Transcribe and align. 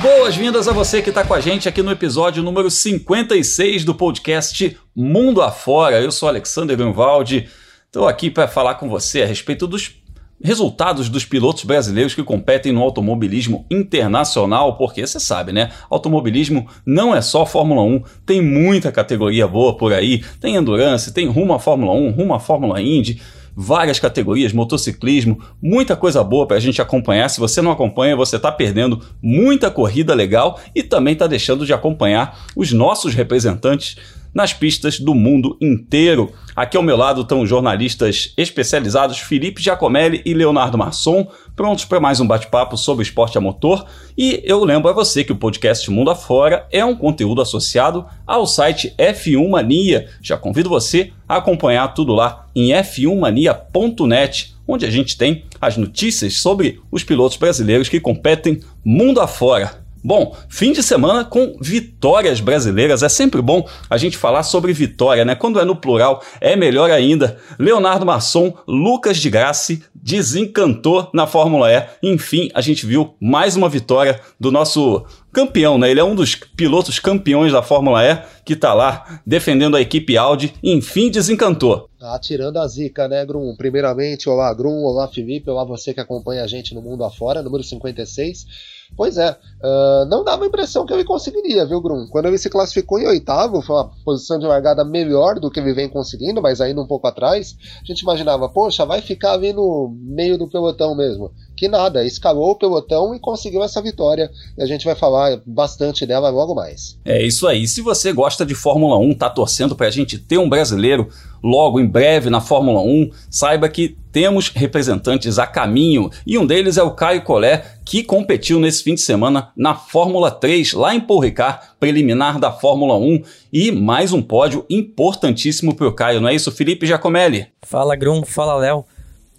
Boas-vindas 0.00 0.68
a 0.68 0.72
você 0.72 1.02
que 1.02 1.08
está 1.08 1.24
com 1.24 1.34
a 1.34 1.40
gente 1.40 1.68
aqui 1.68 1.82
no 1.82 1.90
episódio 1.90 2.40
número 2.40 2.70
56 2.70 3.84
do 3.84 3.92
podcast 3.92 4.76
Mundo 4.94 5.42
Afora. 5.42 6.00
Eu 6.00 6.12
sou 6.12 6.28
Alexander 6.28 6.76
Grunwald, 6.76 7.48
estou 7.84 8.06
aqui 8.06 8.30
para 8.30 8.46
falar 8.46 8.76
com 8.76 8.88
você 8.88 9.22
a 9.22 9.26
respeito 9.26 9.66
dos 9.66 9.96
resultados 10.40 11.08
dos 11.08 11.24
pilotos 11.24 11.64
brasileiros 11.64 12.14
que 12.14 12.22
competem 12.22 12.70
no 12.70 12.80
automobilismo 12.80 13.66
internacional, 13.68 14.76
porque 14.76 15.04
você 15.04 15.18
sabe, 15.18 15.50
né? 15.50 15.72
Automobilismo 15.90 16.68
não 16.86 17.12
é 17.12 17.20
só 17.20 17.44
Fórmula 17.44 17.82
1, 17.82 18.02
tem 18.24 18.40
muita 18.40 18.92
categoria 18.92 19.48
boa 19.48 19.76
por 19.76 19.92
aí, 19.92 20.22
tem 20.40 20.54
endurance, 20.54 21.12
tem 21.12 21.26
rumo 21.26 21.54
à 21.54 21.58
Fórmula 21.58 21.92
1, 21.92 22.12
rumo 22.12 22.34
à 22.34 22.38
Fórmula 22.38 22.80
Indy 22.80 23.20
várias 23.60 23.98
categorias, 23.98 24.52
motociclismo, 24.52 25.42
muita 25.60 25.96
coisa 25.96 26.22
boa 26.22 26.46
para 26.46 26.58
a 26.58 26.60
gente 26.60 26.80
acompanhar. 26.80 27.28
Se 27.28 27.40
você 27.40 27.60
não 27.60 27.72
acompanha, 27.72 28.14
você 28.14 28.36
está 28.36 28.52
perdendo 28.52 29.02
muita 29.20 29.68
corrida 29.68 30.14
legal 30.14 30.60
e 30.72 30.80
também 30.80 31.14
está 31.14 31.26
deixando 31.26 31.66
de 31.66 31.72
acompanhar 31.72 32.46
os 32.54 32.72
nossos 32.72 33.14
representantes 33.14 33.96
nas 34.34 34.52
pistas 34.52 34.98
do 34.98 35.14
mundo 35.14 35.56
inteiro. 35.60 36.32
Aqui 36.54 36.76
ao 36.76 36.82
meu 36.82 36.96
lado 36.96 37.22
estão 37.22 37.40
os 37.40 37.48
jornalistas 37.48 38.32
especializados 38.36 39.18
Felipe 39.18 39.62
Giacomelli 39.62 40.22
e 40.24 40.34
Leonardo 40.34 40.76
Masson, 40.76 41.28
prontos 41.54 41.84
para 41.84 42.00
mais 42.00 42.20
um 42.20 42.26
bate-papo 42.26 42.76
sobre 42.76 43.02
esporte 43.02 43.38
a 43.38 43.40
motor. 43.40 43.86
E 44.16 44.42
eu 44.44 44.64
lembro 44.64 44.88
a 44.88 44.92
você 44.92 45.22
que 45.22 45.32
o 45.32 45.36
podcast 45.36 45.90
Mundo 45.90 46.10
Afora 46.10 46.66
é 46.72 46.84
um 46.84 46.96
conteúdo 46.96 47.40
associado 47.40 48.06
ao 48.26 48.46
site 48.46 48.94
F1 48.98 49.48
Mania. 49.48 50.08
Já 50.20 50.36
convido 50.36 50.68
você 50.68 51.12
a 51.28 51.36
acompanhar 51.36 51.94
tudo 51.94 52.12
lá 52.12 52.46
em 52.54 52.70
f1mania.net, 52.70 54.54
onde 54.66 54.84
a 54.84 54.90
gente 54.90 55.16
tem 55.16 55.44
as 55.60 55.76
notícias 55.76 56.38
sobre 56.38 56.80
os 56.90 57.04
pilotos 57.04 57.36
brasileiros 57.36 57.88
que 57.88 58.00
competem 58.00 58.60
mundo 58.84 59.20
afora. 59.20 59.87
Bom, 60.02 60.36
fim 60.48 60.72
de 60.72 60.82
semana 60.82 61.24
com 61.24 61.56
vitórias 61.60 62.40
brasileiras. 62.40 63.02
É 63.02 63.08
sempre 63.08 63.42
bom 63.42 63.66
a 63.90 63.96
gente 63.96 64.16
falar 64.16 64.42
sobre 64.42 64.72
vitória, 64.72 65.24
né? 65.24 65.34
Quando 65.34 65.58
é 65.60 65.64
no 65.64 65.76
plural, 65.76 66.22
é 66.40 66.54
melhor 66.54 66.90
ainda. 66.90 67.38
Leonardo 67.58 68.06
Masson, 68.06 68.56
Lucas 68.66 69.16
de 69.18 69.28
Grassi 69.28 69.82
desencantou 69.94 71.10
na 71.12 71.26
Fórmula 71.26 71.70
E. 71.72 71.86
Enfim, 72.02 72.48
a 72.54 72.60
gente 72.60 72.86
viu 72.86 73.14
mais 73.20 73.56
uma 73.56 73.68
vitória 73.68 74.20
do 74.38 74.50
nosso 74.50 75.04
campeão, 75.32 75.78
né? 75.78 75.90
Ele 75.90 76.00
é 76.00 76.04
um 76.04 76.14
dos 76.14 76.34
pilotos 76.34 76.98
campeões 76.98 77.52
da 77.52 77.62
Fórmula 77.62 78.04
E 78.04 78.18
que 78.44 78.56
tá 78.56 78.72
lá 78.72 79.20
defendendo 79.26 79.76
a 79.76 79.80
equipe 79.80 80.16
Audi. 80.16 80.54
Enfim, 80.62 81.10
desencantou. 81.10 81.88
Tá 81.98 82.18
tirando 82.18 82.58
a 82.58 82.66
zica, 82.66 83.08
né, 83.08 83.26
Grum? 83.26 83.54
Primeiramente, 83.56 84.28
olá, 84.28 84.54
Grum, 84.54 84.84
olá, 84.84 85.08
Felipe, 85.08 85.50
olá, 85.50 85.64
você 85.64 85.92
que 85.92 86.00
acompanha 86.00 86.44
a 86.44 86.46
gente 86.46 86.74
no 86.74 86.80
mundo 86.80 87.04
afora, 87.04 87.42
número 87.42 87.62
56. 87.62 88.77
Pois 88.96 89.16
é, 89.16 89.30
uh, 89.30 90.04
não 90.08 90.24
dava 90.24 90.44
a 90.44 90.46
impressão 90.46 90.84
que 90.84 90.92
ele 90.92 91.04
conseguiria, 91.04 91.64
viu, 91.66 91.80
Grum? 91.80 92.06
Quando 92.08 92.26
ele 92.26 92.38
se 92.38 92.50
classificou 92.50 92.98
em 92.98 93.06
oitavo, 93.06 93.62
foi 93.62 93.76
uma 93.76 93.90
posição 94.04 94.38
de 94.38 94.46
largada 94.46 94.84
melhor 94.84 95.38
do 95.38 95.50
que 95.50 95.60
ele 95.60 95.72
vem 95.72 95.88
conseguindo, 95.88 96.42
mas 96.42 96.60
ainda 96.60 96.80
um 96.80 96.86
pouco 96.86 97.06
atrás, 97.06 97.56
a 97.80 97.84
gente 97.84 98.00
imaginava, 98.00 98.48
poxa, 98.48 98.84
vai 98.84 99.00
ficar 99.00 99.32
ali 99.32 99.52
no 99.52 99.94
meio 100.00 100.36
do 100.36 100.48
pelotão 100.48 100.94
mesmo. 100.94 101.30
Que 101.58 101.66
nada, 101.66 102.04
escalou 102.04 102.52
o 102.52 102.54
pelotão 102.54 103.12
e 103.16 103.18
conseguiu 103.18 103.64
essa 103.64 103.82
vitória. 103.82 104.30
E 104.56 104.62
a 104.62 104.66
gente 104.66 104.84
vai 104.84 104.94
falar 104.94 105.40
bastante 105.44 106.06
dela 106.06 106.30
logo 106.30 106.54
mais. 106.54 106.96
É 107.04 107.20
isso 107.20 107.48
aí. 107.48 107.66
Se 107.66 107.80
você 107.80 108.12
gosta 108.12 108.46
de 108.46 108.54
Fórmula 108.54 108.96
1, 108.96 109.14
tá 109.14 109.28
torcendo 109.28 109.74
pra 109.74 109.90
gente 109.90 110.18
ter 110.18 110.38
um 110.38 110.48
brasileiro 110.48 111.08
logo 111.42 111.80
em 111.80 111.86
breve 111.86 112.30
na 112.30 112.40
Fórmula 112.40 112.80
1, 112.80 113.10
saiba 113.28 113.68
que 113.68 113.96
temos 114.12 114.50
representantes 114.50 115.36
a 115.36 115.48
caminho 115.48 116.10
e 116.24 116.38
um 116.38 116.46
deles 116.46 116.76
é 116.76 116.82
o 116.82 116.92
Caio 116.92 117.22
Collet, 117.22 117.64
que 117.84 118.04
competiu 118.04 118.60
nesse 118.60 118.84
fim 118.84 118.94
de 118.94 119.00
semana 119.00 119.50
na 119.56 119.74
Fórmula 119.74 120.30
3, 120.30 120.74
lá 120.74 120.94
em 120.94 121.00
Paul 121.00 121.20
Ricard, 121.20 121.58
preliminar 121.80 122.38
da 122.38 122.52
Fórmula 122.52 122.96
1 122.96 123.22
e 123.52 123.72
mais 123.72 124.12
um 124.12 124.22
pódio 124.22 124.64
importantíssimo 124.70 125.74
para 125.74 125.88
o 125.88 125.92
Caio, 125.92 126.20
não 126.20 126.28
é 126.28 126.34
isso, 126.34 126.52
Felipe 126.52 126.86
Giacomelli? 126.86 127.48
Fala 127.62 127.96
Grum, 127.96 128.24
fala 128.24 128.54
Léo. 128.54 128.84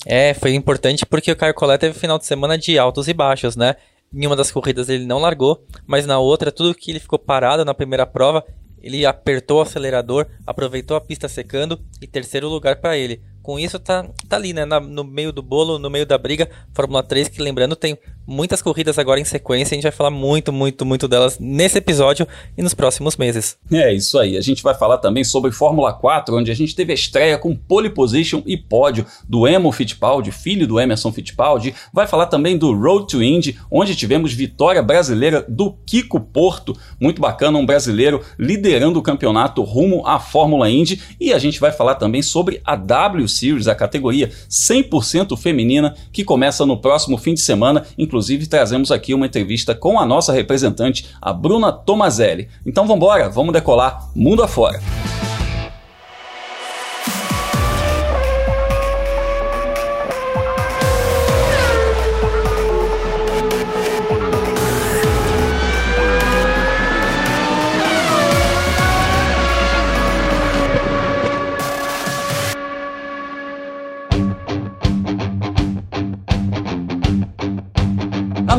É, 0.05 0.33
foi 0.33 0.53
importante 0.53 1.05
porque 1.05 1.31
o 1.31 1.35
Caio 1.35 1.53
Collet 1.53 1.79
teve 1.79 1.97
final 1.97 2.17
de 2.17 2.25
semana 2.25 2.57
de 2.57 2.77
altos 2.77 3.07
e 3.07 3.13
baixos, 3.13 3.55
né? 3.55 3.75
Em 4.13 4.25
uma 4.25 4.35
das 4.35 4.51
corridas 4.51 4.89
ele 4.89 5.05
não 5.05 5.19
largou, 5.19 5.63
mas 5.85 6.05
na 6.05 6.17
outra, 6.17 6.51
tudo 6.51 6.73
que 6.73 6.91
ele 6.91 6.99
ficou 6.99 7.19
parado 7.19 7.63
na 7.63 7.73
primeira 7.73 8.05
prova, 8.05 8.43
ele 8.81 9.05
apertou 9.05 9.59
o 9.59 9.61
acelerador, 9.61 10.25
aproveitou 10.47 10.95
a 10.95 11.01
pista 11.01 11.27
secando 11.27 11.79
e 12.01 12.07
terceiro 12.07 12.47
lugar 12.47 12.77
para 12.77 12.97
ele 12.97 13.21
com 13.49 13.57
isso 13.57 13.79
tá, 13.79 14.05
tá 14.27 14.35
ali, 14.35 14.53
né? 14.53 14.63
Na, 14.63 14.79
no 14.79 15.03
meio 15.03 15.33
do 15.33 15.41
bolo, 15.41 15.79
no 15.79 15.89
meio 15.89 16.05
da 16.05 16.19
briga. 16.19 16.47
Fórmula 16.71 17.01
3, 17.01 17.29
que 17.29 17.41
lembrando, 17.41 17.75
tem 17.75 17.97
muitas 18.27 18.61
corridas 18.61 18.99
agora 18.99 19.19
em 19.19 19.23
sequência. 19.23 19.73
A 19.73 19.75
gente 19.75 19.83
vai 19.83 19.91
falar 19.91 20.11
muito, 20.11 20.53
muito, 20.53 20.85
muito 20.85 21.07
delas 21.07 21.39
nesse 21.39 21.79
episódio 21.79 22.27
e 22.55 22.61
nos 22.61 22.75
próximos 22.75 23.17
meses. 23.17 23.57
É 23.71 23.91
isso 23.91 24.19
aí. 24.19 24.37
A 24.37 24.41
gente 24.41 24.61
vai 24.61 24.75
falar 24.75 24.99
também 24.99 25.23
sobre 25.23 25.51
Fórmula 25.51 25.91
4, 25.91 26.37
onde 26.37 26.51
a 26.51 26.53
gente 26.53 26.75
teve 26.75 26.91
a 26.91 26.93
estreia 26.93 27.39
com 27.39 27.55
pole 27.55 27.89
position 27.89 28.43
e 28.45 28.55
pódio 28.55 29.03
do 29.27 29.47
Emo 29.47 29.71
Fittipaldi, 29.71 30.31
filho 30.31 30.67
do 30.67 30.79
Emerson 30.79 31.11
Fittipaldi. 31.11 31.73
Vai 31.91 32.05
falar 32.05 32.27
também 32.27 32.55
do 32.55 32.71
Road 32.71 33.07
to 33.07 33.23
Indy, 33.23 33.59
onde 33.71 33.95
tivemos 33.95 34.31
vitória 34.31 34.83
brasileira 34.83 35.43
do 35.49 35.71
Kiko 35.87 36.19
Porto. 36.19 36.77
Muito 36.99 37.19
bacana, 37.19 37.57
um 37.57 37.65
brasileiro 37.65 38.21
liderando 38.37 38.99
o 38.99 39.03
campeonato 39.03 39.63
rumo 39.63 40.05
à 40.05 40.19
Fórmula 40.19 40.69
Indy. 40.69 41.01
E 41.19 41.33
a 41.33 41.39
gente 41.39 41.59
vai 41.59 41.71
falar 41.71 41.95
também 41.95 42.21
sobre 42.21 42.61
a 42.63 42.75
WC 42.75 43.38
Series, 43.39 43.67
a 43.67 43.75
categoria 43.75 44.29
100% 44.49 45.37
feminina, 45.37 45.95
que 46.11 46.23
começa 46.23 46.65
no 46.65 46.77
próximo 46.77 47.17
fim 47.17 47.33
de 47.33 47.41
semana. 47.41 47.85
Inclusive, 47.97 48.45
trazemos 48.47 48.91
aqui 48.91 49.13
uma 49.13 49.25
entrevista 49.25 49.73
com 49.73 49.99
a 49.99 50.05
nossa 50.05 50.33
representante, 50.33 51.07
a 51.21 51.31
Bruna 51.31 51.71
Tomazelli. 51.71 52.49
Então 52.65 52.85
vamos 52.85 52.97
embora, 52.97 53.29
vamos 53.29 53.53
decolar 53.53 54.09
mundo 54.15 54.43
afora. 54.43 54.79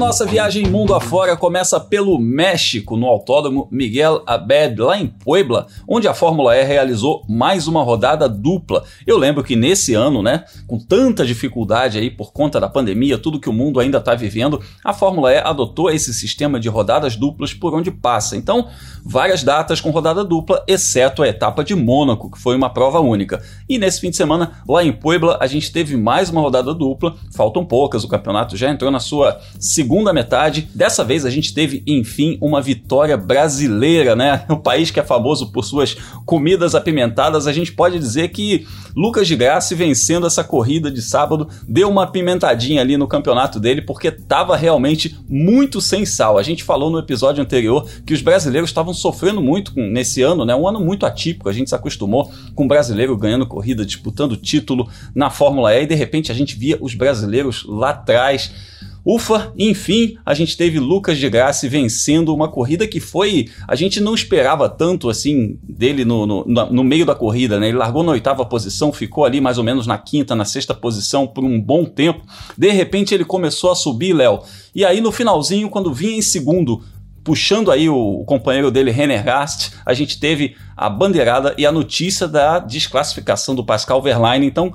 Nossa 0.01 0.25
viagem 0.25 0.67
mundo 0.67 0.95
afora 0.95 1.37
começa 1.37 1.79
pelo 1.79 2.19
México, 2.19 2.97
no 2.97 3.07
Autódromo 3.07 3.69
Miguel 3.71 4.23
Abed, 4.27 4.81
lá 4.81 4.99
em 4.99 5.07
Puebla, 5.07 5.67
onde 5.87 6.09
a 6.09 6.15
Fórmula 6.15 6.57
E 6.57 6.65
realizou 6.65 7.23
mais 7.29 7.69
uma 7.69 7.83
rodada 7.83 8.27
dupla. 8.27 8.83
Eu 9.07 9.19
lembro 9.19 9.45
que 9.45 9.55
nesse 9.55 9.93
ano, 9.93 10.23
né, 10.23 10.45
com 10.67 10.79
tanta 10.79 11.23
dificuldade 11.27 11.99
aí 11.99 12.11
por 12.11 12.33
conta 12.33 12.59
da 12.59 12.67
pandemia, 12.67 13.19
tudo 13.19 13.39
que 13.39 13.51
o 13.51 13.53
mundo 13.53 13.79
ainda 13.79 13.99
está 13.99 14.15
vivendo, 14.15 14.59
a 14.83 14.95
Fórmula 14.95 15.35
E 15.35 15.37
adotou 15.37 15.91
esse 15.91 16.15
sistema 16.15 16.59
de 16.59 16.71
rodadas 16.71 17.15
duplas 17.15 17.53
por 17.53 17.75
onde 17.75 17.91
passa. 17.91 18.39
Então, 18.39 18.69
várias 19.05 19.45
datas 19.45 19.83
com 19.83 19.91
rodada 19.91 20.25
dupla, 20.25 20.65
exceto 20.67 21.23
a 21.23 21.29
etapa 21.29 21.63
de 21.63 21.75
Mônaco, 21.75 22.31
que 22.31 22.39
foi 22.39 22.57
uma 22.57 22.71
prova 22.71 23.01
única. 23.01 23.43
E 23.69 23.77
nesse 23.77 24.01
fim 24.01 24.09
de 24.09 24.17
semana, 24.17 24.63
lá 24.67 24.83
em 24.83 24.93
Puebla, 24.93 25.37
a 25.43 25.47
gente 25.47 25.71
teve 25.71 25.95
mais 25.95 26.31
uma 26.31 26.41
rodada 26.41 26.73
dupla, 26.73 27.17
faltam 27.31 27.67
poucas, 27.67 28.03
o 28.03 28.09
campeonato 28.09 28.57
já 28.57 28.71
entrou 28.71 28.91
na 28.91 28.99
sua 28.99 29.39
segunda 29.59 29.90
segunda 29.91 30.13
metade. 30.13 30.69
Dessa 30.73 31.03
vez 31.03 31.27
a 31.27 31.31
gente 31.31 31.53
teve, 31.53 31.83
enfim, 31.85 32.39
uma 32.41 32.63
vitória 32.63 33.17
brasileira, 33.17 34.15
né? 34.15 34.45
O 34.51 34.57
país 34.57 34.91
que 34.91 35.01
é 35.01 35.03
famoso 35.03 35.51
por 35.51 35.65
suas 35.65 35.95
comidas 36.25 36.75
apimentadas, 36.75 37.47
a 37.47 37.53
gente 37.53 37.73
pode 37.73 37.99
dizer 37.99 38.29
que 38.29 38.67
Lucas 38.95 39.27
de 39.27 39.35
Graça 39.35 39.75
vencendo 39.75 40.27
essa 40.27 40.45
corrida 40.45 40.91
de 40.91 41.01
sábado 41.01 41.49
deu 41.67 41.89
uma 41.89 42.05
apimentadinha 42.05 42.81
ali 42.81 42.97
no 42.97 43.09
campeonato 43.09 43.59
dele, 43.59 43.83
porque 43.83 44.09
estava 44.09 44.57
realmente 44.57 45.19
muito 45.29 45.81
sem 45.81 46.05
sal. 46.05 46.39
A 46.39 46.43
gente 46.43 46.63
falou 46.63 46.91
no 46.91 46.99
episódio 46.99 47.43
anterior 47.43 47.89
que 48.05 48.15
os 48.15 48.21
brasileiros 48.21 48.71
estavam 48.71 48.93
sofrendo 48.95 49.41
muito 49.41 49.73
com, 49.73 49.81
nesse 49.89 50.23
ano, 50.23 50.45
né? 50.45 50.55
Um 50.55 50.69
ano 50.69 50.79
muito 50.79 51.07
atípico. 51.07 51.49
A 51.49 51.53
gente 51.53 51.71
se 51.71 51.75
acostumou 51.75 52.31
com 52.55 52.65
o 52.65 52.69
brasileiro 52.69 53.17
ganhando 53.17 53.47
corrida, 53.47 53.85
disputando 53.85 54.37
título 54.37 54.89
na 55.15 55.31
Fórmula 55.31 55.75
E 55.75 55.83
e 55.83 55.87
de 55.87 55.95
repente 55.95 56.31
a 56.31 56.35
gente 56.35 56.55
via 56.55 56.77
os 56.81 56.95
brasileiros 56.95 57.65
lá 57.67 57.91
atrás 57.91 58.53
Ufa, 59.05 59.53
enfim, 59.57 60.17
a 60.25 60.35
gente 60.35 60.57
teve 60.57 60.79
Lucas 60.79 61.19
de 61.19 61.29
Graça 61.29 61.69
vencendo 61.69 62.35
uma 62.35 62.49
corrida 62.49 62.87
que 62.87 63.01
foi. 63.01 63.49
A 63.67 63.75
gente 63.75 64.01
não 64.01 64.15
esperava 64.15 64.69
tanto 64.69 65.09
assim 65.09 65.59
dele 65.63 66.05
no, 66.05 66.27
no, 66.27 66.45
no, 66.45 66.85
meio 66.85 67.07
da 67.07 67.15
corrida, 67.15 67.59
né? 67.59 67.69
Ele 67.69 67.79
largou 67.79 68.03
na 68.03 68.13
oitava 68.13 68.45
posição, 68.45 68.93
ficou 68.93 69.25
ali 69.25 69.41
mais 69.41 69.59
ou 69.59 69.65
menos 69.65 69.87
na 69.87 69.97
quinta, 69.97 70.35
na 70.35 70.45
sexta 70.45 70.75
posição 70.75 71.27
por 71.27 71.45
um 71.45 71.61
bom 71.61 71.85
tempo. 71.85 72.23
De 72.57 72.71
repente 72.71 73.15
ele 73.15 73.25
começou 73.25 73.71
a 73.71 73.75
subir, 73.75 74.13
Léo. 74.13 74.41
E 74.75 74.85
aí 74.85 75.01
no 75.01 75.11
finalzinho, 75.11 75.71
quando 75.71 75.93
vinha 75.93 76.19
em 76.19 76.23
segundo, 76.23 76.83
puxando 77.25 77.71
aí 77.71 77.89
o, 77.89 78.25
companheiro 78.25 78.71
dele, 78.71 78.91
Renner 78.91 79.25
Gast, 79.25 79.73
a 79.85 79.95
gente 79.95 80.19
teve 80.19 80.57
a 80.77 80.89
bandeirada 80.89 81.55
e 81.57 81.67
a 81.67 81.73
notícia 81.73 82.27
da 82.27 82.59
desclassificação 82.59 83.55
do 83.55 83.65
Pascal 83.65 84.01
Verlaine. 84.03 84.47
Então, 84.47 84.73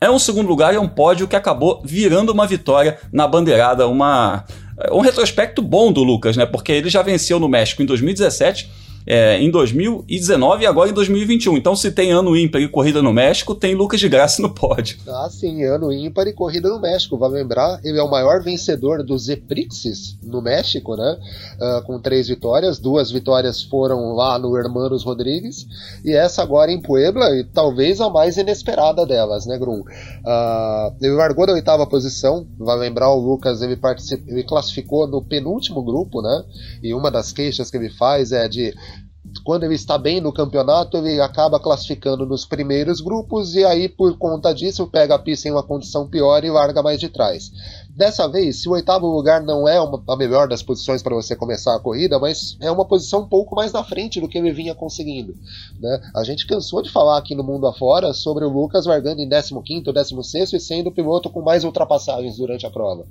é 0.00 0.10
um 0.10 0.18
segundo 0.18 0.48
lugar 0.48 0.72
e 0.72 0.76
é 0.76 0.80
um 0.80 0.88
pódio 0.88 1.26
que 1.26 1.36
acabou 1.36 1.82
virando 1.84 2.32
uma 2.32 2.46
vitória 2.46 2.98
na 3.12 3.26
bandeirada, 3.26 3.86
uma 3.88 4.44
um 4.92 5.00
retrospecto 5.00 5.62
bom 5.62 5.90
do 5.90 6.02
Lucas, 6.02 6.36
né? 6.36 6.44
Porque 6.44 6.70
ele 6.70 6.90
já 6.90 7.02
venceu 7.02 7.40
no 7.40 7.48
México 7.48 7.82
em 7.82 7.86
2017 7.86 8.70
é, 9.06 9.40
em 9.40 9.50
2019 9.50 10.64
e 10.64 10.66
agora 10.66 10.90
em 10.90 10.92
2021. 10.92 11.56
Então, 11.56 11.76
se 11.76 11.92
tem 11.92 12.10
ano 12.10 12.36
ímpar 12.36 12.60
e 12.60 12.68
corrida 12.68 13.00
no 13.00 13.12
México, 13.12 13.54
tem 13.54 13.74
Lucas 13.74 14.00
de 14.00 14.08
Graça 14.08 14.42
no 14.42 14.50
pódio. 14.50 14.98
Ah, 15.16 15.30
sim, 15.30 15.64
ano 15.64 15.90
ímpar 15.92 16.26
e 16.26 16.32
corrida 16.32 16.68
no 16.68 16.78
México. 16.78 17.16
Vai 17.16 17.30
lembrar, 17.30 17.80
ele 17.82 17.98
é 17.98 18.02
o 18.02 18.10
maior 18.10 18.42
vencedor 18.42 19.02
dos 19.02 19.28
Eprixes 19.28 20.18
no 20.22 20.42
México, 20.42 20.94
né? 20.94 21.18
Uh, 21.58 21.82
com 21.86 21.98
três 21.98 22.28
vitórias. 22.28 22.78
Duas 22.78 23.10
vitórias 23.10 23.62
foram 23.62 24.14
lá 24.14 24.38
no 24.38 24.58
Hermanos 24.58 25.04
Rodrigues 25.04 25.66
e 26.04 26.12
essa 26.12 26.42
agora 26.42 26.70
em 26.70 26.80
Puebla, 26.80 27.30
e 27.36 27.44
talvez 27.44 28.00
a 28.00 28.10
mais 28.10 28.36
inesperada 28.36 29.06
delas, 29.06 29.46
né, 29.46 29.56
Grum? 29.58 29.80
Uh, 29.80 30.94
ele 31.00 31.14
largou 31.14 31.46
da 31.46 31.54
oitava 31.54 31.86
posição. 31.86 32.46
Vai 32.58 32.76
lembrar, 32.76 33.10
o 33.10 33.18
Lucas 33.18 33.62
ele, 33.62 33.78
ele 34.26 34.42
classificou 34.42 35.06
no 35.06 35.22
penúltimo 35.22 35.82
grupo, 35.82 36.20
né? 36.20 36.44
E 36.82 36.92
uma 36.92 37.10
das 37.10 37.32
queixas 37.32 37.70
que 37.70 37.76
ele 37.76 37.90
faz 37.90 38.32
é 38.32 38.46
de 38.48 38.74
quando 39.38 39.64
ele 39.64 39.74
está 39.74 39.96
bem 39.98 40.20
no 40.20 40.32
campeonato, 40.32 40.96
ele 40.96 41.20
acaba 41.20 41.60
classificando 41.60 42.26
nos 42.26 42.44
primeiros 42.44 43.00
grupos 43.00 43.54
e 43.54 43.64
aí, 43.64 43.88
por 43.88 44.16
conta 44.18 44.52
disso, 44.52 44.86
pega 44.86 45.14
a 45.14 45.18
pista 45.18 45.48
em 45.48 45.52
uma 45.52 45.62
condição 45.62 46.08
pior 46.08 46.44
e 46.44 46.50
larga 46.50 46.82
mais 46.82 47.00
de 47.00 47.08
trás. 47.08 47.50
Dessa 47.96 48.28
vez, 48.28 48.60
se 48.60 48.68
o 48.68 48.72
oitavo 48.72 49.06
lugar 49.06 49.42
não 49.42 49.66
é 49.66 49.80
uma, 49.80 50.02
a 50.06 50.16
melhor 50.16 50.46
das 50.46 50.62
posições 50.62 51.02
para 51.02 51.14
você 51.14 51.34
começar 51.34 51.74
a 51.74 51.80
corrida, 51.80 52.18
mas 52.18 52.56
é 52.60 52.70
uma 52.70 52.84
posição 52.84 53.20
um 53.20 53.28
pouco 53.28 53.56
mais 53.56 53.72
na 53.72 53.82
frente 53.82 54.20
do 54.20 54.28
que 54.28 54.36
ele 54.36 54.52
vinha 54.52 54.74
conseguindo. 54.74 55.34
Né? 55.80 56.00
A 56.14 56.22
gente 56.22 56.46
cansou 56.46 56.82
de 56.82 56.90
falar 56.90 57.16
aqui 57.16 57.34
no 57.34 57.42
mundo 57.42 57.66
afora 57.66 58.12
sobre 58.12 58.44
o 58.44 58.50
Lucas 58.50 58.84
largando 58.84 59.22
em 59.22 59.28
15º, 59.28 59.92
16 59.92 60.52
e 60.52 60.60
sendo 60.60 60.88
o 60.88 60.92
piloto 60.92 61.30
com 61.30 61.40
mais 61.40 61.64
ultrapassagens 61.64 62.36
durante 62.36 62.66
a 62.66 62.70
prova. 62.70 63.06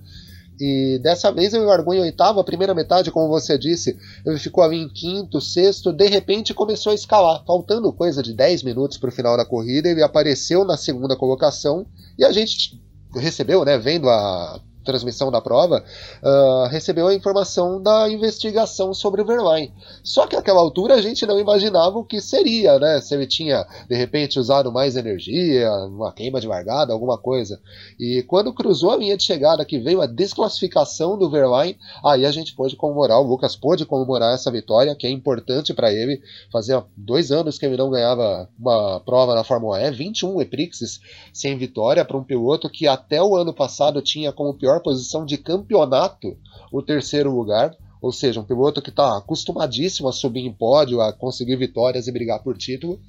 E 0.60 1.00
dessa 1.00 1.32
vez 1.32 1.54
ele 1.54 1.66
largou 1.66 1.94
em 1.94 2.02
oitavo, 2.02 2.40
a 2.40 2.44
primeira 2.44 2.74
metade, 2.74 3.12
como 3.12 3.28
você 3.28 3.58
disse, 3.58 3.98
ele 4.26 4.38
ficou 4.38 4.64
ali 4.64 4.78
em 4.78 4.90
quinto, 4.90 5.42
sexto, 5.42 5.92
de 5.92 6.08
repente 6.08 6.54
começou 6.54 6.92
a 6.92 6.96
escalar. 6.96 7.44
Faltando 7.46 7.92
coisa 7.92 8.24
de 8.24 8.34
10 8.34 8.64
minutos 8.64 8.98
para 8.98 9.10
o 9.10 9.12
final 9.12 9.36
da 9.36 9.46
corrida, 9.46 9.90
ele 9.90 10.02
apareceu 10.02 10.64
na 10.64 10.78
segunda 10.78 11.16
colocação 11.16 11.86
e 12.18 12.24
a 12.24 12.32
gente 12.32 12.82
recebeu, 13.14 13.64
né, 13.64 13.78
vendo 13.78 14.10
a 14.10 14.62
transmissão 14.86 15.32
da 15.32 15.42
prova, 15.42 15.84
uh, 16.24 16.68
recebeu 16.70 17.08
a 17.08 17.14
informação 17.14 17.82
da 17.82 18.10
investigação 18.10 18.94
sobre 18.94 19.22
o 19.22 19.26
Verlaine. 19.26 19.74
Só 20.04 20.28
que 20.28 20.36
naquela 20.36 20.62
altura 20.62 20.96
a 20.96 21.02
gente 21.02 21.26
não 21.26 21.40
imaginava 21.40 21.98
o 21.98 22.06
que 22.06 22.22
seria, 22.22 22.80
né? 22.80 23.02
Se 23.02 23.14
ele 23.14 23.26
tinha, 23.26 23.66
de 23.90 23.96
repente, 23.96 24.40
usado 24.40 24.72
mais 24.72 24.96
energia, 24.96 25.70
uma 25.88 26.14
queima 26.14 26.40
de 26.40 26.48
largada, 26.48 26.94
alguma 26.94 27.18
coisa. 27.18 27.60
E 28.00 28.24
quando 28.24 28.54
cruzou 28.54 28.92
a 28.92 28.98
linha 28.98 29.18
de 29.18 29.24
chegada, 29.24 29.66
que 29.66 29.80
veio 29.80 30.02
a 30.02 30.06
desclassificação 30.06 31.18
do 31.18 31.30
Verlaine, 31.30 31.78
aí 32.04 32.26
a 32.26 32.32
gente 32.32 32.56
pôde 32.56 32.76
comemorar, 32.76 33.20
o 33.20 33.28
Lucas 33.28 33.56
pôde 33.56 33.86
comemorar 33.86 34.34
essa 34.34 34.52
vitória, 34.52 34.96
que 34.96 35.08
é 35.08 35.10
importante 35.10 35.74
para 35.74 35.92
ele. 35.92 36.22
Fazia 36.52 36.84
dois 36.96 37.32
anos 37.32 37.58
que 37.58 37.66
ele 37.66 37.78
não 37.78 37.90
ganhava 37.90 38.48
uma 38.60 39.00
prova 39.00 39.34
na 39.34 39.44
Fórmula 39.44 39.82
E, 39.82 39.92
21 39.92 40.42
Eprixes 40.42 41.00
sem 41.34 41.58
vitória 41.58 42.06
para 42.06 42.18
um 42.18 42.24
piloto 42.24 42.70
que 42.70 42.88
até 42.88 43.22
o 43.22 43.36
ano 43.36 43.54
passado 43.54 44.02
tinha 44.02 44.32
como 44.32 44.54
pior 44.54 44.75
melhor 44.76 44.82
posição 44.82 45.26
de 45.26 45.38
campeonato 45.38 46.38
o 46.72 46.82
terceiro 46.82 47.34
lugar. 47.34 47.76
Ou 48.02 48.12
seja, 48.12 48.40
um 48.40 48.44
piloto 48.44 48.84
que 48.84 48.92
está 48.92 49.18
acostumadíssimo 49.18 50.08
a 50.08 50.12
subir 50.12 50.46
em 50.46 50.54
pódio, 50.54 51.02
a 51.02 51.12
conseguir 51.12 51.56
vitórias 51.56 52.08
e 52.08 52.12
brigar 52.12 52.44
por 52.44 52.56
título. 52.56 53.00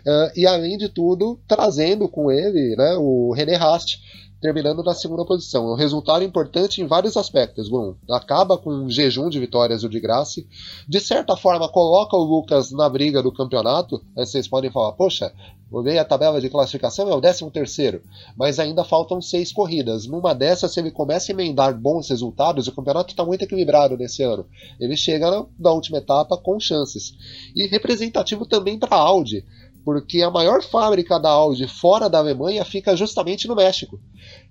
Uh, 0.00 0.30
e 0.36 0.46
além 0.46 0.76
de 0.76 0.90
tudo, 0.90 1.40
trazendo 1.48 2.06
com 2.06 2.30
ele 2.30 2.76
né, 2.76 2.94
o 2.98 3.32
René 3.32 3.56
Rast, 3.56 3.98
terminando 4.42 4.82
na 4.82 4.92
segunda 4.92 5.24
posição. 5.24 5.68
É 5.68 5.72
um 5.72 5.76
resultado 5.76 6.24
importante 6.24 6.82
em 6.82 6.86
vários 6.86 7.16
aspectos. 7.16 7.70
Acaba 8.10 8.58
com 8.58 8.70
um 8.70 8.90
jejum 8.90 9.30
de 9.30 9.38
vitórias 9.38 9.84
o 9.84 9.88
de 9.88 10.00
Graça. 10.00 10.42
De 10.88 11.00
certa 11.00 11.36
forma, 11.36 11.68
coloca 11.68 12.16
o 12.16 12.24
Lucas 12.24 12.72
na 12.72 12.88
briga 12.88 13.22
do 13.22 13.32
campeonato. 13.32 14.02
Aí 14.18 14.26
vocês 14.26 14.48
podem 14.48 14.70
falar, 14.70 14.92
poxa, 14.92 15.32
olhei 15.70 15.96
a 15.96 16.04
tabela 16.04 16.40
de 16.40 16.50
classificação, 16.50 17.08
é 17.08 17.14
o 17.14 17.20
13 17.20 17.50
terceiro, 17.52 18.02
mas 18.36 18.58
ainda 18.58 18.82
faltam 18.82 19.22
seis 19.22 19.52
corridas. 19.52 20.08
Numa 20.08 20.34
dessas, 20.34 20.72
se 20.72 20.80
ele 20.80 20.90
começa 20.90 21.30
a 21.30 21.34
emendar 21.34 21.78
bons 21.78 22.08
resultados, 22.10 22.66
o 22.66 22.72
campeonato 22.72 23.12
está 23.12 23.24
muito 23.24 23.42
equilibrado 23.42 23.96
nesse 23.96 24.24
ano. 24.24 24.44
Ele 24.80 24.96
chega 24.96 25.30
na, 25.30 25.46
na 25.56 25.70
última 25.70 25.98
etapa 25.98 26.36
com 26.36 26.58
chances. 26.58 27.14
E 27.54 27.68
representativo 27.68 28.44
também 28.44 28.76
para 28.76 28.96
a 28.96 29.00
Audi 29.00 29.44
porque 29.84 30.22
a 30.22 30.30
maior 30.30 30.62
fábrica 30.62 31.18
da 31.18 31.30
Audi 31.30 31.66
fora 31.66 32.08
da 32.08 32.18
Alemanha 32.18 32.64
fica 32.64 32.96
justamente 32.96 33.48
no 33.48 33.56
México. 33.56 33.98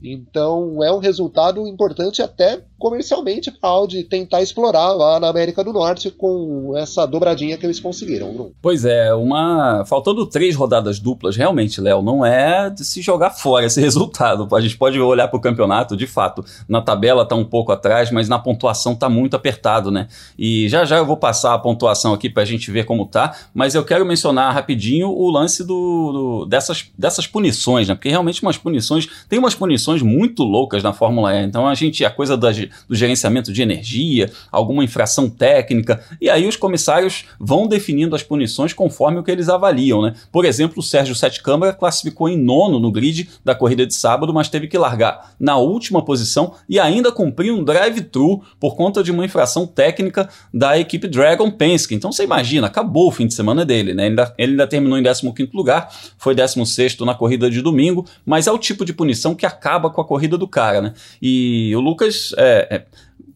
Então 0.02 0.84
é 0.84 0.92
um 0.92 1.00
resultado 1.00 1.68
importante 1.68 2.22
até 2.22 2.66
comercialmente 2.82 3.52
para 3.52 3.70
a 3.70 3.74
Audi 3.74 4.04
tentar 4.04 4.42
explorar 4.42 4.92
lá 4.94 5.20
na 5.20 5.30
América 5.30 5.64
do 5.64 5.72
Norte 5.72 6.10
com 6.10 6.74
essa 6.76 7.06
dobradinha 7.06 7.56
que 7.58 7.66
eles 7.66 7.80
conseguiram. 7.80 8.34
Bruno. 8.34 8.52
Pois 8.60 8.84
é, 8.84 9.14
uma 9.14 9.86
faltando 9.86 10.26
três 10.26 10.56
rodadas 10.56 11.00
duplas, 11.00 11.38
realmente, 11.38 11.80
Léo, 11.80 12.02
não 12.02 12.26
é 12.26 12.70
de 12.70 12.84
se 12.84 13.02
jogar 13.02 13.30
fora 13.30 13.68
esse 13.68 13.80
resultado. 13.82 14.48
A 14.54 14.60
gente 14.60 14.78
pode 14.78 15.00
olhar 15.00 15.28
para 15.28 15.38
o 15.38 15.42
campeonato, 15.42 15.96
de 15.96 16.08
fato, 16.08 16.44
na 16.68 16.82
tabela 16.82 17.22
está 17.22 17.36
um 17.36 17.46
pouco 17.46 17.72
atrás, 17.72 18.10
mas 18.12 18.28
na 18.28 18.40
pontuação 18.40 18.94
está 18.94 19.08
muito 19.08 19.36
apertado, 19.36 19.92
né? 19.92 20.08
E 20.38 20.68
já 20.68 20.84
já 20.84 20.98
eu 20.98 21.06
vou 21.06 21.18
passar 21.18 21.54
a 21.54 21.60
pontuação 21.60 22.14
aqui 22.14 22.30
para 22.30 22.42
a 22.42 22.46
gente 22.46 22.72
ver 22.72 22.86
como 22.86 23.06
tá, 23.06 23.36
mas 23.54 23.76
eu 23.76 23.86
quero 23.86 24.06
mencionar 24.06 24.54
rapidinho 24.54 25.10
o 25.10 25.30
lance 25.30 25.64
do, 25.64 26.12
do, 26.12 26.46
dessas, 26.46 26.90
dessas 26.98 27.28
punições, 27.28 27.88
né? 27.88 27.94
Porque 27.94 28.10
realmente 28.10 28.42
umas 28.42 28.58
punições, 28.58 29.08
tem 29.30 29.38
umas 29.38 29.54
punições 29.54 30.02
muito 30.02 30.44
loucas 30.44 30.82
na 30.82 30.94
Fórmula 30.94 31.36
E. 31.36 31.44
Então 31.44 31.68
a 31.68 31.76
gente, 31.76 32.04
a 32.04 32.10
coisa 32.10 32.36
das, 32.36 32.58
do 32.88 32.96
gerenciamento 32.96 33.52
de 33.52 33.62
energia, 33.62 34.32
alguma 34.52 34.84
infração 34.84 35.30
técnica, 35.30 36.04
e 36.20 36.30
aí 36.30 36.48
os 36.48 36.56
comissários 36.56 37.26
vão 37.40 37.68
definindo 37.68 38.16
as 38.16 38.24
punições 38.24 38.74
conforme 38.74 39.20
o 39.20 39.24
que 39.24 39.32
eles 39.32 39.50
avaliam, 39.50 40.02
né? 40.02 40.14
Por 40.32 40.46
exemplo, 40.46 40.80
o 40.80 40.84
Sérgio 40.84 41.16
Sete 41.16 41.42
Câmara 41.42 41.74
classificou 41.74 42.30
em 42.30 42.38
nono 42.38 42.80
no 42.80 42.92
grid 42.92 43.30
da 43.44 43.56
corrida 43.56 43.86
de 43.86 43.94
sábado, 43.94 44.34
mas 44.34 44.50
teve 44.50 44.68
que 44.68 44.78
largar 44.78 45.34
na 45.40 45.58
última 45.58 46.04
posição 46.04 46.54
e 46.68 46.80
ainda 46.80 47.12
cumprir 47.12 47.52
um 47.52 47.64
drive-thru 47.64 48.42
por 48.60 48.76
conta 48.76 49.04
de 49.04 49.12
uma 49.12 49.26
infração 49.26 49.66
técnica 49.66 50.30
da 50.54 50.78
equipe 50.78 51.08
Dragon 51.08 51.50
Penske. 51.52 51.96
Então 51.96 52.12
você 52.12 52.24
imagina, 52.24 52.68
acabou 52.68 53.08
o 53.08 53.12
fim 53.12 53.28
de 53.28 53.34
semana 53.34 53.66
dele, 53.66 53.94
né? 53.94 54.08
Ele 54.08 54.12
ainda, 54.12 54.34
ele 54.38 54.52
ainda 54.52 54.68
terminou 54.68 54.98
em 54.98 55.04
15 55.04 55.50
lugar, 55.54 55.90
foi 56.18 56.36
16 56.36 57.00
na 57.00 57.16
corrida 57.16 57.50
de 57.50 57.62
domingo, 57.62 58.06
mas 58.26 58.48
é 58.48 58.52
o 58.52 58.58
tipo 58.58 58.86
de 58.86 58.94
punição 58.94 59.36
que 59.36 59.46
acaba 59.46 59.90
com 59.90 60.02
a 60.02 60.06
corrida 60.06 60.38
do 60.38 60.48
cara, 60.48 60.82
né? 60.82 60.94
E 61.22 61.74
o 61.76 61.80
Lucas 61.80 62.34
é, 62.38 62.61
é 62.70 62.86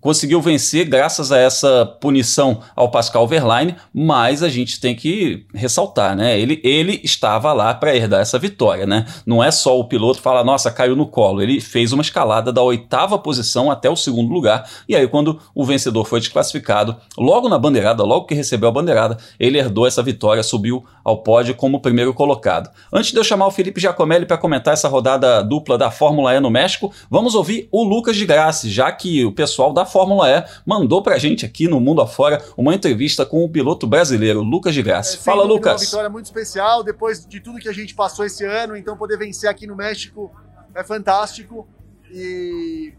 conseguiu 0.06 0.40
vencer 0.40 0.88
graças 0.88 1.32
a 1.32 1.40
essa 1.40 1.84
punição 2.00 2.60
ao 2.76 2.92
Pascal 2.92 3.28
Verlaine, 3.28 3.76
mas 3.92 4.44
a 4.44 4.50
gente 4.50 4.80
tem 4.80 4.96
que 4.96 5.48
ressaltar, 5.52 6.16
né? 6.16 6.40
Ele, 6.40 6.62
ele 6.64 7.02
estava 7.04 7.52
lá 7.54 7.74
para 7.74 7.96
herdar 7.96 8.22
essa 8.22 8.38
vitória, 8.38 8.86
né? 8.86 9.08
Não 9.26 9.44
é 9.44 9.50
só 9.50 9.80
o 9.80 9.86
piloto 9.86 10.22
falar, 10.22 10.44
nossa, 10.44 10.70
caiu 10.70 10.96
no 10.96 11.08
colo. 11.08 11.42
Ele 11.42 11.60
fez 11.60 11.92
uma 11.92 12.04
escalada 12.04 12.54
da 12.54 12.62
oitava 12.62 13.18
posição 13.18 13.72
até 13.72 13.90
o 13.90 13.96
segundo 13.96 14.32
lugar, 14.32 14.70
e 14.88 14.96
aí 14.96 15.08
quando 15.08 15.40
o 15.56 15.66
vencedor 15.66 16.06
foi 16.06 16.20
desclassificado, 16.20 16.96
logo 17.18 17.50
na 17.50 17.58
bandeirada, 17.58 18.04
logo 18.04 18.28
que 18.28 18.36
recebeu 18.36 18.70
a 18.70 18.72
bandeirada, 18.72 19.18
ele 19.40 19.58
herdou 19.58 19.88
essa 19.88 20.04
vitória, 20.04 20.44
subiu 20.44 20.86
ao 21.04 21.24
pódio 21.24 21.56
como 21.56 21.82
primeiro 21.82 22.14
colocado. 22.14 22.70
Antes 22.94 23.12
de 23.12 23.18
eu 23.18 23.24
chamar 23.24 23.48
o 23.48 23.52
Felipe 23.52 23.82
Giacomelli 23.82 24.28
para 24.28 24.38
comentar 24.38 24.76
essa 24.76 24.88
rodada 24.88 25.42
dupla 25.42 25.80
da 25.80 25.90
Fórmula 25.90 26.36
E 26.36 26.40
no 26.40 26.52
México, 26.52 26.94
vamos 27.10 27.34
ouvir 27.34 27.68
o 27.72 27.84
Lucas 27.84 28.16
de 28.16 28.26
Graça, 28.28 28.70
já 28.70 28.92
que 28.92 29.26
o 29.26 29.32
pessoal 29.32 29.74
da 29.74 29.84
Fórmula 29.96 30.30
E 30.30 30.44
mandou 30.66 31.02
pra 31.02 31.18
gente 31.18 31.46
aqui 31.46 31.70
no 31.70 31.80
Mundo 31.80 32.02
Afora 32.02 32.44
uma 32.58 32.76
entrevista 32.76 33.26
com 33.26 33.46
o 33.46 33.50
piloto 33.50 33.88
brasileiro 33.88 34.42
Lucas 34.42 34.74
de 34.74 34.82
Graça. 34.82 35.16
É, 35.16 35.20
Fala, 35.20 35.46
Lucas. 35.46 35.82
Uma 35.82 35.86
vitória 35.86 36.10
muito 36.10 36.26
especial 36.26 36.84
depois 36.84 37.26
de 37.26 37.40
tudo 37.40 37.60
que 37.60 37.70
a 37.70 37.74
gente 37.74 37.96
passou 37.96 38.26
esse 38.26 38.44
ano, 38.44 38.76
então 38.76 38.98
poder 38.98 39.18
vencer 39.18 39.50
aqui 39.50 39.66
no 39.66 39.74
México 39.74 40.30
é 40.76 40.84
fantástico 40.84 41.66
e, 42.12 42.94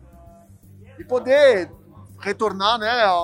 e 0.98 1.04
poder 1.04 1.70
retornar, 2.18 2.78
né, 2.78 2.88
a 3.04 3.14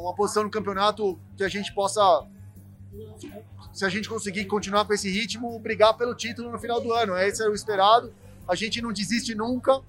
uma 0.00 0.14
posição 0.14 0.42
no 0.42 0.50
campeonato 0.50 1.18
que 1.36 1.44
a 1.44 1.48
gente 1.48 1.74
possa 1.74 2.00
se 3.70 3.84
a 3.84 3.90
gente 3.90 4.08
conseguir 4.08 4.46
continuar 4.46 4.86
com 4.86 4.94
esse 4.94 5.10
ritmo, 5.10 5.58
brigar 5.58 5.94
pelo 5.94 6.14
título 6.14 6.50
no 6.50 6.58
final 6.58 6.80
do 6.80 6.90
ano. 6.90 7.18
Esse 7.18 7.42
é 7.42 7.48
o 7.48 7.54
esperado. 7.54 8.14
A 8.48 8.54
gente 8.54 8.80
não 8.80 8.94
desiste 8.94 9.34
nunca. 9.34 9.82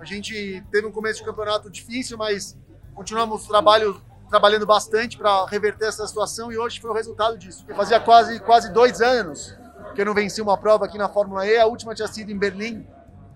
A 0.00 0.04
gente 0.06 0.64
teve 0.70 0.86
um 0.86 0.90
começo 0.90 1.18
de 1.18 1.26
campeonato 1.26 1.68
difícil, 1.68 2.16
mas 2.16 2.56
continuamos 2.94 3.46
trabalho, 3.46 4.00
trabalhando 4.30 4.64
bastante 4.64 5.18
para 5.18 5.44
reverter 5.44 5.88
essa 5.88 6.06
situação 6.06 6.50
e 6.50 6.56
hoje 6.56 6.80
foi 6.80 6.90
o 6.90 6.94
resultado 6.94 7.36
disso. 7.36 7.66
Fazia 7.76 8.00
quase, 8.00 8.40
quase 8.40 8.72
dois 8.72 9.02
anos 9.02 9.54
que 9.94 10.00
eu 10.00 10.06
não 10.06 10.14
venci 10.14 10.40
uma 10.40 10.56
prova 10.56 10.86
aqui 10.86 10.96
na 10.96 11.06
Fórmula 11.06 11.46
E, 11.46 11.58
a 11.58 11.66
última 11.66 11.94
tinha 11.94 12.08
sido 12.08 12.32
em 12.32 12.38
Berlim, 12.38 12.86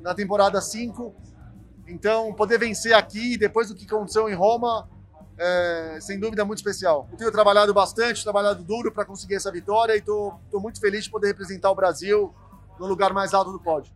na 0.01 0.15
temporada 0.15 0.59
5. 0.59 1.15
Então, 1.87 2.33
poder 2.33 2.59
vencer 2.59 2.95
aqui, 2.95 3.37
depois 3.37 3.69
do 3.69 3.75
que 3.75 3.85
aconteceu 3.85 4.27
em 4.31 4.35
Roma, 4.35 4.89
é, 5.37 5.99
sem 6.01 6.19
dúvida 6.19 6.47
muito 6.47 6.61
especial. 6.61 7.07
Eu 7.13 7.19
tenho 7.19 7.31
trabalhado 7.31 7.75
bastante, 7.75 8.23
trabalhado 8.23 8.65
duro 8.65 8.91
para 8.91 9.05
conseguir 9.05 9.35
essa 9.35 9.53
vitória 9.53 9.95
e 9.95 9.99
estou 9.99 10.41
muito 10.55 10.81
feliz 10.81 11.05
de 11.05 11.11
poder 11.11 11.27
representar 11.27 11.71
o 11.71 11.75
Brasil 11.75 12.35
no 12.81 12.87
lugar 12.87 13.13
mais 13.13 13.35
alto 13.35 13.53
do 13.53 13.61
pódio. 13.61 13.93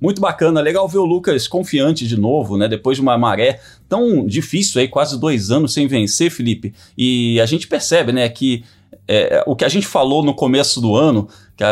Muito 0.00 0.20
bacana, 0.20 0.60
legal 0.60 0.88
ver 0.88 0.98
o 0.98 1.04
Lucas 1.04 1.48
confiante 1.48 2.06
de 2.06 2.16
novo, 2.16 2.56
né? 2.56 2.68
Depois 2.68 2.96
de 2.96 3.02
uma 3.02 3.16
maré 3.16 3.60
tão 3.88 4.26
difícil 4.26 4.80
aí, 4.80 4.88
quase 4.88 5.18
dois 5.18 5.50
anos 5.50 5.72
sem 5.72 5.86
vencer, 5.86 6.30
Felipe. 6.30 6.74
E 6.96 7.40
a 7.40 7.46
gente 7.46 7.66
percebe, 7.66 8.12
né, 8.12 8.28
que 8.28 8.64
é, 9.06 9.42
o 9.46 9.54
que 9.54 9.64
a 9.64 9.68
gente 9.68 9.86
falou 9.86 10.22
no 10.22 10.34
começo 10.34 10.80
do 10.80 10.96
ano, 10.96 11.28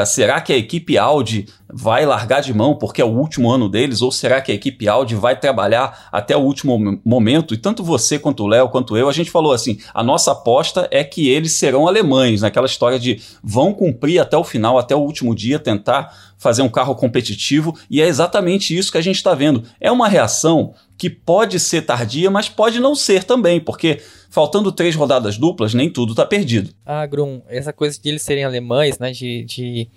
será 0.07 0.41
que 0.41 0.53
a 0.53 0.57
equipe 0.57 0.97
Audi 0.97 1.47
vai 1.73 2.05
largar 2.05 2.41
de 2.41 2.53
mão 2.53 2.75
porque 2.75 3.01
é 3.01 3.05
o 3.05 3.17
último 3.17 3.51
ano 3.51 3.69
deles, 3.69 4.03
ou 4.03 4.13
será 4.13 4.41
que 4.41 4.53
a 4.53 4.55
equipe 4.55 4.87
Audi 4.89 5.15
vai 5.15 5.39
trabalhar 5.39 6.09
até 6.13 6.37
o 6.37 6.41
último 6.41 7.01
momento? 7.05 7.55
E 7.55 7.57
tanto 7.57 7.83
você 7.83 8.19
quanto 8.19 8.45
o 8.45 8.47
Léo, 8.47 8.69
quanto 8.69 8.97
eu, 8.97 9.09
a 9.09 9.13
gente 9.13 9.31
falou 9.31 9.53
assim: 9.53 9.79
a 9.93 10.03
nossa 10.03 10.33
aposta 10.33 10.87
é 10.91 11.03
que 11.03 11.29
eles 11.29 11.53
serão 11.53 11.89
alemães, 11.89 12.43
naquela 12.43 12.67
história 12.67 12.99
de 12.99 13.21
vão 13.43 13.73
cumprir 13.73 14.21
até 14.21 14.37
o 14.37 14.45
final, 14.45 14.79
até 14.79 14.95
o 14.95 15.01
último 15.01 15.35
dia, 15.35 15.59
tentar 15.59 16.15
fazer 16.39 16.63
um 16.63 16.69
carro 16.69 16.97
competitivo, 16.97 17.79
e 17.89 18.03
é 18.03 18.07
exatamente 18.07 18.77
isso 18.77 18.91
que 18.91 18.99
a 18.99 19.03
gente 19.03 19.17
está 19.17 19.33
vendo. 19.33 19.63
É 19.81 19.93
uma 19.93 20.09
reação 20.09 20.75
que 20.99 21.09
pode 21.09 21.59
ser 21.59 21.83
tardia, 21.83 22.31
mas 22.31 22.49
pode 22.49 22.81
não 22.81 22.95
ser 22.95 23.25
também, 23.25 23.61
porque 23.61 24.01
faltando 24.33 24.73
três 24.73 24.97
rodadas 24.97 25.37
duplas, 25.37 25.75
nem 25.75 25.91
tudo 25.91 26.13
está 26.13 26.25
perdido. 26.25 26.71
Ah, 26.87 27.05
Grum, 27.05 27.43
essa 27.47 27.71
coisa 27.71 28.01
de 28.01 28.09
eles 28.09 28.23
serem 28.23 28.45
alemães, 28.45 28.99
né, 28.99 29.13
de, 29.13 29.45
de 29.45 29.89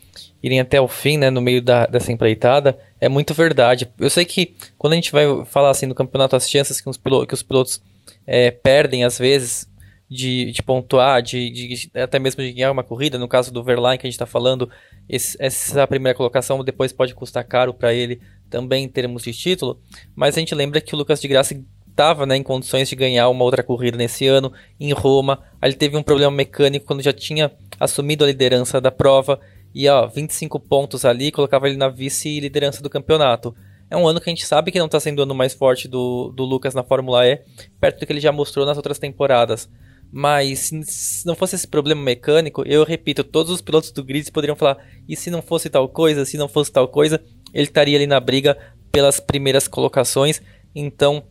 irem 0.43 0.59
até 0.59 0.79
o 0.79 0.89
fim, 0.89 1.17
né, 1.17 1.29
no 1.29 1.39
meio 1.39 1.61
da, 1.61 1.85
dessa 1.85 2.11
empreitada, 2.11 2.77
é 2.99 3.07
muito 3.07 3.33
verdade. 3.33 3.89
Eu 3.97 4.09
sei 4.09 4.25
que 4.25 4.53
quando 4.77 4.91
a 4.91 4.97
gente 4.97 5.13
vai 5.13 5.25
falar 5.45 5.69
assim 5.69 5.85
no 5.85 5.95
campeonato, 5.95 6.35
as 6.35 6.49
chances 6.49 6.81
que 6.81 6.89
os 6.89 6.97
pilotos, 6.97 7.27
que 7.27 7.33
os 7.33 7.43
pilotos 7.43 7.81
é, 8.27 8.51
perdem 8.51 9.05
às 9.05 9.17
vezes 9.17 9.69
de, 10.09 10.51
de 10.51 10.61
pontuar, 10.61 11.21
de, 11.21 11.49
de, 11.49 11.91
até 11.95 12.19
mesmo 12.19 12.43
de 12.43 12.51
ganhar 12.51 12.71
uma 12.71 12.83
corrida, 12.83 13.17
no 13.17 13.29
caso 13.29 13.53
do 13.53 13.63
Verlaine 13.63 13.97
que 13.97 14.05
a 14.05 14.09
gente 14.09 14.15
está 14.15 14.25
falando, 14.25 14.69
esse, 15.07 15.37
essa 15.39 15.87
primeira 15.87 16.15
colocação 16.15 16.61
depois 16.61 16.91
pode 16.91 17.15
custar 17.15 17.45
caro 17.45 17.73
para 17.73 17.93
ele 17.93 18.19
também 18.49 18.83
em 18.83 18.89
termos 18.89 19.23
de 19.23 19.31
título, 19.31 19.79
mas 20.13 20.35
a 20.35 20.39
gente 20.41 20.53
lembra 20.53 20.81
que 20.81 20.93
o 20.93 20.97
Lucas 20.97 21.21
de 21.21 21.27
Graça 21.29 21.55
estava 21.95 22.25
né, 22.25 22.35
em 22.35 22.43
condições 22.43 22.89
de 22.89 22.95
ganhar 22.95 23.29
uma 23.29 23.45
outra 23.45 23.63
corrida 23.63 23.97
nesse 23.97 24.27
ano 24.27 24.51
em 24.77 24.91
Roma. 24.91 25.39
Aí 25.61 25.69
ele 25.69 25.77
teve 25.77 25.95
um 25.95 26.03
problema 26.03 26.29
mecânico 26.29 26.85
quando 26.85 27.01
já 27.01 27.13
tinha 27.13 27.49
assumido 27.79 28.25
a 28.25 28.27
liderança 28.27 28.81
da 28.81 28.91
prova 28.91 29.39
e 29.73 29.87
ó, 29.87 30.05
25 30.05 30.59
pontos 30.59 31.05
ali 31.05 31.31
colocava 31.31 31.69
ele 31.69 31.77
na 31.77 31.87
vice-liderança 31.87 32.83
do 32.83 32.89
campeonato. 32.89 33.55
É 33.89 33.95
um 33.95 34.05
ano 34.05 34.19
que 34.19 34.29
a 34.29 34.33
gente 34.33 34.45
sabe 34.45 34.71
que 34.71 34.79
não 34.79 34.87
está 34.87 34.99
sendo 34.99 35.19
o 35.19 35.23
ano 35.23 35.33
mais 35.33 35.53
forte 35.53 35.87
do, 35.87 36.33
do 36.35 36.43
Lucas 36.43 36.73
na 36.73 36.83
Fórmula 36.83 37.25
E, 37.25 37.39
perto 37.79 37.99
do 37.99 38.05
que 38.05 38.11
ele 38.11 38.19
já 38.19 38.31
mostrou 38.31 38.65
nas 38.65 38.75
outras 38.75 38.99
temporadas. 38.99 39.69
Mas 40.11 40.71
se 40.83 41.25
não 41.25 41.35
fosse 41.35 41.55
esse 41.55 41.67
problema 41.67 42.01
mecânico, 42.01 42.63
eu 42.65 42.83
repito, 42.83 43.23
todos 43.23 43.51
os 43.51 43.61
pilotos 43.61 43.91
do 43.91 44.03
grid 44.03 44.29
poderiam 44.31 44.55
falar: 44.55 44.77
e 45.07 45.15
se 45.15 45.29
não 45.29 45.41
fosse 45.41 45.69
tal 45.69 45.87
coisa, 45.87 46.25
se 46.25 46.37
não 46.37 46.47
fosse 46.47 46.71
tal 46.71 46.87
coisa, 46.87 47.21
ele 47.53 47.65
estaria 47.65 47.97
ali 47.97 48.07
na 48.07 48.19
briga 48.19 48.57
pelas 48.91 49.19
primeiras 49.19 49.67
colocações. 49.67 50.41
Então, 50.73 51.23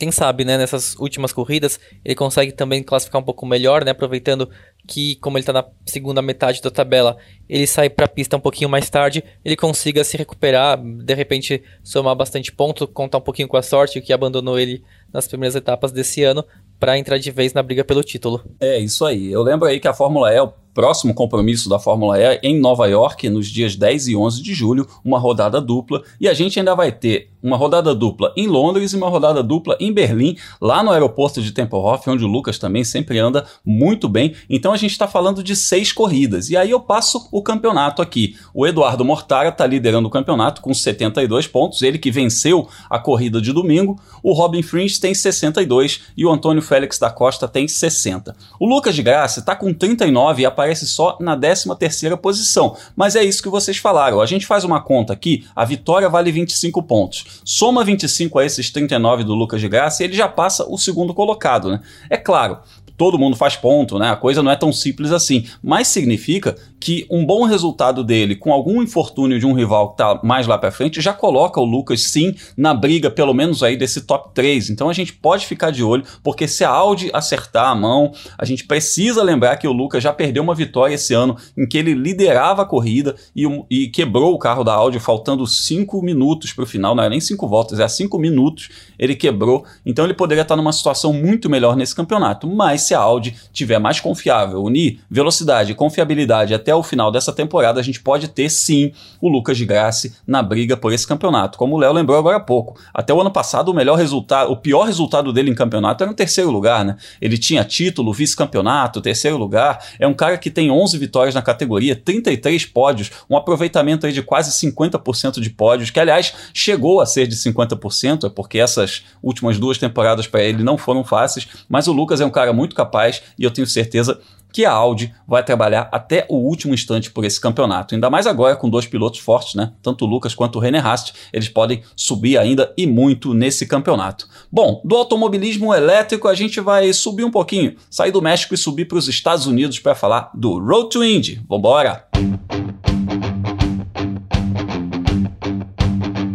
quem 0.00 0.10
sabe, 0.10 0.46
né, 0.46 0.56
nessas 0.56 0.96
últimas 0.96 1.30
corridas, 1.30 1.78
ele 2.02 2.14
consegue 2.14 2.52
também 2.52 2.82
classificar 2.82 3.20
um 3.20 3.24
pouco 3.24 3.44
melhor, 3.44 3.84
né, 3.84 3.90
aproveitando 3.90 4.48
que, 4.88 5.16
como 5.16 5.36
ele 5.36 5.42
está 5.42 5.52
na 5.52 5.66
segunda 5.84 6.22
metade 6.22 6.62
da 6.62 6.70
tabela, 6.70 7.18
ele 7.46 7.66
sai 7.66 7.90
para 7.90 8.06
a 8.06 8.08
pista 8.08 8.34
um 8.34 8.40
pouquinho 8.40 8.70
mais 8.70 8.88
tarde, 8.88 9.22
ele 9.44 9.56
consiga 9.56 10.02
se 10.02 10.16
recuperar, 10.16 10.82
de 10.82 11.14
repente 11.14 11.62
somar 11.84 12.16
bastante 12.16 12.50
ponto, 12.50 12.88
contar 12.88 13.18
um 13.18 13.20
pouquinho 13.20 13.46
com 13.46 13.58
a 13.58 13.62
sorte 13.62 14.00
que 14.00 14.10
abandonou 14.10 14.58
ele 14.58 14.82
nas 15.12 15.28
primeiras 15.28 15.54
etapas 15.54 15.92
desse 15.92 16.24
ano, 16.24 16.42
para 16.78 16.96
entrar 16.98 17.18
de 17.18 17.30
vez 17.30 17.52
na 17.52 17.62
briga 17.62 17.84
pelo 17.84 18.02
título. 18.02 18.42
É 18.58 18.78
isso 18.78 19.04
aí. 19.04 19.30
Eu 19.30 19.42
lembro 19.42 19.68
aí 19.68 19.78
que 19.78 19.86
a 19.86 19.92
Fórmula 19.92 20.32
E, 20.32 20.48
próximo 20.74 21.14
compromisso 21.14 21.68
da 21.68 21.78
Fórmula 21.78 22.18
E 22.18 22.40
em 22.42 22.58
Nova 22.58 22.86
York, 22.86 23.28
nos 23.28 23.48
dias 23.48 23.76
10 23.76 24.08
e 24.08 24.16
11 24.16 24.42
de 24.42 24.54
julho, 24.54 24.86
uma 25.04 25.18
rodada 25.18 25.60
dupla, 25.60 26.02
e 26.20 26.28
a 26.28 26.34
gente 26.34 26.58
ainda 26.58 26.74
vai 26.74 26.92
ter 26.92 27.30
uma 27.42 27.56
rodada 27.56 27.94
dupla 27.94 28.32
em 28.36 28.46
Londres 28.46 28.92
e 28.92 28.96
uma 28.96 29.08
rodada 29.08 29.42
dupla 29.42 29.76
em 29.80 29.92
Berlim, 29.92 30.36
lá 30.60 30.82
no 30.82 30.90
aeroporto 30.90 31.40
de 31.40 31.52
Tempelhof, 31.52 32.08
onde 32.08 32.24
o 32.24 32.28
Lucas 32.28 32.58
também 32.58 32.84
sempre 32.84 33.18
anda 33.18 33.46
muito 33.64 34.08
bem. 34.08 34.34
Então 34.48 34.72
a 34.72 34.76
gente 34.76 34.92
está 34.92 35.08
falando 35.08 35.42
de 35.42 35.56
seis 35.56 35.92
corridas. 35.92 36.50
E 36.50 36.56
aí 36.56 36.70
eu 36.70 36.80
passo 36.80 37.28
o 37.32 37.42
campeonato 37.42 38.02
aqui. 38.02 38.36
O 38.52 38.66
Eduardo 38.66 39.04
Mortara 39.04 39.48
está 39.48 39.66
liderando 39.66 40.08
o 40.08 40.10
campeonato 40.10 40.60
com 40.60 40.72
72 40.74 41.46
pontos, 41.46 41.82
ele 41.82 41.98
que 41.98 42.10
venceu 42.10 42.68
a 42.88 42.98
corrida 42.98 43.40
de 43.40 43.52
domingo. 43.52 43.98
O 44.22 44.32
Robin 44.32 44.62
Fringe 44.62 45.00
tem 45.00 45.14
62 45.14 46.02
e 46.16 46.26
o 46.26 46.30
Antônio 46.30 46.62
Félix 46.62 46.98
da 46.98 47.10
Costa 47.10 47.48
tem 47.48 47.66
60. 47.66 48.36
O 48.58 48.66
Lucas 48.66 48.94
de 48.94 49.02
Graça 49.02 49.40
está 49.40 49.56
com 49.56 49.72
39 49.72 50.42
e 50.42 50.46
aparece 50.60 50.86
só 50.86 51.16
na 51.20 51.36
13 51.36 51.74
terceira 51.76 52.16
posição. 52.16 52.76
Mas 52.94 53.16
é 53.16 53.24
isso 53.24 53.42
que 53.42 53.48
vocês 53.48 53.78
falaram. 53.78 54.20
A 54.20 54.26
gente 54.26 54.46
faz 54.46 54.62
uma 54.62 54.80
conta 54.80 55.12
aqui, 55.12 55.46
a 55.56 55.64
vitória 55.64 56.08
vale 56.08 56.30
25 56.30 56.82
pontos. 56.82 57.40
Soma 57.44 57.82
25 57.82 58.38
a 58.38 58.44
esses 58.44 58.70
39 58.70 59.24
do 59.24 59.34
Lucas 59.34 59.60
de 59.60 59.68
Graça 59.68 60.02
e 60.02 60.06
ele 60.06 60.14
já 60.14 60.28
passa 60.28 60.66
o 60.68 60.76
segundo 60.76 61.14
colocado, 61.14 61.70
né? 61.70 61.80
É 62.10 62.16
claro, 62.16 62.58
todo 63.00 63.18
mundo 63.18 63.34
faz 63.34 63.56
ponto, 63.56 63.98
né? 63.98 64.10
A 64.10 64.16
coisa 64.16 64.42
não 64.42 64.50
é 64.50 64.56
tão 64.56 64.70
simples 64.70 65.10
assim. 65.10 65.46
Mas 65.62 65.88
significa 65.88 66.54
que 66.78 67.06
um 67.10 67.24
bom 67.24 67.44
resultado 67.44 68.04
dele, 68.04 68.36
com 68.36 68.52
algum 68.52 68.82
infortúnio 68.82 69.38
de 69.38 69.46
um 69.46 69.54
rival 69.54 69.88
que 69.88 69.94
está 69.94 70.20
mais 70.22 70.46
lá 70.46 70.58
para 70.58 70.70
frente, 70.70 71.00
já 71.00 71.14
coloca 71.14 71.58
o 71.58 71.64
Lucas 71.64 72.02
sim 72.04 72.34
na 72.54 72.74
briga, 72.74 73.10
pelo 73.10 73.32
menos 73.32 73.62
aí 73.62 73.74
desse 73.74 74.02
top 74.02 74.34
3. 74.34 74.68
Então 74.68 74.90
a 74.90 74.92
gente 74.92 75.14
pode 75.14 75.46
ficar 75.46 75.70
de 75.70 75.82
olho, 75.82 76.04
porque 76.22 76.46
se 76.46 76.62
a 76.62 76.68
Audi 76.68 77.08
acertar 77.14 77.70
a 77.70 77.74
mão, 77.74 78.12
a 78.36 78.44
gente 78.44 78.66
precisa 78.66 79.22
lembrar 79.22 79.56
que 79.56 79.66
o 79.66 79.72
Lucas 79.72 80.02
já 80.02 80.12
perdeu 80.12 80.42
uma 80.42 80.54
vitória 80.54 80.94
esse 80.94 81.14
ano 81.14 81.38
em 81.56 81.66
que 81.66 81.78
ele 81.78 81.94
liderava 81.94 82.62
a 82.62 82.66
corrida 82.66 83.14
e, 83.34 83.46
e 83.70 83.88
quebrou 83.88 84.34
o 84.34 84.38
carro 84.38 84.62
da 84.62 84.74
Audi 84.74 85.00
faltando 85.00 85.46
5 85.46 86.02
minutos 86.02 86.52
para 86.52 86.64
o 86.64 86.66
final, 86.66 86.94
não 86.94 87.04
é 87.04 87.08
nem 87.08 87.20
5 87.20 87.48
voltas, 87.48 87.80
é 87.80 87.88
5 87.88 88.18
minutos 88.18 88.68
ele 88.98 89.14
quebrou. 89.14 89.64
Então 89.86 90.04
ele 90.04 90.12
poderia 90.12 90.42
estar 90.42 90.56
numa 90.56 90.72
situação 90.72 91.14
muito 91.14 91.48
melhor 91.48 91.74
nesse 91.74 91.94
campeonato. 91.94 92.46
Mas 92.46 92.89
se 92.90 92.94
a 92.94 92.98
Audi 92.98 93.36
tiver 93.52 93.78
mais 93.78 94.00
confiável, 94.00 94.64
unir 94.64 94.98
velocidade 95.08 95.70
e 95.70 95.74
confiabilidade 95.76 96.52
até 96.52 96.74
o 96.74 96.82
final 96.82 97.12
dessa 97.12 97.32
temporada, 97.32 97.78
a 97.78 97.82
gente 97.84 98.00
pode 98.00 98.26
ter 98.26 98.50
sim 98.50 98.92
o 99.20 99.28
Lucas 99.28 99.56
de 99.56 99.64
Grassi 99.64 100.12
na 100.26 100.42
briga 100.42 100.76
por 100.76 100.92
esse 100.92 101.06
campeonato. 101.06 101.56
Como 101.56 101.76
o 101.76 101.78
Léo 101.78 101.92
lembrou 101.92 102.18
agora 102.18 102.38
há 102.38 102.40
pouco. 102.40 102.80
Até 102.92 103.14
o 103.14 103.20
ano 103.20 103.30
passado, 103.30 103.68
o 103.68 103.74
melhor 103.74 103.96
resultado, 103.96 104.50
o 104.50 104.56
pior 104.56 104.82
resultado 104.86 105.32
dele 105.32 105.50
em 105.50 105.54
campeonato 105.54 106.02
era 106.02 106.10
no 106.10 106.16
terceiro 106.16 106.50
lugar, 106.50 106.84
né? 106.84 106.96
Ele 107.20 107.38
tinha 107.38 107.62
título, 107.62 108.12
vice-campeonato, 108.12 109.00
terceiro 109.00 109.36
lugar. 109.36 109.78
É 110.00 110.06
um 110.06 110.14
cara 110.14 110.36
que 110.36 110.50
tem 110.50 110.68
11 110.68 110.98
vitórias 110.98 111.34
na 111.34 111.42
categoria, 111.42 111.94
33 111.94 112.66
pódios, 112.66 113.12
um 113.30 113.36
aproveitamento 113.36 114.04
aí 114.04 114.12
de 114.12 114.22
quase 114.22 114.50
50% 114.66 115.38
de 115.38 115.50
pódios, 115.50 115.90
que 115.90 116.00
aliás 116.00 116.34
chegou 116.52 117.00
a 117.00 117.06
ser 117.06 117.28
de 117.28 117.36
50%, 117.36 118.26
é 118.26 118.30
porque 118.30 118.58
essas 118.58 119.04
últimas 119.22 119.60
duas 119.60 119.78
temporadas 119.78 120.26
para 120.26 120.42
ele 120.42 120.64
não 120.64 120.76
foram 120.76 121.04
fáceis, 121.04 121.46
mas 121.68 121.86
o 121.86 121.92
Lucas 121.92 122.20
é 122.20 122.26
um 122.26 122.30
cara 122.30 122.52
muito 122.52 122.74
capaz 122.80 123.22
e 123.38 123.44
eu 123.44 123.50
tenho 123.50 123.66
certeza 123.66 124.20
que 124.52 124.64
a 124.64 124.72
Audi 124.72 125.14
vai 125.26 125.44
trabalhar 125.44 125.88
até 125.92 126.26
o 126.28 126.36
último 126.36 126.74
instante 126.74 127.10
por 127.10 127.24
esse 127.24 127.40
campeonato. 127.40 127.94
Ainda 127.94 128.10
mais 128.10 128.26
agora 128.26 128.56
com 128.56 128.68
dois 128.68 128.86
pilotos 128.86 129.20
fortes, 129.20 129.54
né? 129.54 129.72
Tanto 129.82 130.04
o 130.04 130.08
Lucas 130.08 130.34
quanto 130.34 130.56
o 130.56 130.60
René 130.60 130.78
Rast, 130.78 131.12
eles 131.32 131.48
podem 131.48 131.82
subir 131.94 132.36
ainda 132.36 132.72
e 132.76 132.86
muito 132.86 133.32
nesse 133.32 133.66
campeonato. 133.66 134.28
Bom, 134.50 134.80
do 134.84 134.96
automobilismo 134.96 135.72
elétrico 135.72 136.26
a 136.28 136.34
gente 136.34 136.60
vai 136.60 136.92
subir 136.92 137.24
um 137.24 137.30
pouquinho, 137.30 137.76
sair 137.88 138.10
do 138.10 138.22
México 138.22 138.54
e 138.54 138.58
subir 138.58 138.86
para 138.86 138.98
os 138.98 139.08
Estados 139.08 139.46
Unidos 139.46 139.78
para 139.78 139.94
falar 139.94 140.30
do 140.34 140.58
Road 140.58 140.88
to 140.90 141.04
Indy. 141.04 141.40
Vambora! 141.48 142.08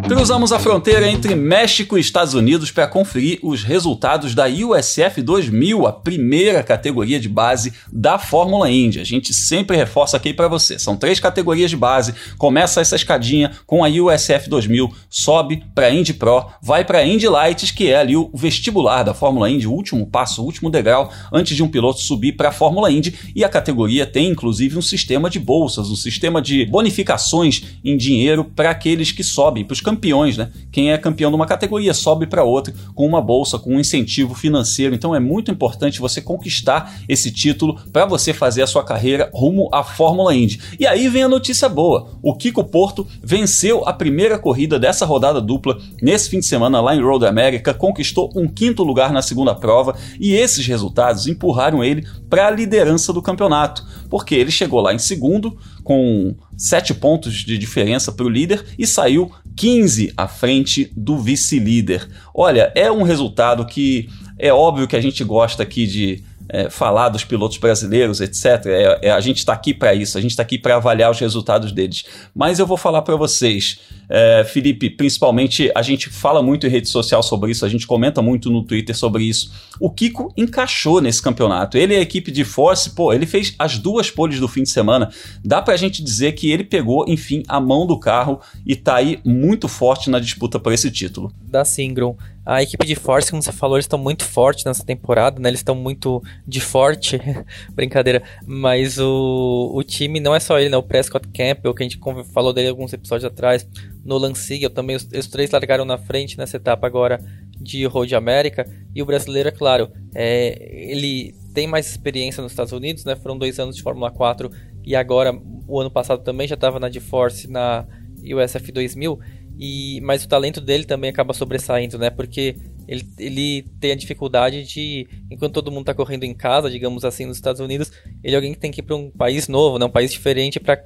Cruzamos 0.07 0.51
a 0.51 0.59
fronteira 0.59 1.09
entre 1.09 1.33
México 1.33 1.97
e 1.97 2.01
Estados 2.01 2.35
Unidos 2.35 2.69
para 2.69 2.87
conferir 2.87 3.39
os 3.41 3.63
resultados 3.63 4.35
da 4.35 4.45
USF 4.47 5.19
2000, 5.19 5.87
a 5.87 5.91
primeira 5.91 6.61
categoria 6.61 7.19
de 7.19 7.27
base 7.27 7.73
da 7.91 8.19
Fórmula 8.19 8.69
Indy. 8.69 8.99
A 8.99 9.03
gente 9.03 9.33
sempre 9.33 9.75
reforça 9.75 10.15
aqui 10.15 10.31
para 10.31 10.47
você. 10.47 10.77
São 10.77 10.95
três 10.95 11.19
categorias 11.19 11.71
de 11.71 11.75
base. 11.75 12.13
Começa 12.37 12.81
essa 12.81 12.95
escadinha 12.95 13.51
com 13.65 13.83
a 13.83 13.87
USF 13.87 14.47
2000, 14.47 14.93
sobe 15.09 15.63
para 15.73 15.89
Indy 15.89 16.13
Pro, 16.13 16.45
vai 16.61 16.85
para 16.85 17.03
Indy 17.03 17.27
Lights, 17.27 17.71
que 17.71 17.89
é 17.89 17.97
ali 17.97 18.15
o 18.15 18.29
vestibular 18.31 19.01
da 19.01 19.13
Fórmula 19.15 19.49
Indy, 19.49 19.65
o 19.65 19.71
último 19.71 20.05
passo, 20.05 20.43
o 20.43 20.45
último 20.45 20.69
degrau 20.69 21.11
antes 21.33 21.55
de 21.55 21.63
um 21.63 21.67
piloto 21.67 21.99
subir 21.99 22.33
para 22.33 22.49
a 22.49 22.53
Fórmula 22.53 22.91
Indy. 22.91 23.15
E 23.35 23.43
a 23.43 23.49
categoria 23.49 24.05
tem 24.05 24.29
inclusive 24.29 24.77
um 24.77 24.83
sistema 24.83 25.31
de 25.31 25.39
bolsas, 25.39 25.89
um 25.89 25.95
sistema 25.95 26.43
de 26.43 26.63
bonificações 26.67 27.63
em 27.83 27.97
dinheiro 27.97 28.43
para 28.43 28.69
aqueles 28.69 29.11
que 29.11 29.23
sobem, 29.23 29.65
para 29.65 29.73
os 29.73 29.81
campeões, 29.95 30.37
né? 30.37 30.51
Quem 30.71 30.91
é 30.91 30.97
campeão 30.97 31.31
de 31.31 31.35
uma 31.35 31.45
categoria 31.45 31.93
sobe 31.93 32.27
para 32.27 32.43
outra 32.43 32.73
com 32.93 33.07
uma 33.07 33.21
bolsa, 33.21 33.57
com 33.57 33.75
um 33.75 33.79
incentivo 33.79 34.35
financeiro. 34.35 34.93
Então 34.93 35.15
é 35.15 35.19
muito 35.19 35.49
importante 35.49 36.01
você 36.01 36.21
conquistar 36.21 36.99
esse 37.07 37.31
título 37.31 37.79
para 37.93 38.05
você 38.05 38.33
fazer 38.33 38.61
a 38.61 38.67
sua 38.67 38.83
carreira 38.83 39.29
rumo 39.33 39.69
à 39.71 39.83
Fórmula 39.83 40.35
Indy. 40.35 40.59
E 40.77 40.85
aí 40.85 41.07
vem 41.07 41.23
a 41.23 41.29
notícia 41.29 41.69
boa: 41.69 42.09
o 42.21 42.35
Kiko 42.35 42.63
Porto 42.63 43.07
venceu 43.23 43.87
a 43.87 43.93
primeira 43.93 44.37
corrida 44.37 44.77
dessa 44.77 45.05
rodada 45.05 45.39
dupla 45.39 45.77
nesse 46.01 46.29
fim 46.29 46.39
de 46.39 46.45
semana 46.45 46.81
lá 46.81 46.93
em 46.93 47.01
Road 47.01 47.25
America, 47.25 47.73
conquistou 47.73 48.31
um 48.35 48.47
quinto 48.47 48.83
lugar 48.83 49.13
na 49.13 49.21
segunda 49.21 49.55
prova 49.55 49.95
e 50.19 50.33
esses 50.33 50.65
resultados 50.67 51.27
empurraram 51.27 51.83
ele 51.83 52.05
para 52.29 52.47
a 52.47 52.51
liderança 52.51 53.13
do 53.13 53.21
campeonato, 53.21 53.85
porque 54.09 54.35
ele 54.35 54.51
chegou 54.51 54.81
lá 54.81 54.93
em 54.93 54.99
segundo 54.99 55.57
com 55.85 56.35
sete 56.57 56.95
pontos 56.95 57.35
de 57.35 57.59
diferença 57.59 58.11
para 58.11 58.25
o 58.25 58.29
líder 58.29 58.65
e 58.77 58.87
saiu 58.87 59.31
15 59.55 60.11
à 60.17 60.27
frente 60.27 60.91
do 60.97 61.19
vice-líder. 61.19 62.09
Olha, 62.33 62.73
é 62.75 62.91
um 62.91 63.03
resultado 63.03 63.65
que 63.65 64.09
é 64.37 64.51
óbvio 64.51 64.87
que 64.87 64.95
a 64.95 65.01
gente 65.01 65.23
gosta 65.23 65.61
aqui 65.61 65.85
de 65.85 66.23
é, 66.49 66.69
falar 66.69 67.09
dos 67.09 67.23
pilotos 67.23 67.57
brasileiros, 67.57 68.21
etc. 68.21 68.65
É, 68.65 69.07
é 69.07 69.11
a 69.11 69.19
gente 69.19 69.37
está 69.37 69.53
aqui 69.53 69.73
para 69.73 69.93
isso, 69.93 70.17
a 70.17 70.21
gente 70.21 70.31
está 70.31 70.43
aqui 70.43 70.57
para 70.57 70.75
avaliar 70.75 71.11
os 71.11 71.19
resultados 71.19 71.71
deles. 71.71 72.05
Mas 72.33 72.59
eu 72.59 72.65
vou 72.65 72.77
falar 72.77 73.01
para 73.01 73.15
vocês, 73.15 73.79
é, 74.09 74.43
Felipe, 74.43 74.89
principalmente 74.89 75.71
a 75.73 75.81
gente 75.81 76.09
fala 76.09 76.41
muito 76.41 76.67
em 76.67 76.69
rede 76.69 76.89
social 76.89 77.23
sobre 77.23 77.51
isso, 77.51 77.65
a 77.65 77.69
gente 77.69 77.87
comenta 77.87 78.21
muito 78.21 78.49
no 78.49 78.63
Twitter 78.63 78.95
sobre 78.95 79.23
isso. 79.23 79.51
O 79.79 79.89
Kiko 79.89 80.33
encaixou 80.37 81.01
nesse 81.01 81.21
campeonato. 81.21 81.77
Ele 81.77 81.93
e 81.93 81.97
a 81.97 82.01
equipe 82.01 82.31
de 82.31 82.43
Force, 82.43 82.91
pô, 82.91 83.13
ele 83.13 83.25
fez 83.25 83.55
as 83.57 83.77
duas 83.77 84.09
poles 84.09 84.39
do 84.39 84.47
fim 84.47 84.63
de 84.63 84.69
semana. 84.69 85.09
Dá 85.43 85.61
para 85.61 85.73
a 85.73 85.77
gente 85.77 86.03
dizer 86.03 86.33
que 86.33 86.51
ele 86.51 86.63
pegou, 86.63 87.05
enfim, 87.07 87.43
a 87.47 87.59
mão 87.59 87.85
do 87.85 87.99
carro 87.99 88.39
e 88.65 88.75
tá 88.75 88.95
aí 88.95 89.19
muito 89.25 89.67
forte 89.67 90.09
na 90.09 90.19
disputa 90.19 90.59
por 90.59 90.71
esse 90.71 90.91
título. 90.91 91.31
Da 91.41 91.65
Singron. 91.65 92.15
A 92.45 92.61
equipe 92.61 92.85
de 92.85 92.95
Force, 92.95 93.31
como 93.31 93.41
você 93.41 93.51
falou, 93.51 93.75
eles 93.75 93.85
estão 93.85 93.97
muito 93.97 94.23
fortes 94.23 94.63
nessa 94.65 94.85
temporada, 94.85 95.39
né? 95.39 95.49
Eles 95.49 95.61
estão 95.61 95.73
muito 95.73 96.21
de 96.47 96.61
forte, 96.61 97.19
brincadeira. 97.73 98.21
Mas 98.45 98.99
o, 98.99 99.71
o 99.73 99.83
time 99.83 100.19
não 100.19 100.35
é 100.35 100.39
só 100.39 100.59
ele, 100.59 100.69
né? 100.69 100.77
O 100.77 100.83
Prescott 100.83 101.27
Campbell, 101.29 101.73
que 101.73 101.83
a 101.83 101.87
gente 101.87 101.99
falou 102.31 102.53
dele 102.53 102.69
alguns 102.69 102.93
episódios 102.93 103.25
atrás, 103.25 103.67
Nolan 104.03 104.35
Siegel 104.35 104.69
também, 104.69 104.95
os, 104.95 105.07
os 105.11 105.27
três 105.27 105.49
largaram 105.49 105.85
na 105.85 105.97
frente 105.97 106.37
nessa 106.37 106.57
etapa 106.57 106.85
agora 106.85 107.19
de 107.59 107.83
Road 107.85 108.13
América. 108.13 108.69
E 108.93 109.01
o 109.01 109.05
brasileiro, 109.05 109.49
é 109.49 109.51
claro, 109.51 109.91
é, 110.13 110.91
ele 110.91 111.33
tem 111.53 111.65
mais 111.65 111.89
experiência 111.89 112.43
nos 112.43 112.51
Estados 112.51 112.73
Unidos, 112.73 113.05
né? 113.05 113.15
Foram 113.15 113.37
dois 113.37 113.59
anos 113.59 113.75
de 113.75 113.81
Fórmula 113.81 114.11
4 114.11 114.51
e 114.85 114.95
agora, 114.95 115.35
o 115.67 115.79
ano 115.79 115.89
passado 115.89 116.21
também 116.21 116.47
já 116.47 116.53
estava 116.53 116.79
na 116.79 116.91
GeForce, 116.91 117.49
na 117.49 117.87
USF 118.23 118.71
2000 118.71 119.19
e, 119.57 120.01
mas 120.01 120.23
o 120.23 120.27
talento 120.27 120.59
dele 120.59 120.85
também 120.85 121.09
acaba 121.09 121.33
sobressaindo, 121.33 121.97
né? 121.97 122.09
Porque 122.09 122.55
ele, 122.87 123.07
ele 123.17 123.63
tem 123.79 123.91
a 123.91 123.95
dificuldade 123.95 124.63
de, 124.63 125.07
enquanto 125.31 125.53
todo 125.53 125.71
mundo 125.71 125.81
está 125.81 125.93
correndo 125.93 126.23
em 126.23 126.33
casa, 126.33 126.69
digamos 126.69 127.05
assim, 127.05 127.25
nos 127.25 127.37
Estados 127.37 127.61
Unidos, 127.61 127.91
ele 128.23 128.33
é 128.33 128.37
alguém 128.37 128.53
que 128.53 128.59
tem 128.59 128.71
que 128.71 128.81
ir 128.81 128.83
para 128.83 128.95
um 128.95 129.09
país 129.09 129.47
novo, 129.47 129.79
né? 129.79 129.85
um 129.85 129.89
país 129.89 130.11
diferente 130.11 130.59
para 130.59 130.81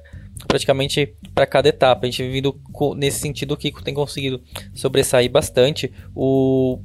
praticamente 0.46 1.14
para 1.34 1.46
cada 1.46 1.68
etapa. 1.68 2.06
A 2.06 2.10
gente 2.10 2.26
vindo 2.28 2.58
nesse 2.96 3.20
sentido, 3.20 3.52
o 3.52 3.56
Kiko 3.56 3.82
tem 3.82 3.92
conseguido 3.92 4.42
sobressair 4.74 5.30
bastante. 5.30 5.92
O 6.14 6.80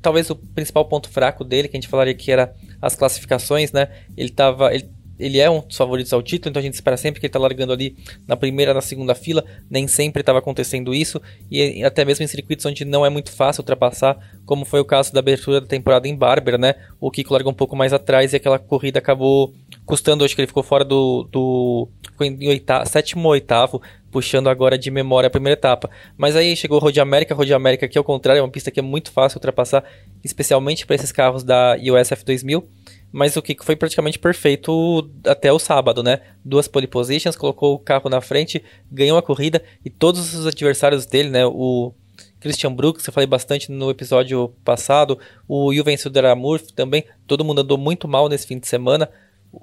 talvez 0.00 0.28
o 0.30 0.36
principal 0.36 0.84
ponto 0.84 1.08
fraco 1.08 1.44
dele, 1.44 1.68
que 1.68 1.76
a 1.76 1.80
gente 1.80 1.88
falaria 1.88 2.14
que 2.14 2.30
era 2.30 2.54
as 2.80 2.94
classificações, 2.94 3.72
né? 3.72 3.88
Ele 4.16 4.30
tava 4.30 4.74
ele 4.74 4.90
ele 5.22 5.38
é 5.38 5.48
um 5.48 5.60
dos 5.60 5.76
favoritos 5.76 6.12
ao 6.12 6.20
título, 6.20 6.50
então 6.50 6.60
a 6.60 6.62
gente 6.62 6.74
espera 6.74 6.96
sempre 6.96 7.20
que 7.20 7.26
ele 7.26 7.28
está 7.28 7.38
largando 7.38 7.72
ali 7.72 7.96
na 8.26 8.36
primeira, 8.36 8.74
na 8.74 8.80
segunda 8.80 9.14
fila. 9.14 9.44
Nem 9.70 9.86
sempre 9.86 10.20
estava 10.20 10.40
acontecendo 10.40 10.92
isso, 10.92 11.22
e 11.48 11.84
até 11.84 12.04
mesmo 12.04 12.24
em 12.24 12.26
circuitos 12.26 12.66
onde 12.66 12.84
não 12.84 13.06
é 13.06 13.08
muito 13.08 13.30
fácil 13.30 13.60
ultrapassar, 13.60 14.18
como 14.44 14.64
foi 14.64 14.80
o 14.80 14.84
caso 14.84 15.12
da 15.12 15.20
abertura 15.20 15.60
da 15.60 15.66
temporada 15.66 16.08
em 16.08 16.16
Barber, 16.16 16.58
né? 16.58 16.74
O 17.00 17.10
Kiko 17.10 17.32
largou 17.32 17.52
um 17.52 17.54
pouco 17.54 17.76
mais 17.76 17.92
atrás 17.92 18.32
e 18.32 18.36
aquela 18.36 18.58
corrida 18.58 18.98
acabou 18.98 19.54
custando, 19.86 20.24
acho 20.24 20.34
que 20.34 20.40
ele 20.40 20.48
ficou 20.48 20.64
fora 20.64 20.84
do. 20.84 21.28
do 21.30 21.88
ficou 22.10 22.26
em 22.26 22.48
oitavo, 22.48 22.88
sétimo 22.88 23.24
ou 23.24 23.32
oitavo, 23.32 23.80
puxando 24.10 24.48
agora 24.48 24.76
de 24.76 24.90
memória 24.90 25.28
a 25.28 25.30
primeira 25.30 25.58
etapa. 25.58 25.88
Mas 26.16 26.34
aí 26.34 26.56
chegou 26.56 26.78
o 26.78 26.80
Road 26.80 27.00
América, 27.00 27.34
Road 27.34 27.54
América 27.54 27.86
que 27.86 27.96
ao 27.96 28.04
contrário 28.04 28.40
é 28.40 28.42
uma 28.42 28.50
pista 28.50 28.72
que 28.72 28.80
é 28.80 28.82
muito 28.82 29.12
fácil 29.12 29.38
ultrapassar, 29.38 29.84
especialmente 30.24 30.84
para 30.84 30.96
esses 30.96 31.12
carros 31.12 31.44
da 31.44 31.76
USF 31.76 32.24
2000 32.24 32.66
mas 33.12 33.36
o 33.36 33.42
Kiko 33.42 33.64
foi 33.64 33.76
praticamente 33.76 34.18
perfeito 34.18 35.08
até 35.26 35.52
o 35.52 35.58
sábado, 35.58 36.02
né? 36.02 36.20
Duas 36.42 36.66
pole 36.66 36.86
positions, 36.86 37.36
colocou 37.36 37.74
o 37.74 37.78
carro 37.78 38.08
na 38.08 38.22
frente, 38.22 38.64
ganhou 38.90 39.18
a 39.18 39.22
corrida 39.22 39.62
e 39.84 39.90
todos 39.90 40.34
os 40.34 40.46
adversários 40.46 41.04
dele, 41.04 41.28
né? 41.28 41.44
O 41.44 41.92
Christian 42.40 42.72
Brooks, 42.72 43.06
eu 43.06 43.12
falei 43.12 43.26
bastante 43.26 43.70
no 43.70 43.90
episódio 43.90 44.48
passado, 44.64 45.18
o 45.46 45.72
Juven 45.72 45.96
Sudaramurf 45.96 46.72
também, 46.72 47.04
todo 47.26 47.44
mundo 47.44 47.60
andou 47.60 47.78
muito 47.78 48.08
mal 48.08 48.28
nesse 48.28 48.46
fim 48.46 48.58
de 48.58 48.66
semana. 48.66 49.08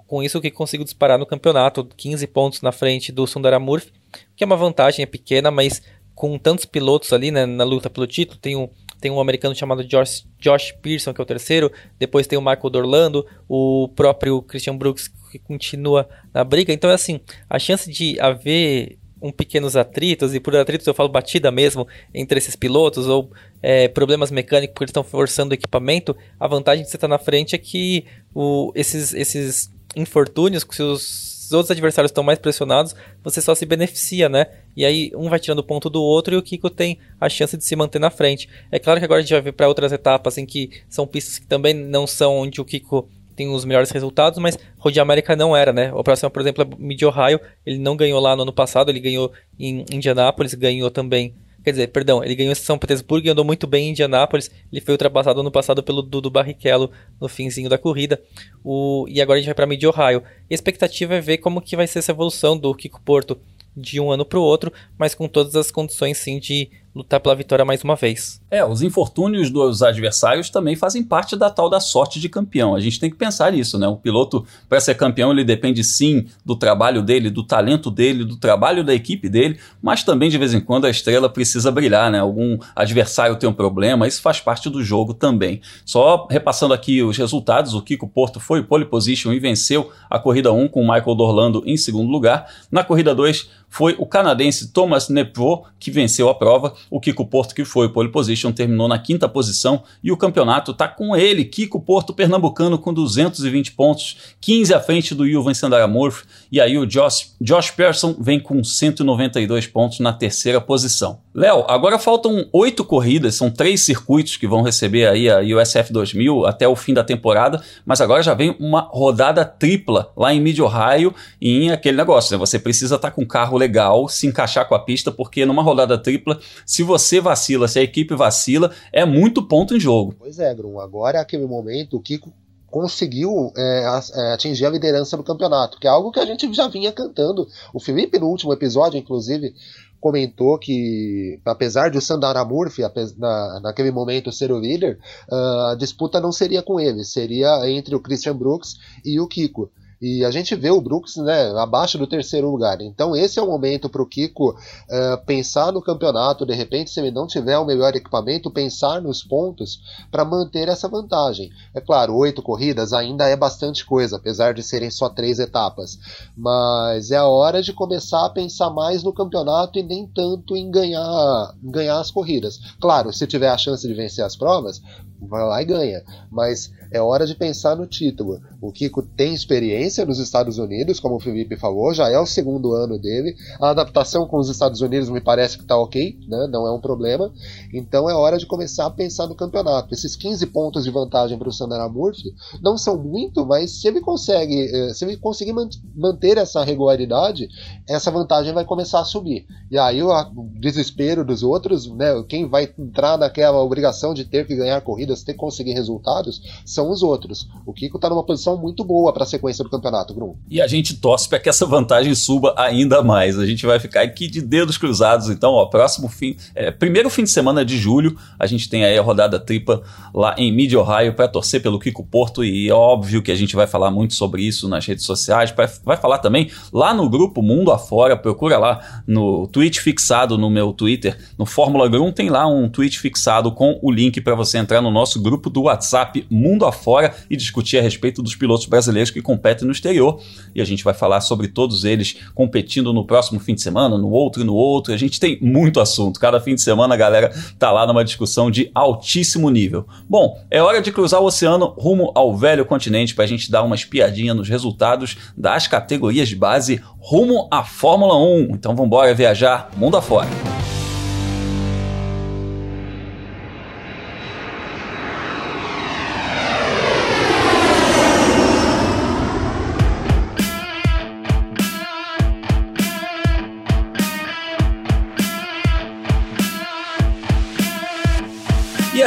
Com 0.05 0.21
isso, 0.21 0.37
o 0.37 0.41
que 0.41 0.51
conseguiu 0.51 0.85
disparar 0.85 1.17
no 1.17 1.25
campeonato, 1.25 1.83
15 1.83 2.27
pontos 2.27 2.61
na 2.61 2.71
frente 2.71 3.11
do 3.11 3.25
Sundaramurf, 3.25 3.91
que 4.35 4.43
é 4.43 4.45
uma 4.45 4.55
vantagem, 4.55 5.01
é 5.01 5.07
pequena, 5.07 5.49
mas 5.49 5.81
com 6.13 6.37
tantos 6.37 6.65
pilotos 6.65 7.11
ali 7.11 7.31
né, 7.31 7.45
na 7.45 7.63
luta 7.63 7.89
pelo 7.89 8.05
título, 8.05 8.37
tem 8.39 8.55
um 8.55 8.69
tem 8.99 9.09
um 9.11 9.19
americano 9.19 9.55
chamado 9.55 9.83
Josh, 9.83 10.25
Josh 10.39 10.71
Pearson, 10.81 11.13
que 11.13 11.21
é 11.21 11.23
o 11.23 11.27
terceiro, 11.27 11.71
depois 11.97 12.27
tem 12.27 12.37
o 12.37 12.41
Michael 12.41 12.69
Dorlando, 12.69 13.25
o 13.47 13.89
próprio 13.95 14.41
Christian 14.41 14.75
Brooks, 14.75 15.07
que 15.31 15.39
continua 15.39 16.07
na 16.33 16.43
briga. 16.43 16.73
Então 16.73 16.89
é 16.89 16.93
assim, 16.93 17.19
a 17.49 17.57
chance 17.57 17.91
de 17.91 18.19
haver 18.19 18.97
um 19.21 19.31
pequenos 19.31 19.75
atritos, 19.75 20.33
e 20.33 20.39
por 20.39 20.55
atritos 20.55 20.87
eu 20.87 20.93
falo 20.93 21.09
batida 21.09 21.51
mesmo, 21.51 21.87
entre 22.13 22.37
esses 22.37 22.55
pilotos, 22.55 23.07
ou 23.07 23.31
é, 23.61 23.87
problemas 23.87 24.31
mecânicos 24.31 24.73
porque 24.73 24.85
eles 24.85 24.91
estão 24.91 25.03
forçando 25.03 25.51
o 25.51 25.53
equipamento, 25.53 26.15
a 26.39 26.47
vantagem 26.47 26.83
de 26.83 26.89
você 26.89 26.97
estar 26.97 27.07
na 27.07 27.19
frente 27.19 27.53
é 27.53 27.57
que 27.57 28.05
o, 28.33 28.71
esses, 28.75 29.13
esses 29.13 29.71
infortúnios, 29.95 30.65
se 30.69 30.81
os 30.81 31.38
os 31.49 31.53
outros 31.53 31.71
adversários 31.71 32.11
estão 32.11 32.23
mais 32.23 32.37
pressionados, 32.37 32.95
você 33.23 33.41
só 33.41 33.55
se 33.55 33.65
beneficia, 33.65 34.29
né? 34.29 34.45
E 34.77 34.85
aí 34.85 35.11
um 35.15 35.29
vai 35.29 35.39
tirando 35.39 35.63
ponto 35.63 35.89
do 35.89 36.01
outro 36.01 36.35
e 36.35 36.37
o 36.37 36.43
Kiko 36.43 36.69
tem 36.69 36.99
a 37.19 37.27
chance 37.27 37.57
de 37.57 37.65
se 37.65 37.75
manter 37.75 37.97
na 37.97 38.11
frente. 38.11 38.47
É 38.71 38.77
claro 38.77 38.99
que 38.99 39.05
agora 39.05 39.19
a 39.19 39.21
gente 39.23 39.31
vai 39.31 39.41
ver 39.41 39.53
para 39.53 39.67
outras 39.67 39.91
etapas 39.91 40.37
em 40.37 40.45
que 40.45 40.69
são 40.87 41.07
pistas 41.07 41.39
que 41.39 41.47
também 41.47 41.73
não 41.73 42.05
são 42.05 42.37
onde 42.37 42.61
o 42.61 42.65
Kiko 42.65 43.09
tem 43.35 43.49
os 43.49 43.65
melhores 43.65 43.89
resultados, 43.89 44.37
mas 44.37 44.59
Road 44.77 44.99
América 44.99 45.35
não 45.35 45.55
era, 45.55 45.73
né? 45.73 45.91
O 45.93 46.03
próximo, 46.03 46.29
por 46.29 46.41
exemplo, 46.41 46.63
é 46.63 46.67
Mid 46.77 47.01
Ohio, 47.01 47.39
ele 47.65 47.79
não 47.79 47.97
ganhou 47.97 48.19
lá 48.19 48.35
no 48.35 48.43
ano 48.43 48.53
passado, 48.53 48.89
ele 48.89 48.99
ganhou 48.99 49.31
em 49.57 49.85
Indianápolis, 49.91 50.53
ganhou 50.53 50.91
também 50.91 51.33
Quer 51.69 51.73
dizer, 51.73 51.87
perdão, 51.89 52.23
ele 52.23 52.33
ganhou 52.33 52.51
em 52.51 52.55
São 52.55 52.79
Petersburgo 52.79 53.27
e 53.27 53.29
andou 53.29 53.45
muito 53.45 53.67
bem 53.67 53.85
em 53.85 53.91
Indianápolis. 53.91 54.49
Ele 54.73 54.81
foi 54.81 54.95
ultrapassado 54.95 55.39
ano 55.39 55.51
passado 55.51 55.83
pelo 55.83 56.01
Dudu 56.01 56.27
Barrichello 56.31 56.89
no 57.21 57.27
finzinho 57.27 57.69
da 57.69 57.77
corrida. 57.77 58.19
O, 58.63 59.05
e 59.07 59.21
agora 59.21 59.37
a 59.37 59.39
gente 59.39 59.45
vai 59.45 59.53
para 59.53 59.67
Mid 59.67 59.83
Ohio. 59.83 60.23
E 60.49 60.53
a 60.53 60.55
expectativa 60.55 61.13
é 61.13 61.21
ver 61.21 61.37
como 61.37 61.61
que 61.61 61.75
vai 61.75 61.85
ser 61.85 61.99
essa 61.99 62.11
evolução 62.11 62.57
do 62.57 62.73
Kiko 62.73 62.99
Porto 63.01 63.39
de 63.77 63.99
um 63.99 64.09
ano 64.09 64.25
para 64.25 64.39
o 64.39 64.41
outro, 64.41 64.73
mas 64.97 65.13
com 65.13 65.27
todas 65.27 65.55
as 65.55 65.69
condições 65.69 66.17
sim 66.17 66.39
de 66.39 66.71
lutar 66.99 67.19
pela 67.19 67.35
vitória 67.35 67.65
mais 67.65 67.83
uma 67.83 67.95
vez. 67.95 68.41
É, 68.51 68.63
os 68.63 68.81
infortúnios 68.81 69.49
dos 69.49 69.81
adversários 69.81 70.49
também 70.49 70.75
fazem 70.75 71.03
parte 71.03 71.35
da 71.35 71.49
tal 71.49 71.69
da 71.69 71.79
sorte 71.79 72.19
de 72.19 72.27
campeão. 72.27 72.75
A 72.75 72.79
gente 72.79 72.99
tem 72.99 73.09
que 73.09 73.15
pensar 73.15 73.51
nisso, 73.51 73.79
né? 73.79 73.87
O 73.87 73.95
piloto, 73.95 74.45
para 74.67 74.79
ser 74.79 74.95
campeão, 74.95 75.31
ele 75.31 75.43
depende 75.43 75.83
sim 75.83 76.27
do 76.45 76.55
trabalho 76.55 77.01
dele, 77.01 77.29
do 77.29 77.43
talento 77.43 77.89
dele, 77.89 78.25
do 78.25 78.37
trabalho 78.37 78.83
da 78.83 78.93
equipe 78.93 79.29
dele, 79.29 79.57
mas 79.81 80.03
também 80.03 80.29
de 80.29 80.37
vez 80.37 80.53
em 80.53 80.59
quando 80.59 80.85
a 80.85 80.89
estrela 80.89 81.29
precisa 81.29 81.71
brilhar, 81.71 82.11
né? 82.11 82.19
Algum 82.19 82.57
adversário 82.75 83.35
tem 83.37 83.49
um 83.49 83.53
problema, 83.53 84.07
isso 84.07 84.21
faz 84.21 84.39
parte 84.39 84.69
do 84.69 84.83
jogo 84.83 85.13
também. 85.13 85.61
Só 85.85 86.27
repassando 86.29 86.73
aqui 86.73 87.01
os 87.01 87.17
resultados, 87.17 87.73
o 87.73 87.81
Kiko 87.81 88.07
Porto 88.07 88.39
foi 88.39 88.61
pole 88.61 88.85
position 88.85 89.31
e 89.31 89.39
venceu 89.39 89.91
a 90.09 90.19
corrida 90.19 90.51
1 90.51 90.67
com 90.67 90.81
o 90.81 90.93
Michael 90.93 91.15
Dorlando 91.15 91.63
em 91.65 91.77
segundo 91.77 92.09
lugar. 92.09 92.45
Na 92.71 92.83
corrida 92.83 93.15
2 93.15 93.58
foi 93.69 93.95
o 93.97 94.05
canadense 94.05 94.71
Thomas 94.71 95.09
Nepro 95.09 95.63
que 95.79 95.91
venceu 95.91 96.27
a 96.29 96.35
prova. 96.35 96.73
O 96.89 96.99
Kiko 96.99 97.25
Porto, 97.25 97.53
que 97.53 97.63
foi 97.63 97.89
pole 97.89 98.09
position, 98.09 98.51
terminou 98.51 98.87
na 98.87 98.99
quinta 98.99 99.29
posição 99.29 99.83
e 100.03 100.11
o 100.11 100.17
campeonato 100.17 100.71
está 100.71 100.87
com 100.87 101.15
ele, 101.15 101.45
Kiko 101.45 101.79
Porto 101.79 102.13
pernambucano 102.13 102.77
com 102.77 102.93
220 102.93 103.73
pontos, 103.73 104.17
15 104.41 104.73
à 104.73 104.79
frente 104.79 105.13
do 105.13 105.29
Juven 105.29 105.53
Sandaramurf 105.53 106.23
e 106.51 106.59
aí 106.59 106.77
o 106.77 106.85
Josh, 106.85 107.35
Josh 107.39 107.71
Persson 107.71 108.15
vem 108.19 108.39
com 108.39 108.63
192 108.63 109.67
pontos 109.67 109.99
na 109.99 110.11
terceira 110.11 110.59
posição. 110.59 111.19
Léo, 111.33 111.63
agora 111.67 111.99
faltam 111.99 112.49
oito 112.51 112.83
corridas, 112.83 113.35
são 113.35 113.51
três 113.51 113.81
circuitos 113.81 114.35
que 114.35 114.47
vão 114.47 114.63
receber 114.63 115.07
aí 115.07 115.29
a 115.29 115.39
USF 115.41 115.93
2000 115.93 116.47
até 116.47 116.67
o 116.67 116.75
fim 116.75 116.91
da 116.91 117.03
temporada, 117.03 117.61
mas 117.85 118.01
agora 118.01 118.23
já 118.23 118.33
vem 118.33 118.55
uma 118.59 118.81
rodada 118.81 119.45
tripla 119.45 120.11
lá 120.17 120.33
em 120.33 120.41
Mid 120.41 120.57
Ohio 120.59 121.13
em 121.39 121.69
aquele 121.69 121.97
negócio, 121.97 122.31
né? 122.31 122.39
Você 122.39 122.57
precisa 122.57 122.95
estar 122.95 123.09
tá 123.09 123.15
com 123.15 123.21
um 123.21 123.27
carro 123.27 123.59
legal, 123.59 124.09
se 124.09 124.25
encaixar 124.25 124.67
com 124.67 124.73
a 124.73 124.79
pista, 124.79 125.11
porque 125.11 125.45
numa 125.45 125.61
rodada 125.61 125.99
tripla, 125.99 126.39
se 126.65 126.81
você 126.81 127.21
vacila, 127.21 127.67
se 127.67 127.77
a 127.77 127.83
equipe 127.83 128.15
vacila, 128.15 128.71
é 128.91 129.05
muito 129.05 129.47
ponto 129.47 129.75
em 129.75 129.79
jogo. 129.79 130.15
Pois 130.17 130.39
é, 130.39 130.51
Grum. 130.55 130.79
Agora 130.79 131.19
é 131.19 131.21
aquele 131.21 131.45
momento, 131.45 131.99
Kiko 131.99 132.33
conseguiu 132.69 133.51
é, 133.57 134.01
é, 134.13 134.33
atingir 134.33 134.65
a 134.65 134.69
liderança 134.69 135.17
do 135.17 135.23
campeonato, 135.23 135.79
que 135.79 135.87
é 135.87 135.89
algo 135.89 136.11
que 136.11 136.19
a 136.19 136.25
gente 136.25 136.51
já 136.53 136.67
vinha 136.67 136.91
cantando. 136.91 137.47
O 137.73 137.79
Felipe, 137.79 138.19
no 138.19 138.27
último 138.27 138.53
episódio, 138.53 138.97
inclusive, 138.97 139.53
comentou 139.99 140.57
que, 140.57 141.39
apesar 141.45 141.89
de 141.89 141.97
o 141.97 142.01
Sandara 142.01 142.43
Murphy, 142.45 142.83
na, 143.17 143.59
naquele 143.61 143.91
momento, 143.91 144.31
ser 144.31 144.51
o 144.51 144.59
líder, 144.59 144.99
uh, 145.29 145.67
a 145.71 145.75
disputa 145.75 146.19
não 146.19 146.31
seria 146.31 146.61
com 146.61 146.79
ele, 146.79 147.03
seria 147.03 147.69
entre 147.69 147.95
o 147.95 147.99
Christian 147.99 148.35
Brooks 148.35 148.77
e 149.03 149.19
o 149.19 149.27
Kiko. 149.27 149.71
E 150.01 150.23
a 150.23 150.31
gente 150.31 150.55
vê 150.55 150.69
o 150.69 150.79
Brooks 150.79 151.17
né, 151.17 151.51
abaixo 151.57 151.97
do 151.97 152.07
terceiro 152.07 152.49
lugar. 152.49 152.79
Então 152.81 153.15
esse 153.15 153.37
é 153.37 153.41
o 153.41 153.47
momento 153.47 153.89
para 153.89 154.01
o 154.01 154.05
Kiko 154.05 154.51
uh, 154.51 155.25
pensar 155.25 155.73
no 155.73 155.81
campeonato, 155.81 156.45
de 156.45 156.53
repente, 156.53 156.89
se 156.89 156.99
ele 156.99 157.11
não 157.11 157.27
tiver 157.27 157.57
o 157.57 157.65
melhor 157.65 157.93
equipamento, 157.95 158.49
pensar 158.49 159.01
nos 159.01 159.21
pontos 159.21 159.81
para 160.09 160.23
manter 160.23 160.69
essa 160.69 160.87
vantagem. 160.87 161.49
É 161.73 161.81
claro, 161.81 162.15
oito 162.15 162.41
corridas 162.41 162.93
ainda 162.93 163.27
é 163.27 163.35
bastante 163.35 163.85
coisa, 163.85 164.15
apesar 164.15 164.53
de 164.53 164.63
serem 164.63 164.89
só 164.89 165.09
três 165.09 165.37
etapas. 165.37 165.97
Mas 166.35 167.11
é 167.11 167.17
a 167.17 167.27
hora 167.27 167.61
de 167.61 167.73
começar 167.73 168.25
a 168.25 168.29
pensar 168.29 168.69
mais 168.69 169.03
no 169.03 169.13
campeonato 169.13 169.77
e 169.77 169.83
nem 169.83 170.07
tanto 170.07 170.55
em 170.55 170.71
ganhar, 170.71 171.53
em 171.61 171.71
ganhar 171.71 171.99
as 171.99 172.09
corridas. 172.09 172.59
Claro, 172.79 173.11
se 173.11 173.27
tiver 173.27 173.49
a 173.49 173.57
chance 173.57 173.85
de 173.85 173.93
vencer 173.93 174.23
as 174.23 174.35
provas, 174.35 174.81
vai 175.21 175.43
lá 175.43 175.61
e 175.61 175.65
ganha. 175.65 176.03
Mas 176.31 176.71
é 176.91 177.01
hora 177.01 177.25
de 177.25 177.35
pensar 177.35 177.75
no 177.75 177.85
título. 177.85 178.41
O 178.61 178.71
Kiko 178.71 179.01
tem 179.01 179.33
experiência 179.33 179.88
nos 180.05 180.19
Estados 180.19 180.57
Unidos, 180.57 180.99
como 180.99 181.15
o 181.15 181.19
Felipe 181.19 181.57
falou, 181.57 181.93
já 181.93 182.09
é 182.09 182.19
o 182.19 182.25
segundo 182.25 182.73
ano 182.73 182.97
dele. 182.97 183.35
A 183.59 183.69
adaptação 183.69 184.27
com 184.27 184.37
os 184.37 184.49
Estados 184.49 184.81
Unidos 184.81 185.09
me 185.09 185.21
parece 185.21 185.57
que 185.57 185.63
está 185.63 185.77
ok, 185.77 186.17
né? 186.27 186.47
não 186.49 186.67
é 186.67 186.71
um 186.71 186.79
problema. 186.79 187.31
Então 187.73 188.09
é 188.09 188.13
hora 188.13 188.37
de 188.37 188.45
começar 188.45 188.85
a 188.85 188.91
pensar 188.91 189.27
no 189.27 189.35
campeonato. 189.35 189.93
Esses 189.93 190.15
15 190.15 190.45
pontos 190.47 190.83
de 190.83 190.91
vantagem 190.91 191.37
para 191.37 191.49
o 191.49 191.53
Sandra 191.53 191.87
Murphy 191.89 192.33
não 192.61 192.77
são 192.77 192.97
muito, 192.97 193.45
mas 193.45 193.81
se 193.81 193.87
ele 193.87 194.01
consegue, 194.01 194.69
eh, 194.71 194.93
se 194.93 195.05
ele 195.05 195.17
conseguir 195.17 195.53
manter 195.95 196.37
essa 196.37 196.63
regularidade, 196.63 197.47
essa 197.87 198.11
vantagem 198.11 198.53
vai 198.53 198.65
começar 198.65 198.99
a 198.99 199.05
subir. 199.05 199.45
E 199.71 199.77
aí 199.77 200.01
o 200.01 200.11
desespero 200.59 201.23
dos 201.25 201.43
outros, 201.43 201.87
né? 201.87 202.23
quem 202.27 202.47
vai 202.47 202.71
entrar 202.77 203.17
naquela 203.17 203.61
obrigação 203.61 204.13
de 204.13 204.25
ter 204.25 204.45
que 204.45 204.55
ganhar 204.55 204.81
corridas, 204.81 205.23
ter 205.23 205.33
que 205.33 205.39
conseguir 205.39 205.73
resultados, 205.73 206.41
são 206.65 206.89
os 206.89 207.03
outros. 207.03 207.47
O 207.65 207.73
Kiko 207.73 207.97
está 207.97 208.09
numa 208.09 208.23
posição 208.23 208.57
muito 208.57 208.83
boa 208.83 209.13
para 209.13 209.23
a 209.23 209.27
sequência 209.27 209.63
do 209.63 209.69
campeonato, 209.69 209.78
Grum. 209.79 210.35
E 210.49 210.61
a 210.61 210.67
gente 210.67 210.95
torce 210.95 211.27
para 211.27 211.39
que 211.39 211.49
essa 211.49 211.65
vantagem 211.65 212.13
suba 212.15 212.53
ainda 212.57 213.01
mais. 213.01 213.37
A 213.37 213.45
gente 213.45 213.65
vai 213.65 213.79
ficar 213.79 214.01
aqui 214.01 214.27
de 214.27 214.41
dedos 214.41 214.77
cruzados. 214.77 215.29
Então, 215.29 215.51
ó, 215.53 215.65
próximo 215.65 216.07
fim, 216.07 216.35
é, 216.55 216.71
primeiro 216.71 217.09
fim 217.09 217.23
de 217.23 217.29
semana 217.29 217.63
de 217.63 217.77
julho, 217.77 218.17
a 218.37 218.45
gente 218.45 218.69
tem 218.69 218.85
aí 218.85 218.97
a 218.97 219.01
rodada 219.01 219.39
tripa 219.39 219.81
lá 220.13 220.35
em 220.37 220.51
Mid 220.51 220.73
Ohio 220.73 221.13
para 221.13 221.27
torcer 221.27 221.61
pelo 221.61 221.79
Kiko 221.79 222.03
Porto 222.03 222.43
e 222.43 222.69
é 222.69 222.73
óbvio 222.73 223.21
que 223.21 223.31
a 223.31 223.35
gente 223.35 223.55
vai 223.55 223.67
falar 223.67 223.91
muito 223.91 224.13
sobre 224.13 224.41
isso 224.41 224.67
nas 224.67 224.85
redes 224.85 225.05
sociais. 225.05 225.53
Vai 225.83 225.97
falar 225.97 226.19
também 226.19 226.49
lá 226.71 226.93
no 226.93 227.09
grupo 227.09 227.41
Mundo 227.41 227.71
Afora. 227.71 228.17
Procura 228.17 228.57
lá 228.57 229.03
no 229.07 229.47
tweet 229.47 229.79
fixado 229.79 230.37
no 230.37 230.49
meu 230.49 230.73
Twitter, 230.73 231.17
no 231.37 231.45
Fórmula 231.45 231.87
Grum, 231.87 232.11
tem 232.11 232.29
lá 232.29 232.47
um 232.47 232.69
tweet 232.69 232.99
fixado 232.99 233.51
com 233.51 233.79
o 233.81 233.91
link 233.91 234.21
para 234.21 234.35
você 234.35 234.57
entrar 234.57 234.81
no 234.81 234.91
nosso 234.91 235.21
grupo 235.21 235.49
do 235.49 235.63
WhatsApp 235.63 236.25
Mundo 236.29 236.65
afora 236.65 237.15
e 237.29 237.35
discutir 237.35 237.77
a 237.77 237.81
respeito 237.81 238.21
dos 238.21 238.35
pilotos 238.35 238.65
brasileiros 238.65 239.11
que 239.11 239.21
competem 239.21 239.67
no 239.69 239.73
exterior. 239.73 240.19
E 240.53 240.61
a 240.61 240.65
gente 240.65 240.83
vai 240.83 240.93
falar 240.93 241.21
sobre 241.21 241.47
todos 241.47 241.85
eles 241.85 242.17
competindo 242.33 242.91
no 242.91 243.05
próximo 243.05 243.39
fim 243.39 243.55
de 243.55 243.61
semana, 243.61 243.97
no 243.97 244.09
outro 244.09 244.41
e 244.41 244.45
no 244.45 244.55
outro. 244.55 244.93
A 244.93 244.97
gente 244.97 245.19
tem 245.19 245.39
muito 245.41 245.79
assunto. 245.79 246.19
Cada 246.19 246.41
fim 246.41 246.55
de 246.55 246.61
semana 246.61 246.95
a 246.95 246.97
galera 246.97 247.31
tá 247.57 247.71
lá 247.71 247.87
numa 247.87 248.03
discussão 248.03 248.51
de 248.51 248.69
altíssimo 248.73 249.49
nível. 249.49 249.85
Bom, 250.09 250.37
é 250.49 250.61
hora 250.61 250.81
de 250.81 250.91
cruzar 250.91 251.21
o 251.21 251.25
oceano 251.25 251.73
rumo 251.77 252.11
ao 252.15 252.35
velho 252.35 252.65
continente 252.65 253.15
para 253.15 253.23
a 253.23 253.27
gente 253.27 253.49
dar 253.49 253.63
uma 253.63 253.75
espiadinha 253.75 254.33
nos 254.33 254.49
resultados 254.49 255.17
das 255.37 255.67
categorias 255.67 256.27
de 256.27 256.35
base 256.35 256.81
rumo 256.99 257.47
à 257.51 257.63
Fórmula 257.63 258.17
1. 258.17 258.55
Então 258.55 258.75
vamos 258.75 258.87
embora 258.87 259.13
viajar 259.13 259.69
mundo 259.77 259.97
afora. 259.97 260.27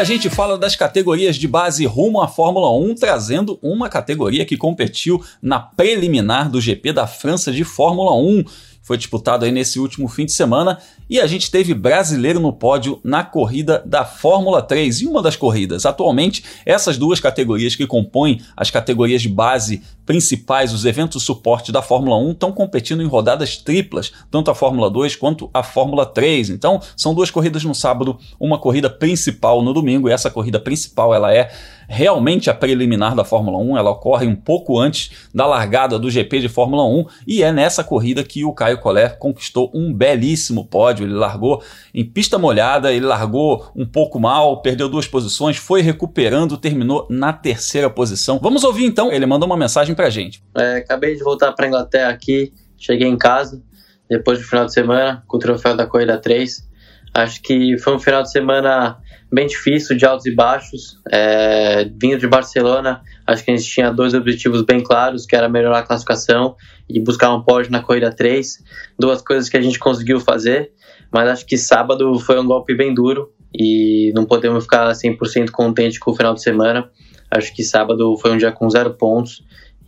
A 0.02 0.04
gente 0.04 0.28
fala 0.28 0.58
das 0.58 0.74
categorias 0.74 1.36
de 1.36 1.46
base 1.46 1.86
rumo 1.86 2.20
à 2.20 2.26
Fórmula 2.26 2.68
1, 2.76 2.96
trazendo 2.96 3.56
uma 3.62 3.88
categoria 3.88 4.44
que 4.44 4.56
competiu 4.56 5.24
na 5.40 5.60
preliminar 5.60 6.50
do 6.50 6.60
GP 6.60 6.92
da 6.92 7.06
França 7.06 7.52
de 7.52 7.62
Fórmula 7.62 8.12
1 8.12 8.44
foi 8.82 8.98
disputado 8.98 9.44
aí 9.44 9.52
nesse 9.52 9.78
último 9.78 10.08
fim 10.08 10.26
de 10.26 10.32
semana 10.32 10.76
e 11.08 11.20
a 11.20 11.26
gente 11.26 11.50
teve 11.50 11.72
brasileiro 11.72 12.40
no 12.40 12.52
pódio 12.52 13.00
na 13.04 13.22
corrida 13.22 13.80
da 13.86 14.04
Fórmula 14.04 14.60
3 14.60 15.02
e 15.02 15.06
uma 15.06 15.22
das 15.22 15.36
corridas. 15.36 15.86
Atualmente, 15.86 16.42
essas 16.66 16.98
duas 16.98 17.20
categorias 17.20 17.76
que 17.76 17.86
compõem 17.86 18.40
as 18.56 18.70
categorias 18.72 19.22
de 19.22 19.28
base 19.28 19.82
principais, 20.04 20.72
os 20.72 20.84
eventos 20.84 21.22
suporte 21.22 21.70
da 21.70 21.82
Fórmula 21.82 22.16
1, 22.18 22.32
estão 22.32 22.52
competindo 22.52 23.02
em 23.02 23.06
rodadas 23.06 23.56
triplas, 23.56 24.12
tanto 24.30 24.50
a 24.50 24.54
Fórmula 24.54 24.90
2 24.90 25.16
quanto 25.16 25.50
a 25.52 25.62
Fórmula 25.62 26.04
3. 26.04 26.50
Então, 26.50 26.80
são 26.96 27.14
duas 27.14 27.30
corridas 27.30 27.64
no 27.64 27.74
sábado, 27.74 28.18
uma 28.38 28.58
corrida 28.58 28.90
principal 28.90 29.62
no 29.62 29.72
domingo, 29.72 30.08
e 30.08 30.12
essa 30.12 30.30
corrida 30.30 30.58
principal 30.58 31.14
ela 31.14 31.32
é 31.32 31.50
realmente 31.92 32.48
a 32.48 32.54
preliminar 32.54 33.14
da 33.14 33.22
Fórmula 33.22 33.58
1, 33.58 33.76
ela 33.76 33.90
ocorre 33.90 34.26
um 34.26 34.34
pouco 34.34 34.78
antes 34.78 35.28
da 35.34 35.46
largada 35.46 35.98
do 35.98 36.10
GP 36.10 36.40
de 36.40 36.48
Fórmula 36.48 36.84
1 36.84 37.04
e 37.26 37.42
é 37.42 37.52
nessa 37.52 37.84
corrida 37.84 38.24
que 38.24 38.46
o 38.46 38.52
Caio 38.54 38.78
Collet 38.78 39.18
conquistou 39.18 39.70
um 39.74 39.92
belíssimo 39.92 40.64
pódio. 40.64 41.04
Ele 41.04 41.12
largou 41.12 41.62
em 41.92 42.02
pista 42.02 42.38
molhada, 42.38 42.92
ele 42.92 43.04
largou 43.04 43.70
um 43.76 43.84
pouco 43.84 44.18
mal, 44.18 44.62
perdeu 44.62 44.88
duas 44.88 45.06
posições, 45.06 45.58
foi 45.58 45.82
recuperando, 45.82 46.56
terminou 46.56 47.06
na 47.10 47.30
terceira 47.30 47.90
posição. 47.90 48.38
Vamos 48.40 48.64
ouvir 48.64 48.86
então, 48.86 49.12
ele 49.12 49.26
mandou 49.26 49.46
uma 49.46 49.56
mensagem 49.56 49.91
pra 49.94 50.10
gente. 50.10 50.42
É, 50.56 50.76
acabei 50.76 51.14
de 51.14 51.22
voltar 51.22 51.52
para 51.52 51.66
Inglaterra 51.66 52.10
aqui, 52.10 52.52
cheguei 52.76 53.08
em 53.08 53.16
casa 53.16 53.62
depois 54.08 54.38
do 54.38 54.44
final 54.44 54.66
de 54.66 54.72
semana 54.72 55.22
com 55.26 55.36
o 55.36 55.40
troféu 55.40 55.74
da 55.74 55.86
corrida 55.86 56.18
3. 56.18 56.70
Acho 57.14 57.42
que 57.42 57.78
foi 57.78 57.94
um 57.94 57.98
final 57.98 58.22
de 58.22 58.30
semana 58.30 58.98
bem 59.30 59.46
difícil, 59.46 59.96
de 59.96 60.04
altos 60.04 60.26
e 60.26 60.34
baixos. 60.34 60.98
É, 61.10 61.84
vindo 61.84 62.18
de 62.18 62.26
Barcelona, 62.26 63.02
acho 63.26 63.44
que 63.44 63.50
a 63.50 63.56
gente 63.56 63.68
tinha 63.68 63.90
dois 63.90 64.14
objetivos 64.14 64.62
bem 64.62 64.82
claros, 64.82 65.26
que 65.26 65.34
era 65.34 65.48
melhorar 65.48 65.78
a 65.78 65.82
classificação 65.82 66.56
e 66.88 67.00
buscar 67.00 67.34
um 67.34 67.42
pódio 67.42 67.70
na 67.70 67.82
corrida 67.82 68.10
3. 68.10 68.62
Duas 68.98 69.22
coisas 69.22 69.48
que 69.48 69.56
a 69.56 69.60
gente 69.60 69.78
conseguiu 69.78 70.20
fazer, 70.20 70.72
mas 71.10 71.28
acho 71.28 71.46
que 71.46 71.56
sábado 71.56 72.18
foi 72.18 72.38
um 72.38 72.46
golpe 72.46 72.74
bem 72.74 72.94
duro 72.94 73.30
e 73.54 74.12
não 74.14 74.24
podemos 74.24 74.64
ficar 74.64 74.90
100% 74.90 75.50
contente 75.50 75.98
com 75.98 76.10
o 76.10 76.14
final 76.14 76.34
de 76.34 76.42
semana. 76.42 76.90
Acho 77.30 77.54
que 77.54 77.62
sábado 77.62 78.16
foi 78.18 78.32
um 78.32 78.36
dia 78.36 78.52
com 78.52 78.68
zero 78.68 78.94
pontos 78.94 79.42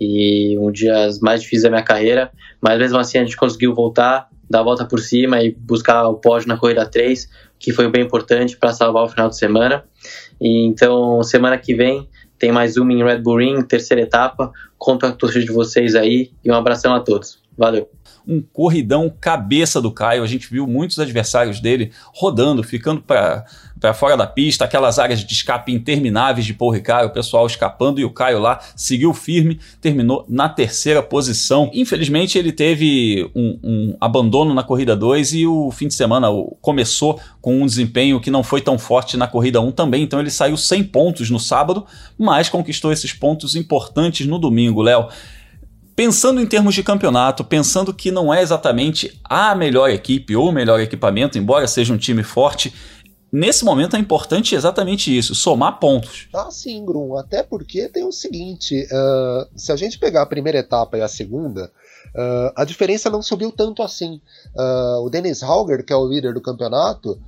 e 0.04 0.58
um 0.58 0.70
dia 0.70 1.08
mais 1.20 1.42
difícil 1.42 1.64
da 1.64 1.70
minha 1.70 1.82
carreira, 1.82 2.30
mas 2.60 2.78
mesmo 2.78 2.98
assim 2.98 3.18
a 3.18 3.22
gente 3.22 3.36
conseguiu 3.36 3.74
voltar, 3.74 4.28
dar 4.48 4.60
a 4.60 4.62
volta 4.62 4.84
por 4.84 5.00
cima 5.00 5.42
e 5.42 5.52
buscar 5.52 6.06
o 6.08 6.14
pódio 6.14 6.48
na 6.48 6.56
corrida 6.56 6.86
3 6.86 7.28
que 7.58 7.72
foi 7.72 7.90
bem 7.90 8.02
importante 8.02 8.56
para 8.58 8.74
salvar 8.74 9.04
o 9.04 9.08
final 9.08 9.28
de 9.30 9.38
semana. 9.38 9.84
E 10.38 10.66
então, 10.66 11.22
semana 11.22 11.56
que 11.56 11.74
vem 11.74 12.08
tem 12.38 12.52
mais 12.52 12.76
uma 12.76 12.92
em 12.92 13.02
Red 13.02 13.18
Bull 13.18 13.38
Ring, 13.38 13.62
terceira 13.62 14.02
etapa. 14.02 14.52
Conto 14.76 15.06
a 15.06 15.12
torcida 15.12 15.46
de 15.46 15.52
vocês 15.52 15.94
aí 15.94 16.30
e 16.44 16.50
um 16.50 16.54
abração 16.54 16.94
a 16.94 17.00
todos. 17.00 17.42
Valeu 17.56 17.88
um 18.26 18.40
corridão 18.40 19.12
cabeça 19.20 19.80
do 19.80 19.90
Caio. 19.90 20.22
A 20.22 20.26
gente 20.26 20.50
viu 20.50 20.66
muitos 20.66 20.98
adversários 20.98 21.60
dele 21.60 21.92
rodando, 22.12 22.62
ficando 22.62 23.02
para 23.02 23.44
fora 23.94 24.16
da 24.16 24.26
pista, 24.26 24.64
aquelas 24.64 24.98
áreas 24.98 25.24
de 25.24 25.32
escape 25.32 25.72
intermináveis 25.72 26.46
de 26.46 26.54
Paul 26.54 26.70
Ricard, 26.70 27.06
o 27.06 27.12
pessoal 27.12 27.46
escapando 27.46 28.00
e 28.00 28.04
o 28.04 28.10
Caio 28.10 28.38
lá 28.38 28.60
seguiu 28.74 29.12
firme, 29.12 29.60
terminou 29.80 30.24
na 30.28 30.48
terceira 30.48 31.02
posição. 31.02 31.70
Infelizmente, 31.74 32.38
ele 32.38 32.52
teve 32.52 33.30
um, 33.34 33.58
um 33.62 33.96
abandono 34.00 34.54
na 34.54 34.62
corrida 34.62 34.96
2 34.96 35.34
e 35.34 35.46
o 35.46 35.70
fim 35.70 35.88
de 35.88 35.94
semana 35.94 36.28
começou 36.60 37.20
com 37.40 37.62
um 37.62 37.66
desempenho 37.66 38.20
que 38.20 38.30
não 38.30 38.42
foi 38.42 38.60
tão 38.60 38.78
forte 38.78 39.16
na 39.16 39.26
corrida 39.26 39.60
1 39.60 39.66
um 39.66 39.72
também, 39.72 40.02
então 40.02 40.18
ele 40.18 40.30
saiu 40.30 40.56
100 40.56 40.84
pontos 40.84 41.30
no 41.30 41.38
sábado, 41.38 41.84
mas 42.18 42.48
conquistou 42.48 42.90
esses 42.90 43.12
pontos 43.12 43.54
importantes 43.54 44.26
no 44.26 44.38
domingo, 44.38 44.80
Léo. 44.80 45.08
Pensando 45.96 46.40
em 46.40 46.46
termos 46.46 46.74
de 46.74 46.82
campeonato, 46.82 47.44
pensando 47.44 47.94
que 47.94 48.10
não 48.10 48.34
é 48.34 48.42
exatamente 48.42 49.20
a 49.22 49.54
melhor 49.54 49.90
equipe 49.90 50.34
ou 50.34 50.48
o 50.48 50.52
melhor 50.52 50.80
equipamento, 50.80 51.38
embora 51.38 51.68
seja 51.68 51.94
um 51.94 51.98
time 51.98 52.24
forte, 52.24 52.74
nesse 53.30 53.64
momento 53.64 53.94
é 53.94 53.98
importante 54.00 54.56
exatamente 54.56 55.16
isso, 55.16 55.36
somar 55.36 55.78
pontos. 55.78 56.28
Ah, 56.34 56.50
sim, 56.50 56.84
Grum. 56.84 57.16
Até 57.16 57.44
porque 57.44 57.88
tem 57.88 58.04
o 58.04 58.10
seguinte: 58.10 58.82
uh, 58.90 59.48
se 59.56 59.70
a 59.70 59.76
gente 59.76 59.96
pegar 59.96 60.22
a 60.22 60.26
primeira 60.26 60.58
etapa 60.58 60.98
e 60.98 61.00
a 61.00 61.06
segunda, 61.06 61.66
uh, 61.66 62.52
a 62.56 62.64
diferença 62.64 63.08
não 63.08 63.22
subiu 63.22 63.52
tanto 63.52 63.80
assim. 63.80 64.20
Uh, 64.56 65.04
o 65.04 65.08
Dennis 65.08 65.44
Hauger, 65.44 65.84
que 65.84 65.92
é 65.92 65.96
o 65.96 66.08
líder 66.08 66.34
do 66.34 66.40
campeonato, 66.40 67.20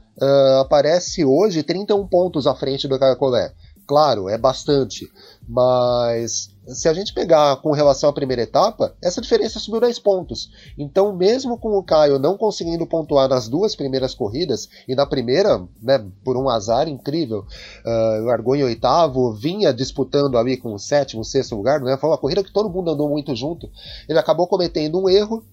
aparece 0.61 1.26
hoje 1.26 1.62
31 1.62 2.07
pontos 2.09 2.46
à 2.46 2.55
frente 2.55 2.88
do 2.88 2.98
Caio 2.98 3.16
Collet. 3.16 3.52
Claro, 3.87 4.29
é 4.29 4.37
bastante. 4.37 5.11
Mas 5.48 6.50
se 6.66 6.88
a 6.88 6.94
gente 6.94 7.14
pegar 7.14 7.56
com 7.56 7.70
relação 7.70 8.11
à 8.11 8.12
primeira 8.12 8.42
etapa, 8.42 8.94
essa 9.02 9.20
diferença 9.20 9.61
subiu 9.61 9.80
10 9.80 9.98
pontos. 10.00 10.50
Então, 10.76 11.14
mesmo 11.14 11.56
com 11.56 11.76
o 11.78 11.82
Caio 11.82 12.18
não 12.18 12.37
conseguindo 12.37 12.87
pontuar 12.87 13.28
nas 13.28 13.48
duas 13.48 13.76
primeiras 13.76 14.14
corridas, 14.14 14.68
e 14.88 14.94
na 14.94 15.06
primeira, 15.06 15.62
né, 15.80 16.04
por 16.24 16.37
um 16.37 16.48
azar 16.48 16.88
incrível, 16.88 17.40
uh, 17.85 18.24
largou 18.24 18.56
em 18.56 18.64
oitavo, 18.64 19.32
vinha 19.32 19.72
disputando 19.72 20.37
ali 20.37 20.56
com 20.56 20.74
o 20.74 20.78
sétimo, 20.78 21.24
sexto 21.24 21.54
lugar, 21.54 21.80
né, 21.80 21.96
foi 21.96 22.11
uma 22.11 22.18
corrida 22.18 22.42
que 22.42 22.52
todo 22.52 22.70
mundo 22.70 22.90
andou 22.90 23.09
muito 23.09 23.35
junto. 23.37 23.70
Ele 24.09 24.18
acabou 24.18 24.48
cometendo 24.48 25.00
um 25.00 25.09
erro, 25.09 25.44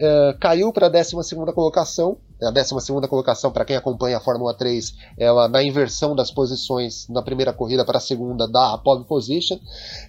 uh, 0.00 0.38
caiu 0.40 0.72
para 0.72 0.86
a 0.86 0.90
12 0.90 1.14
colocação, 1.54 2.16
a 2.42 2.50
12 2.50 3.08
colocação, 3.08 3.50
para 3.50 3.64
quem 3.64 3.76
acompanha 3.76 4.16
a 4.16 4.20
Fórmula 4.20 4.54
3, 4.54 4.94
ela 5.18 5.48
na 5.48 5.62
inversão 5.62 6.14
das 6.14 6.30
posições 6.30 7.08
na 7.08 7.22
primeira 7.22 7.52
corrida 7.52 7.84
para 7.84 7.98
a 7.98 8.00
segunda 8.00 8.48
dá 8.48 8.74
a 8.74 8.78
pole 8.78 9.04
position. 9.04 9.58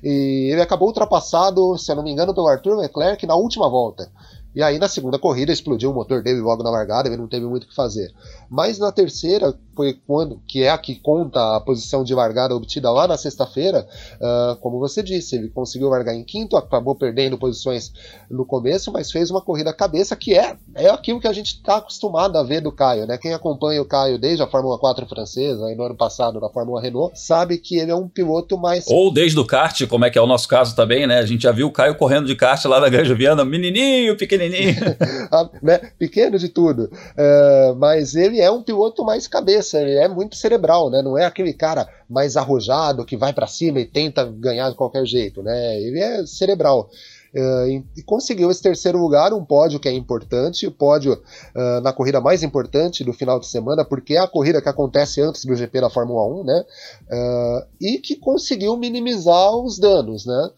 E 0.03 0.49
ele 0.51 0.61
acabou 0.61 0.87
ultrapassado, 0.87 1.77
se 1.77 1.91
eu 1.91 1.95
não 1.95 2.03
me 2.03 2.11
engano, 2.11 2.33
pelo 2.33 2.47
Arthur 2.47 2.77
Leclerc 2.77 3.25
na 3.25 3.35
última 3.35 3.69
volta. 3.69 4.11
E 4.55 4.61
aí 4.61 4.77
na 4.77 4.87
segunda 4.87 5.17
corrida 5.17 5.51
explodiu 5.51 5.91
o 5.91 5.93
motor 5.93 6.21
dele 6.21 6.39
logo 6.39 6.63
na 6.63 6.69
largada, 6.69 7.07
ele 7.07 7.17
não 7.17 7.27
teve 7.27 7.45
muito 7.45 7.63
o 7.63 7.67
que 7.67 7.75
fazer. 7.75 8.13
Mas 8.49 8.77
na 8.77 8.91
terceira, 8.91 9.53
foi 9.75 9.97
quando, 10.05 10.39
que 10.47 10.63
é 10.63 10.69
a 10.69 10.77
que 10.77 10.95
conta 10.95 11.55
a 11.55 11.59
posição 11.59 12.03
de 12.03 12.13
largada 12.13 12.55
obtida 12.55 12.91
lá 12.91 13.07
na 13.07 13.17
sexta-feira, 13.17 13.87
uh, 14.15 14.55
como 14.57 14.79
você 14.79 15.01
disse, 15.01 15.35
ele 15.35 15.49
conseguiu 15.49 15.89
largar 15.89 16.13
em 16.13 16.23
quinto, 16.23 16.55
acabou 16.55 16.93
perdendo 16.93 17.37
posições 17.37 17.91
no 18.29 18.45
começo, 18.45 18.91
mas 18.91 19.11
fez 19.11 19.31
uma 19.31 19.41
corrida 19.41 19.73
cabeça 19.73 20.15
que 20.15 20.37
é, 20.37 20.55
é 20.75 20.89
aquilo 20.89 21.19
que 21.19 21.27
a 21.27 21.33
gente 21.33 21.55
está 21.55 21.77
acostumado 21.77 22.37
a 22.37 22.43
ver 22.43 22.61
do 22.61 22.71
Caio, 22.71 23.07
né? 23.07 23.17
Quem 23.17 23.33
acompanha 23.33 23.81
o 23.81 23.85
Caio 23.85 24.19
desde 24.19 24.43
a 24.43 24.47
Fórmula 24.47 24.77
4 24.77 25.07
francesa 25.07 25.71
e 25.71 25.75
no 25.75 25.83
ano 25.83 25.95
passado 25.95 26.39
na 26.39 26.49
Fórmula 26.49 26.81
Renault, 26.81 27.19
sabe 27.19 27.57
que 27.57 27.77
ele 27.77 27.91
é 27.91 27.95
um 27.95 28.07
piloto 28.07 28.57
mais. 28.57 28.85
Ou 28.87 29.11
desde 29.11 29.39
o 29.39 29.45
kart, 29.45 29.87
como 29.87 30.05
é 30.05 30.11
que 30.11 30.17
é 30.17 30.21
o 30.21 30.27
nosso 30.27 30.47
caso 30.47 30.75
também, 30.75 31.07
né? 31.07 31.17
A 31.17 31.25
gente 31.25 31.43
já 31.43 31.51
viu 31.51 31.67
o 31.67 31.71
Caio 31.71 31.95
correndo 31.95 32.27
de 32.27 32.35
kart 32.35 32.63
lá 32.65 32.79
na 32.79 32.89
Granja 32.89 33.15
Viana, 33.15 33.43
menininho, 33.43 34.15
pequenininho 34.15 34.42
pequenininho. 34.49 34.75
Ah, 35.31 35.49
né? 35.63 35.79
Pequeno 35.97 36.37
de 36.37 36.47
tudo. 36.47 36.83
Uh, 36.83 37.75
mas 37.77 38.15
ele 38.15 38.39
é 38.39 38.51
um 38.51 38.61
piloto 38.61 39.03
mais 39.03 39.27
cabeça, 39.27 39.81
ele 39.81 39.95
é 39.97 40.07
muito 40.07 40.35
cerebral, 40.35 40.91
né? 40.91 41.01
Não 41.01 41.17
é 41.17 41.25
aquele 41.25 41.53
cara 41.53 41.87
mais 42.07 42.37
arrojado 42.37 43.05
que 43.05 43.17
vai 43.17 43.33
para 43.33 43.47
cima 43.47 43.79
e 43.79 43.85
tenta 43.85 44.23
ganhar 44.25 44.69
de 44.69 44.75
qualquer 44.75 45.05
jeito, 45.05 45.41
né? 45.41 45.81
Ele 45.81 45.99
é 45.99 46.25
cerebral. 46.27 46.89
Uh, 47.35 47.83
e 47.97 48.03
conseguiu 48.03 48.51
esse 48.51 48.61
terceiro 48.61 48.99
lugar, 48.99 49.33
um 49.33 49.43
pódio 49.43 49.79
que 49.79 49.89
é 49.89 49.91
importante, 49.91 50.67
o 50.67 50.71
pódio 50.71 51.13
uh, 51.13 51.81
na 51.81 51.91
corrida 51.91 52.21
mais 52.21 52.43
importante 52.43 53.03
do 53.03 53.11
final 53.11 53.39
de 53.39 53.47
semana, 53.47 53.83
porque 53.83 54.13
é 54.13 54.19
a 54.19 54.27
corrida 54.27 54.61
que 54.61 54.69
acontece 54.69 55.19
antes 55.19 55.43
do 55.43 55.55
GP 55.55 55.81
da 55.81 55.89
Fórmula 55.89 56.23
1, 56.41 56.43
né? 56.43 56.65
Uh, 57.11 57.67
e 57.81 57.97
que 57.97 58.15
conseguiu 58.15 58.77
minimizar 58.77 59.55
os 59.55 59.79
danos, 59.79 60.25
né? 60.25 60.49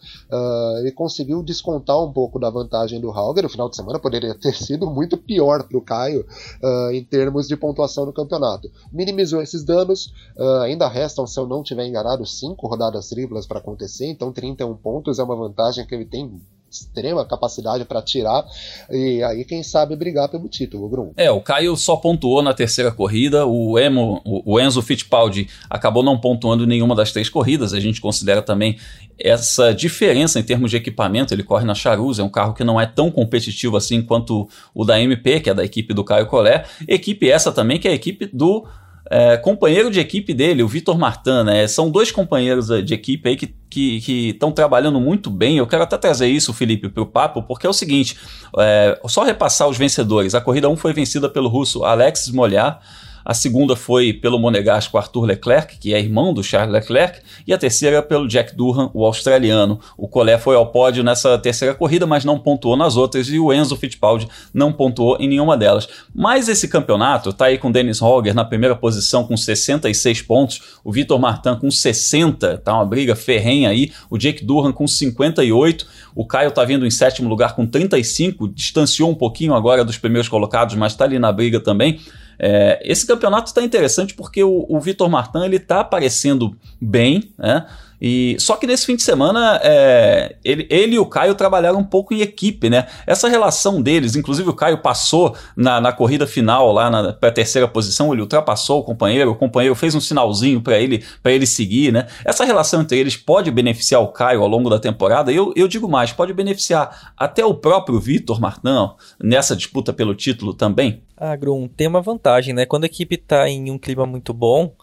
ele 0.80 0.92
conseguiu 0.92 1.42
descontar 1.42 2.02
um 2.04 2.12
pouco 2.12 2.40
da 2.40 2.50
vantagem 2.50 3.00
do 3.00 3.12
Hauger. 3.12 3.46
O 3.46 3.50
final 3.50 3.70
de 3.70 3.76
semana 3.76 4.00
poderia 4.00 4.36
ter 4.36 4.54
sido 4.54 4.90
muito 4.90 5.18
pior 5.18 5.64
para 5.64 5.78
o 5.78 5.82
Caio 5.82 6.26
em 6.92 7.04
termos 7.04 7.48
de 7.48 7.56
pontuação 7.56 8.06
no 8.06 8.14
campeonato. 8.14 8.70
Minimizou 8.92 9.42
esses 9.42 9.64
danos, 9.64 10.14
ainda 10.64 10.88
restam, 10.88 11.26
se 11.26 11.40
eu 11.40 11.48
não 11.48 11.62
estiver 11.62 11.86
enganado, 11.86 12.26
cinco 12.26 12.68
rodadas 12.68 13.10
triplas 13.10 13.46
para 13.46 13.60
acontecer, 13.60 14.08
então 14.08 14.32
31 14.32 14.76
pontos 14.76 15.20
é 15.20 15.24
uma 15.24 15.36
vantagem 15.36 15.86
que 15.86 15.96
ele 15.96 16.06
tem 16.06 16.42
extrema 16.76 17.26
capacidade 17.26 17.86
para 17.86 18.02
tirar 18.02 18.46
e 18.90 19.24
aí 19.24 19.46
quem 19.46 19.64
sabe 19.64 19.96
brigar 19.96 20.30
pelo 20.30 20.48
título, 20.48 20.90
Grum. 20.90 21.12
É, 21.16 21.32
o 21.32 21.42
Caio 21.42 21.76
só 21.76 21.96
pontuou 21.96 22.42
na 22.42 22.54
terceira 22.54 22.92
corrida, 22.92 23.46
o, 23.46 23.80
Emo, 23.80 24.22
o 24.26 24.60
Enzo 24.60 24.82
Fittipaldi 24.82 25.48
acabou 25.70 26.04
não 26.04 26.20
pontuando 26.20 26.64
em 26.64 26.68
nenhuma 26.68 26.96
das 26.96 27.12
três 27.12 27.30
corridas, 27.30 27.74
a 27.74 27.80
gente 27.80 28.02
considera 28.02 28.42
também 28.42 28.78
essa 29.18 29.74
diferença 29.74 30.40
em 30.40 30.44
termos 30.44 30.70
de 30.70 30.78
equipamento, 30.78 31.34
ele 31.34 31.44
corre 31.44 31.66
na 31.66 31.74
Charuz, 31.74 32.20
é 32.20 32.24
um 32.24 32.30
carro 32.30 32.54
que 32.54 32.64
não 32.64 32.80
é 32.80 32.86
tão 32.86 33.10
competitivo 33.10 33.78
assim 33.78 34.02
quanto 34.02 34.48
o 34.74 34.84
da 34.84 35.00
MP, 35.00 35.40
que 35.40 35.50
é 35.50 35.54
da 35.54 35.64
equipe 35.64 35.94
do 35.94 36.04
Caio 36.04 36.28
Collet, 36.28 36.68
equipe 36.88 37.30
essa 37.30 37.52
também 37.52 37.80
que 37.80 37.88
é 37.88 37.92
a 37.92 37.96
equipe 37.96 38.26
do 38.26 38.66
é, 39.10 39.38
companheiro 39.38 39.92
de 39.92 40.00
equipe 40.00 40.34
dele, 40.34 40.64
o 40.64 40.68
Vitor 40.68 40.98
Martin, 40.98 41.44
né? 41.46 41.68
São 41.68 41.90
dois 41.92 42.12
companheiros 42.12 42.68
de 42.84 42.94
equipe 42.94 43.30
aí 43.30 43.38
que 43.38 44.30
estão 44.30 44.52
trabalhando 44.52 45.00
muito 45.00 45.30
bem. 45.30 45.58
Eu 45.58 45.68
quero 45.68 45.84
até 45.84 45.98
trazer 45.98 46.28
isso, 46.28 46.54
Felipe, 46.54 46.90
para 46.90 47.04
o 47.04 47.06
papo, 47.06 47.44
porque 47.44 47.68
é 47.68 47.70
o 47.70 47.74
seguinte: 47.74 48.18
é, 48.58 49.00
só 49.08 49.24
repassar 49.24 49.68
os 49.68 49.78
vencedores. 49.78 50.34
A 50.34 50.42
corrida 50.42 50.70
1 50.70 50.78
foi 50.78 50.94
vencida 50.94 51.30
pelo 51.30 51.50
russo 51.50 51.84
Alexis 51.84 52.34
Molhar. 52.34 52.80
A 53.26 53.34
segunda 53.34 53.76
foi 53.76 54.14
pelo 54.14 54.38
monegasco 54.38 55.00
Arthur 55.00 55.26
Leclerc, 55.26 55.80
que 55.80 55.96
é 55.96 56.00
irmão 56.00 56.32
do 56.32 56.44
Charles 56.44 56.72
Leclerc, 56.72 57.22
e 57.48 57.52
a 57.52 57.58
terceira 57.58 58.04
pelo 58.04 58.28
Jack 58.28 58.56
Durham, 58.56 58.92
o 58.94 59.04
australiano. 59.04 59.80
O 59.98 60.08
Collet 60.08 60.40
foi 60.40 60.56
ao 60.56 60.68
pódio 60.68 61.04
nessa 61.04 61.36
terceira 61.40 61.74
corrida, 61.74 62.06
mas 62.06 62.24
não 62.24 62.38
pontuou 62.38 62.78
nas 62.78 62.96
outras, 62.96 63.28
e 63.28 63.40
o 63.40 63.52
Enzo 63.52 63.76
Fittipaldi 63.76 64.28
não 64.54 64.72
pontuou 64.72 65.18
em 65.20 65.28
nenhuma 65.28 65.58
delas. 65.58 65.88
Mas 66.14 66.48
esse 66.48 66.68
campeonato 66.68 67.32
está 67.32 67.46
aí 67.46 67.58
com 67.58 67.72
Dennis 67.72 68.00
Hogger 68.00 68.36
na 68.36 68.46
primeira 68.46 68.76
posição 68.76 69.24
com 69.24 69.36
66 69.36 70.22
pontos, 70.22 70.62
o 70.84 70.92
Vitor 70.92 71.18
Martin 71.18 71.56
com 71.56 71.72
60, 71.72 72.60
tá 72.60 72.76
uma 72.76 72.86
briga 72.86 73.16
ferrenha 73.16 73.70
aí, 73.70 73.92
o 74.08 74.20
Jake 74.20 74.46
Durham 74.46 74.72
com 74.72 74.88
58, 74.88 75.88
o 76.14 76.28
Caio 76.28 76.52
tá 76.52 76.64
vindo 76.64 76.86
em 76.86 76.92
sétimo 76.92 77.28
lugar 77.28 77.56
com 77.56 77.66
35, 77.66 78.48
distanciou 78.50 79.10
um 79.10 79.16
pouquinho 79.16 79.56
agora 79.56 79.84
dos 79.84 79.98
primeiros 79.98 80.30
colocados, 80.30 80.76
mas 80.76 80.92
está 80.92 81.06
ali 81.06 81.18
na 81.18 81.32
briga 81.32 81.60
também. 81.60 82.00
É, 82.38 82.80
esse 82.84 83.06
campeonato 83.06 83.48
está 83.48 83.64
interessante 83.64 84.14
porque 84.14 84.44
o, 84.44 84.66
o 84.70 84.80
Vitor 84.80 85.10
Martin 85.10 85.40
ele 85.40 85.58
está 85.58 85.80
aparecendo 85.80 86.56
bem, 86.82 87.34
né? 87.38 87.66
E, 88.08 88.38
só 88.40 88.56
que 88.56 88.68
nesse 88.68 88.86
fim 88.86 88.96
de 88.96 89.02
semana, 89.02 89.60
é, 89.64 90.36
ele, 90.46 90.68
ele 90.70 90.94
e 90.94 91.00
o 91.00 91.08
Caio 91.08 91.34
trabalharam 91.34 91.80
um 91.80 91.84
pouco 91.84 92.14
em 92.14 92.22
equipe, 92.22 92.70
né? 92.70 92.86
Essa 93.08 93.28
relação 93.28 93.82
deles, 93.82 94.16
inclusive 94.16 94.48
o 94.48 94.54
Caio 94.54 94.78
passou 94.78 95.36
na, 95.58 95.82
na 95.82 95.92
corrida 95.92 96.28
final, 96.28 96.72
lá 96.72 96.88
na 96.88 97.14
pra 97.14 97.32
terceira 97.32 97.68
posição, 97.68 98.14
ele 98.14 98.22
ultrapassou 98.22 98.82
o 98.82 98.84
companheiro, 98.84 99.32
o 99.32 99.36
companheiro 99.36 99.74
fez 99.74 99.96
um 99.96 100.00
sinalzinho 100.00 100.62
para 100.62 100.78
ele 100.78 101.04
para 101.24 101.32
ele 101.32 101.48
seguir, 101.48 101.92
né? 101.92 102.06
Essa 102.24 102.46
relação 102.46 102.84
entre 102.84 103.00
eles 103.00 103.18
pode 103.18 103.50
beneficiar 103.50 104.04
o 104.04 104.10
Caio 104.10 104.44
ao 104.44 104.48
longo 104.48 104.70
da 104.70 104.78
temporada, 104.78 105.32
eu, 105.32 105.52
eu 105.56 105.68
digo 105.68 105.90
mais, 105.90 106.14
pode 106.14 106.32
beneficiar 106.32 107.12
até 107.18 107.44
o 107.44 107.56
próprio 107.56 108.00
Vitor 108.00 108.40
Martão 108.40 108.98
nessa 109.20 109.56
disputa 109.56 109.92
pelo 109.92 110.14
título 110.14 110.54
também. 110.54 111.02
Ah, 111.18 111.36
Grum, 111.36 111.68
tem 111.68 111.88
uma 111.88 112.04
vantagem, 112.04 112.54
né? 112.54 112.68
Quando 112.68 112.84
a 112.84 112.88
equipe 112.88 113.16
está 113.16 113.50
em 113.50 113.72
um 113.72 113.80
clima 113.80 114.06
muito 114.06 114.32
bom, 114.32 114.76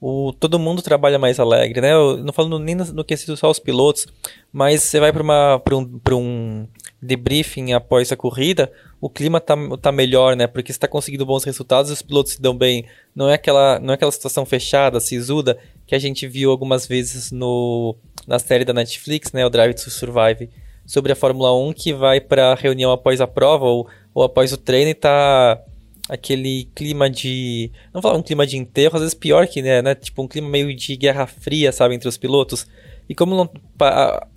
o, 0.00 0.32
todo 0.32 0.58
mundo 0.58 0.80
trabalha 0.80 1.18
mais 1.18 1.40
alegre, 1.40 1.80
né? 1.80 1.92
Eu 1.92 2.18
não 2.18 2.32
falando 2.32 2.58
nem 2.58 2.74
no, 2.74 2.84
no 2.86 3.04
quesito 3.04 3.36
só 3.36 3.50
os 3.50 3.58
pilotos, 3.58 4.06
mas 4.52 4.82
você 4.82 5.00
vai 5.00 5.12
para 5.12 5.76
um, 5.76 6.00
um 6.12 6.68
debriefing 7.02 7.72
após 7.72 8.12
a 8.12 8.16
corrida, 8.16 8.70
o 9.00 9.10
clima 9.10 9.40
tá, 9.40 9.56
tá 9.80 9.90
melhor, 9.90 10.36
né? 10.36 10.46
Porque 10.46 10.70
está 10.70 10.86
conseguindo 10.86 11.26
bons 11.26 11.42
resultados, 11.42 11.90
os 11.90 12.02
pilotos 12.02 12.34
se 12.34 12.42
dão 12.42 12.56
bem. 12.56 12.84
Não 13.14 13.28
é 13.28 13.34
aquela, 13.34 13.80
não 13.80 13.90
é 13.90 13.94
aquela 13.94 14.12
situação 14.12 14.46
fechada, 14.46 15.00
sisuda, 15.00 15.58
que 15.84 15.94
a 15.94 15.98
gente 15.98 16.28
viu 16.28 16.50
algumas 16.50 16.86
vezes 16.86 17.32
no, 17.32 17.96
na 18.26 18.38
série 18.38 18.64
da 18.64 18.72
Netflix, 18.72 19.32
né? 19.32 19.44
O 19.44 19.50
Drive 19.50 19.74
to 19.74 19.90
Survive, 19.90 20.48
sobre 20.86 21.12
a 21.12 21.16
Fórmula 21.16 21.52
1, 21.56 21.72
que 21.72 21.92
vai 21.92 22.20
para 22.20 22.54
reunião 22.54 22.92
após 22.92 23.20
a 23.20 23.26
prova 23.26 23.64
ou, 23.66 23.88
ou 24.14 24.22
após 24.22 24.52
o 24.52 24.56
treino 24.56 24.90
e 24.90 24.94
tá 24.94 25.60
aquele 26.08 26.68
clima 26.74 27.10
de. 27.10 27.70
Não 27.92 28.00
falar 28.00 28.16
um 28.16 28.22
clima 28.22 28.46
de 28.46 28.56
enterro, 28.56 28.96
às 28.96 29.00
vezes 29.00 29.14
pior 29.14 29.46
que, 29.46 29.60
né, 29.60 29.82
né? 29.82 29.94
Tipo, 29.94 30.22
um 30.22 30.28
clima 30.28 30.48
meio 30.48 30.74
de 30.74 30.96
guerra 30.96 31.26
fria, 31.26 31.70
sabe, 31.70 31.94
entre 31.94 32.08
os 32.08 32.16
pilotos. 32.16 32.66
E 33.08 33.14
como 33.14 33.36
não, 33.36 33.50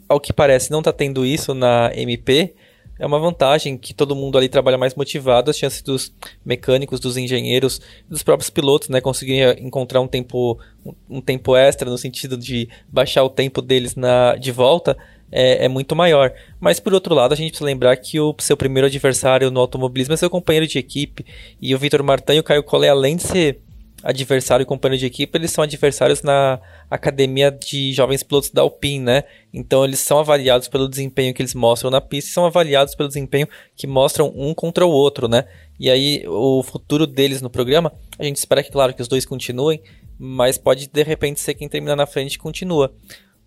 ao 0.07 0.19
que 0.19 0.33
parece 0.33 0.71
não 0.71 0.81
tá 0.81 0.91
tendo 0.91 1.25
isso 1.25 1.53
na 1.53 1.91
MP, 1.95 2.53
é 2.99 3.05
uma 3.05 3.17
vantagem 3.17 3.77
que 3.77 3.95
todo 3.95 4.15
mundo 4.15 4.37
ali 4.37 4.47
trabalha 4.47 4.77
mais 4.77 4.93
motivado, 4.93 5.49
as 5.49 5.57
chances 5.57 5.81
dos 5.81 6.13
mecânicos, 6.45 6.99
dos 6.99 7.17
engenheiros, 7.17 7.81
dos 8.07 8.21
próprios 8.21 8.49
pilotos, 8.49 8.89
né, 8.89 9.01
conseguirem 9.01 9.65
encontrar 9.65 9.99
um 10.01 10.07
tempo, 10.07 10.59
um 11.09 11.19
tempo 11.19 11.55
extra 11.55 11.89
no 11.89 11.97
sentido 11.97 12.37
de 12.37 12.69
baixar 12.87 13.23
o 13.23 13.29
tempo 13.29 13.59
deles 13.59 13.95
na 13.95 14.35
de 14.35 14.51
volta 14.51 14.95
é, 15.31 15.65
é, 15.65 15.67
muito 15.67 15.95
maior. 15.95 16.33
Mas 16.59 16.79
por 16.79 16.93
outro 16.93 17.15
lado, 17.15 17.33
a 17.33 17.37
gente 17.37 17.51
precisa 17.51 17.65
lembrar 17.65 17.95
que 17.97 18.19
o 18.19 18.35
seu 18.39 18.57
primeiro 18.57 18.87
adversário 18.87 19.49
no 19.49 19.59
automobilismo 19.59 20.13
é 20.13 20.17
seu 20.17 20.29
companheiro 20.29 20.67
de 20.67 20.77
equipe. 20.77 21.25
E 21.61 21.73
o 21.73 21.79
Vitor 21.79 22.03
Martin 22.03 22.33
e 22.33 22.39
o 22.39 22.43
Caio 22.43 22.63
Collet, 22.63 22.89
além 22.89 23.15
de 23.15 23.23
ser 23.23 23.61
adversário 24.03 24.63
e 24.63 24.65
companheiro 24.65 24.99
de 24.99 25.05
equipe, 25.05 25.37
eles 25.37 25.51
são 25.51 25.63
adversários 25.63 26.21
na 26.21 26.59
academia 26.89 27.51
de 27.51 27.93
jovens 27.93 28.23
pilotos 28.23 28.49
da 28.49 28.61
Alpine, 28.61 29.03
né? 29.03 29.23
Então 29.53 29.85
eles 29.85 29.99
são 29.99 30.19
avaliados 30.19 30.67
pelo 30.67 30.89
desempenho 30.89 31.33
que 31.33 31.41
eles 31.41 31.53
mostram 31.53 31.91
na 31.91 32.01
pista 32.01 32.29
e 32.29 32.33
são 32.33 32.45
avaliados 32.45 32.95
pelo 32.95 33.07
desempenho 33.07 33.47
que 33.75 33.85
mostram 33.85 34.33
um 34.35 34.53
contra 34.53 34.85
o 34.85 34.89
outro, 34.89 35.27
né? 35.27 35.45
E 35.79 35.89
aí 35.89 36.23
o 36.27 36.63
futuro 36.63 37.05
deles 37.05 37.41
no 37.41 37.49
programa, 37.49 37.91
a 38.17 38.23
gente 38.23 38.37
espera 38.37 38.63
que 38.63 38.71
claro 38.71 38.93
que 38.93 39.01
os 39.01 39.07
dois 39.07 39.25
continuem, 39.25 39.81
mas 40.17 40.57
pode 40.57 40.87
de 40.87 41.03
repente 41.03 41.39
ser 41.39 41.53
quem 41.53 41.69
termina 41.69 41.95
na 41.95 42.05
frente 42.05 42.37
continua. 42.37 42.93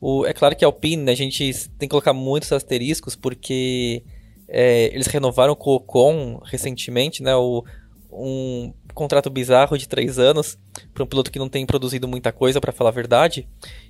O, 0.01 0.27
é 0.27 0.33
claro 0.33 0.55
que 0.55 0.65
a 0.65 0.69
Alpine, 0.69 1.03
né, 1.03 1.13
a 1.13 1.17
gente 1.17 1.69
tem 1.79 1.89
que 1.89 1.89
colocar 1.89 2.13
muitos 2.13 2.53
asteriscos, 2.53 3.17
porque 3.17 4.03
é, 4.49 4.87
eles 4.95 5.07
renovaram 5.07 5.55
com 5.55 5.71
o 5.71 5.75
Ocon 5.77 6.41
recentemente, 6.45 7.23
né, 7.23 7.35
o, 7.35 7.65
um 8.11 8.73
contrato 8.95 9.29
bizarro 9.29 9.77
de 9.77 9.89
três 9.89 10.19
anos 10.19 10.57
para 10.93 11.03
um 11.03 11.07
piloto 11.07 11.31
que 11.31 11.39
não 11.39 11.49
tem 11.49 11.67
produzido 11.67 12.07
muita 12.09 12.33
coisa, 12.33 12.61
para 12.61 12.73
falar 12.73 12.91
a 12.91 12.93
verdade. 12.93 13.47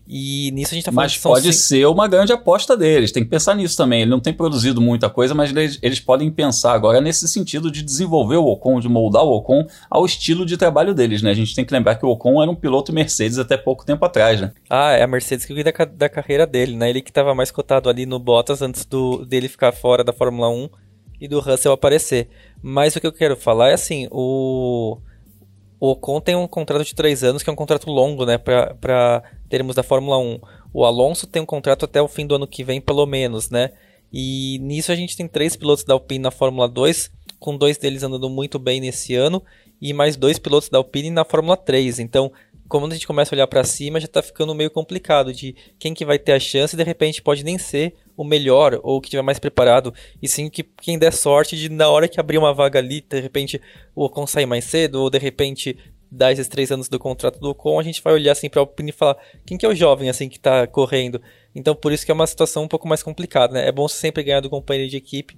E 0.07 0.51
nisso 0.53 0.73
a 0.73 0.75
gente 0.75 0.85
tá 0.85 0.93
falando 0.93 1.05
Mas 1.05 1.19
pode 1.19 1.53
cinco... 1.53 1.65
ser 1.65 1.87
uma 1.87 2.09
grande 2.09 2.33
aposta 2.33 2.77
deles, 2.77 3.13
tem 3.13 3.23
que 3.23 3.31
pensar 3.31 3.55
nisso 3.55 3.77
também. 3.77 4.03
Ele 4.03 4.11
não 4.11 4.21
tem 4.21 4.33
produzido 4.33 4.81
muita 4.81 5.09
coisa, 5.09 5.35
mas 5.35 5.51
eles, 5.51 5.79
eles 5.83 6.01
podem 6.01 6.31
pensar 6.31 6.73
agora 6.73 7.01
nesse 7.01 7.29
sentido 7.29 7.71
de 7.71 7.83
desenvolver 7.83 8.37
o 8.37 8.47
Ocon, 8.47 8.81
de 8.81 8.89
moldar 8.89 9.23
o 9.23 9.37
Ocon 9.37 9.67
ao 9.91 10.05
estilo 10.05 10.45
de 10.45 10.57
trabalho 10.57 10.95
deles, 10.95 11.23
né? 11.23 11.31
A 11.31 11.35
gente 11.35 11.55
tem 11.55 11.65
que 11.65 11.73
lembrar 11.73 11.95
que 11.95 12.05
o 12.05 12.11
Ocon 12.11 12.43
era 12.43 12.51
um 12.51 12.55
piloto 12.55 12.93
Mercedes 12.93 13.39
até 13.39 13.57
pouco 13.57 13.85
tempo 13.85 14.05
atrás, 14.05 14.41
né? 14.41 14.53
Ah, 14.69 14.93
é 14.93 15.03
a 15.03 15.07
Mercedes 15.07 15.47
que 15.47 15.55
cuida 15.55 15.73
da, 15.73 15.85
da 15.85 16.09
carreira 16.09 16.47
dele, 16.47 16.77
né? 16.77 16.91
Ele 16.91 17.01
que 17.01 17.11
estava 17.11 17.35
mais 17.35 17.51
cotado 17.51 17.89
ali 17.89 18.07
no 18.07 18.19
Bottas 18.19 18.63
antes 18.63 18.85
do, 18.85 19.25
dele 19.25 19.49
ficar 19.49 19.73
fora 19.73 20.03
da 20.03 20.13
Fórmula 20.13 20.49
1 20.49 20.84
e 21.25 21.29
do 21.29 21.41
Russell 21.41 21.73
aparecer. 21.73 22.29
Mas 22.63 22.95
o 22.95 23.01
que 23.01 23.07
eu 23.07 23.13
quero 23.13 23.37
falar 23.37 23.71
é 23.71 23.75
assim, 23.75 24.07
o... 24.11 24.99
O 25.81 25.91
Ocon 25.91 26.21
tem 26.21 26.35
um 26.35 26.47
contrato 26.47 26.85
de 26.85 26.95
três 26.95 27.23
anos, 27.23 27.43
que 27.43 27.51
é 27.51 27.53
um 27.53 27.57
contrato 27.57 27.91
longo, 27.91 28.25
né, 28.25 28.39
para 28.39 29.23
termos 29.51 29.75
da 29.75 29.83
Fórmula 29.83 30.19
1. 30.19 30.41
O 30.73 30.85
Alonso 30.85 31.27
tem 31.27 31.43
um 31.43 31.47
contrato 31.47 31.85
até 31.85 32.01
o 32.01 32.09
fim 32.09 32.27
do 32.27 32.35
ano 32.35 32.47
que 32.47 32.65
vem, 32.65 32.81
pelo 32.81 33.05
menos, 33.05 33.51
né? 33.51 33.71
E 34.13 34.59
nisso 34.61 34.93
a 34.93 34.95
gente 34.95 35.17
tem 35.17 35.29
três 35.29 35.57
pilotos 35.57 35.85
da 35.85 35.93
Alpine 35.93 36.23
na 36.23 36.31
Fórmula 36.31 36.69
2, 36.69 37.11
com 37.39 37.57
dois 37.57 37.77
deles 37.77 38.03
andando 38.03 38.31
muito 38.31 38.59
bem 38.59 38.81
nesse 38.81 39.15
ano, 39.15 39.43
e 39.81 39.93
mais 39.93 40.17
dois 40.17 40.39
pilotos 40.39 40.71
da 40.71 40.79
Alpine 40.79 41.11
na 41.11 41.25
Fórmula 41.25 41.57
3. 41.57 41.99
Então, 41.99 42.33
quando 42.69 42.93
a 42.93 42.95
gente 42.95 43.07
começa 43.07 43.35
a 43.35 43.37
olhar 43.37 43.47
para 43.47 43.65
cima, 43.65 44.01
já 44.01 44.07
está 44.07 44.23
ficando 44.23 44.55
meio 44.55 44.71
complicado 44.71 45.35
de 45.35 45.55
quem 45.79 45.93
que 45.93 46.05
vai 46.05 46.19
ter 46.19 46.33
a 46.33 46.41
chance 46.41 46.77
de 46.77 46.83
repente 46.83 47.21
pode 47.21 47.45
nem 47.45 47.59
ser 47.59 47.95
o 48.17 48.25
melhor 48.25 48.81
ou 48.83 48.97
o 48.97 49.01
que 49.01 49.09
estiver 49.09 49.23
mais 49.23 49.39
preparado, 49.39 49.93
e 50.23 50.29
sim 50.29 50.49
que 50.49 50.63
quem 50.63 50.99
der 50.99 51.13
sorte 51.13 51.57
de 51.57 51.69
na 51.69 51.89
hora 51.89 52.09
que 52.09 52.21
abrir 52.21 52.39
uma 52.39 52.55
vaga 52.55 52.79
ali, 52.79 53.01
de 53.01 53.21
repente 53.21 53.61
o 53.95 54.05
Ocon 54.05 54.27
sair 54.27 54.47
mais 54.47 54.65
cedo 54.65 55.03
ou 55.03 55.11
de 55.11 55.19
repente 55.19 55.77
dar 56.11 56.31
esses 56.31 56.47
três 56.47 56.71
anos 56.71 56.89
do 56.89 56.99
contrato 56.99 57.41
do 57.41 57.51
Ocon, 57.51 57.81
a 57.81 57.83
gente 57.83 58.01
vai 58.03 58.15
olhar 58.15 58.33
assim 58.33 58.49
para 58.49 58.61
o 58.61 58.63
Alpine 58.63 58.91
e 58.91 58.93
falar 58.93 59.17
quem 59.45 59.59
que 59.59 59.67
é 59.67 59.69
o 59.69 59.75
jovem 59.75 60.09
assim 60.09 60.29
que 60.29 60.37
está 60.37 60.67
correndo. 60.67 61.21
Então 61.55 61.75
por 61.75 61.93
isso 61.93 62.05
que 62.05 62.13
é 62.13 62.15
uma 62.15 62.27
situação 62.27 62.65
um 62.65 62.69
pouco 62.69 62.87
mais 62.87 63.03
complicada, 63.03 63.55
né? 63.55 63.69
É 63.69 63.73
bom 63.73 63.89
sempre 63.89 64.23
ganhar 64.23 64.41
do 64.41 64.51
companheiro 64.51 64.89
de 64.89 64.97
equipe, 64.97 65.37